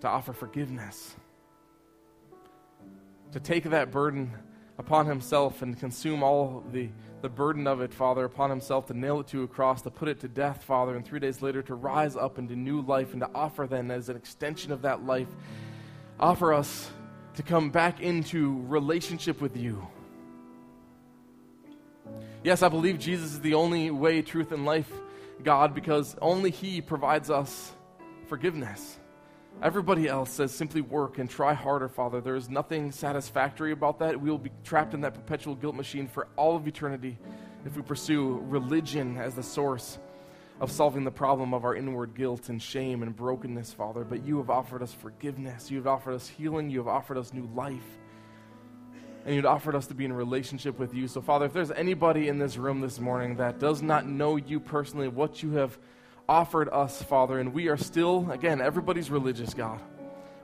to 0.00 0.08
offer 0.08 0.32
forgiveness, 0.32 1.16
to 3.32 3.40
take 3.40 3.64
that 3.64 3.90
burden 3.90 4.32
upon 4.78 5.06
himself 5.06 5.60
and 5.60 5.78
consume 5.78 6.22
all 6.22 6.62
the, 6.72 6.88
the 7.20 7.28
burden 7.28 7.66
of 7.66 7.80
it, 7.80 7.92
Father, 7.92 8.24
upon 8.24 8.48
himself, 8.48 8.86
to 8.86 8.94
nail 8.94 9.18
it 9.20 9.26
to 9.26 9.42
a 9.42 9.48
cross, 9.48 9.82
to 9.82 9.90
put 9.90 10.06
it 10.06 10.20
to 10.20 10.28
death, 10.28 10.62
Father, 10.62 10.94
and 10.94 11.04
three 11.04 11.18
days 11.18 11.42
later 11.42 11.62
to 11.62 11.74
rise 11.74 12.14
up 12.14 12.38
into 12.38 12.54
new 12.54 12.80
life 12.82 13.12
and 13.12 13.20
to 13.20 13.30
offer 13.34 13.66
then 13.66 13.90
as 13.90 14.08
an 14.08 14.16
extension 14.16 14.70
of 14.70 14.82
that 14.82 15.04
life, 15.04 15.28
offer 16.20 16.54
us 16.54 16.90
to 17.34 17.42
come 17.42 17.70
back 17.70 18.00
into 18.00 18.62
relationship 18.68 19.40
with 19.40 19.56
you. 19.56 19.84
Yes, 22.44 22.62
I 22.62 22.68
believe 22.68 23.00
Jesus 23.00 23.32
is 23.32 23.40
the 23.40 23.54
only 23.54 23.90
way, 23.90 24.22
truth, 24.22 24.52
and 24.52 24.64
life 24.64 24.90
God 25.44 25.74
because 25.74 26.16
only 26.20 26.50
He 26.50 26.80
provides 26.80 27.30
us 27.30 27.72
forgiveness. 28.28 28.98
Everybody 29.60 30.06
else 30.06 30.30
says 30.30 30.54
simply 30.54 30.80
work 30.80 31.18
and 31.18 31.28
try 31.28 31.52
harder, 31.52 31.88
Father. 31.88 32.20
There 32.20 32.36
is 32.36 32.48
nothing 32.48 32.92
satisfactory 32.92 33.72
about 33.72 33.98
that. 33.98 34.20
We 34.20 34.30
will 34.30 34.38
be 34.38 34.52
trapped 34.62 34.94
in 34.94 35.00
that 35.00 35.14
perpetual 35.14 35.56
guilt 35.56 35.74
machine 35.74 36.06
for 36.06 36.28
all 36.36 36.54
of 36.54 36.68
eternity 36.68 37.18
if 37.66 37.74
we 37.74 37.82
pursue 37.82 38.40
religion 38.46 39.16
as 39.16 39.34
the 39.34 39.42
source 39.42 39.98
of 40.60 40.70
solving 40.70 41.04
the 41.04 41.10
problem 41.10 41.54
of 41.54 41.64
our 41.64 41.74
inward 41.74 42.14
guilt 42.14 42.48
and 42.48 42.62
shame 42.62 43.02
and 43.02 43.16
brokenness, 43.16 43.72
Father. 43.72 44.04
But 44.04 44.24
you 44.24 44.38
have 44.38 44.50
offered 44.50 44.82
us 44.82 44.92
forgiveness. 44.92 45.70
You 45.70 45.78
have 45.78 45.86
offered 45.88 46.14
us 46.14 46.28
healing. 46.28 46.70
You 46.70 46.78
have 46.78 46.88
offered 46.88 47.18
us 47.18 47.32
new 47.32 47.48
life. 47.54 47.98
And 49.24 49.34
you'd 49.34 49.46
offered 49.46 49.74
us 49.74 49.86
to 49.88 49.94
be 49.94 50.04
in 50.04 50.12
relationship 50.12 50.78
with 50.78 50.94
you. 50.94 51.06
So, 51.06 51.20
Father, 51.20 51.46
if 51.46 51.52
there's 51.52 51.70
anybody 51.70 52.28
in 52.28 52.38
this 52.38 52.56
room 52.56 52.80
this 52.80 52.98
morning 52.98 53.36
that 53.36 53.58
does 53.58 53.82
not 53.82 54.06
know 54.06 54.36
you 54.36 54.58
personally, 54.58 55.08
what 55.08 55.42
you 55.42 55.52
have 55.52 55.78
offered 56.28 56.68
us, 56.70 57.02
Father, 57.02 57.38
and 57.38 57.52
we 57.52 57.68
are 57.68 57.76
still, 57.76 58.30
again, 58.30 58.60
everybody's 58.60 59.10
religious, 59.10 59.54
God. 59.54 59.80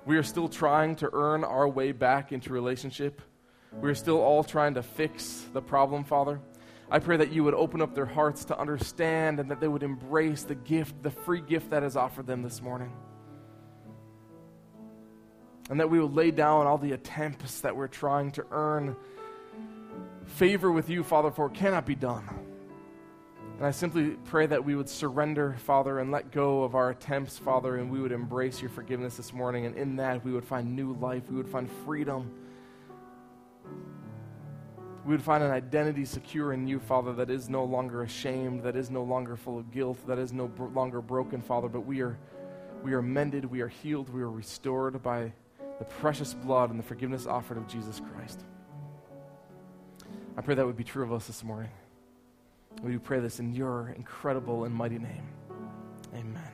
We 0.07 0.16
are 0.16 0.22
still 0.22 0.49
trying 0.49 0.97
to 0.97 1.11
earn 1.12 1.45
our 1.45 1.68
way 1.68 1.93
back 1.93 2.33
into 2.33 2.53
relationship. 2.53 3.22
We 3.81 3.91
are 3.91 3.95
still 3.95 4.20
all 4.20 4.45
trying 4.45 4.75
to 4.75 4.83
fix 4.83 5.47
the 5.53 5.62
problem, 5.62 6.05
Father. 6.05 6.41
I 6.91 6.99
pray 6.99 7.16
that 7.16 7.33
you 7.33 7.43
would 7.45 7.55
open 7.55 7.81
up 7.81 7.95
their 7.95 8.07
hearts 8.07 8.45
to 8.47 8.59
understand 8.59 9.41
and 9.41 9.51
that 9.51 9.61
they 9.61 9.68
would 9.68 9.83
embrace 9.83 10.43
the 10.43 10.55
gift, 10.55 11.03
the 11.03 11.11
free 11.11 11.41
gift 11.41 11.70
that 11.70 11.83
is 11.83 11.97
offered 11.97 12.27
them 12.27 12.43
this 12.43 12.61
morning. 12.61 12.93
And 15.71 15.81
that 15.81 15.89
we 15.89 15.99
would 15.99 16.15
lay 16.15 16.31
down 16.31 16.67
all 16.67 16.79
the 16.79 16.93
attempts 16.93 17.61
that 17.61 17.75
we're 17.75 17.89
trying 17.89 18.33
to 18.33 18.45
earn 18.51 18.97
favor 20.27 20.71
with 20.71 20.91
you, 20.91 21.03
Father, 21.03 21.31
for 21.31 21.47
it 21.47 21.55
cannot 21.55 21.87
be 21.87 21.95
done. 21.95 22.29
And 23.57 23.67
I 23.67 23.71
simply 23.71 24.17
pray 24.25 24.47
that 24.47 24.65
we 24.65 24.75
would 24.75 24.89
surrender, 24.89 25.55
Father, 25.59 26.01
and 26.01 26.11
let 26.11 26.33
go 26.33 26.65
of 26.65 26.75
our 26.75 26.91
attempts, 26.91 27.39
Father, 27.39 27.77
and 27.77 27.91
we 27.91 28.01
would 28.01 28.11
embrace 28.11 28.61
your 28.61 28.71
forgiveness 28.71 29.17
this 29.17 29.33
morning. 29.33 29.65
And 29.65 29.77
in 29.77 29.97
that, 29.97 30.25
we 30.25 30.33
would 30.33 30.45
find 30.45 30.75
new 30.75 30.95
life, 30.95 31.23
we 31.31 31.37
would 31.37 31.49
find 31.49 31.71
freedom. 31.85 32.31
We 35.05 35.12
would 35.12 35.23
find 35.23 35.45
an 35.45 35.51
identity 35.51 36.05
secure 36.05 36.53
in 36.53 36.67
you, 36.67 36.81
Father, 36.81 37.12
that 37.15 37.31
is 37.31 37.49
no 37.49 37.62
longer 37.65 38.03
ashamed, 38.03 38.62
that 38.65 38.75
is 38.75 38.91
no 38.91 39.03
longer 39.03 39.37
full 39.37 39.59
of 39.59 39.71
guilt, 39.71 39.99
that 40.07 40.19
is 40.19 40.33
no 40.33 40.51
longer 40.75 41.01
broken, 41.01 41.41
Father, 41.41 41.69
but 41.69 41.83
we 41.83 42.01
are, 42.01 42.19
we 42.83 42.95
are 42.95 43.03
mended, 43.03 43.45
we 43.45 43.61
are 43.61 43.69
healed, 43.69 44.09
we 44.09 44.23
are 44.23 44.31
restored 44.31 45.03
by 45.03 45.33
the 45.79 45.85
precious 45.85 46.35
blood 46.35 46.70
and 46.70 46.79
the 46.79 46.85
forgiveness 46.85 47.27
offered 47.27 47.57
of 47.57 47.66
Jesus 47.66 48.01
Christ. 48.12 48.45
I 50.37 50.41
pray 50.41 50.55
that 50.55 50.66
would 50.66 50.77
be 50.77 50.85
true 50.85 51.05
of 51.05 51.12
us 51.12 51.27
this 51.27 51.45
morning. 51.45 51.70
We 52.83 52.93
do 52.93 52.99
pray 52.99 53.20
this 53.20 53.39
in 53.39 53.55
your 53.55 53.95
incredible 53.97 54.64
and 54.64 54.75
mighty 54.75 54.99
name. 54.99 55.29
Amen. 56.14 56.54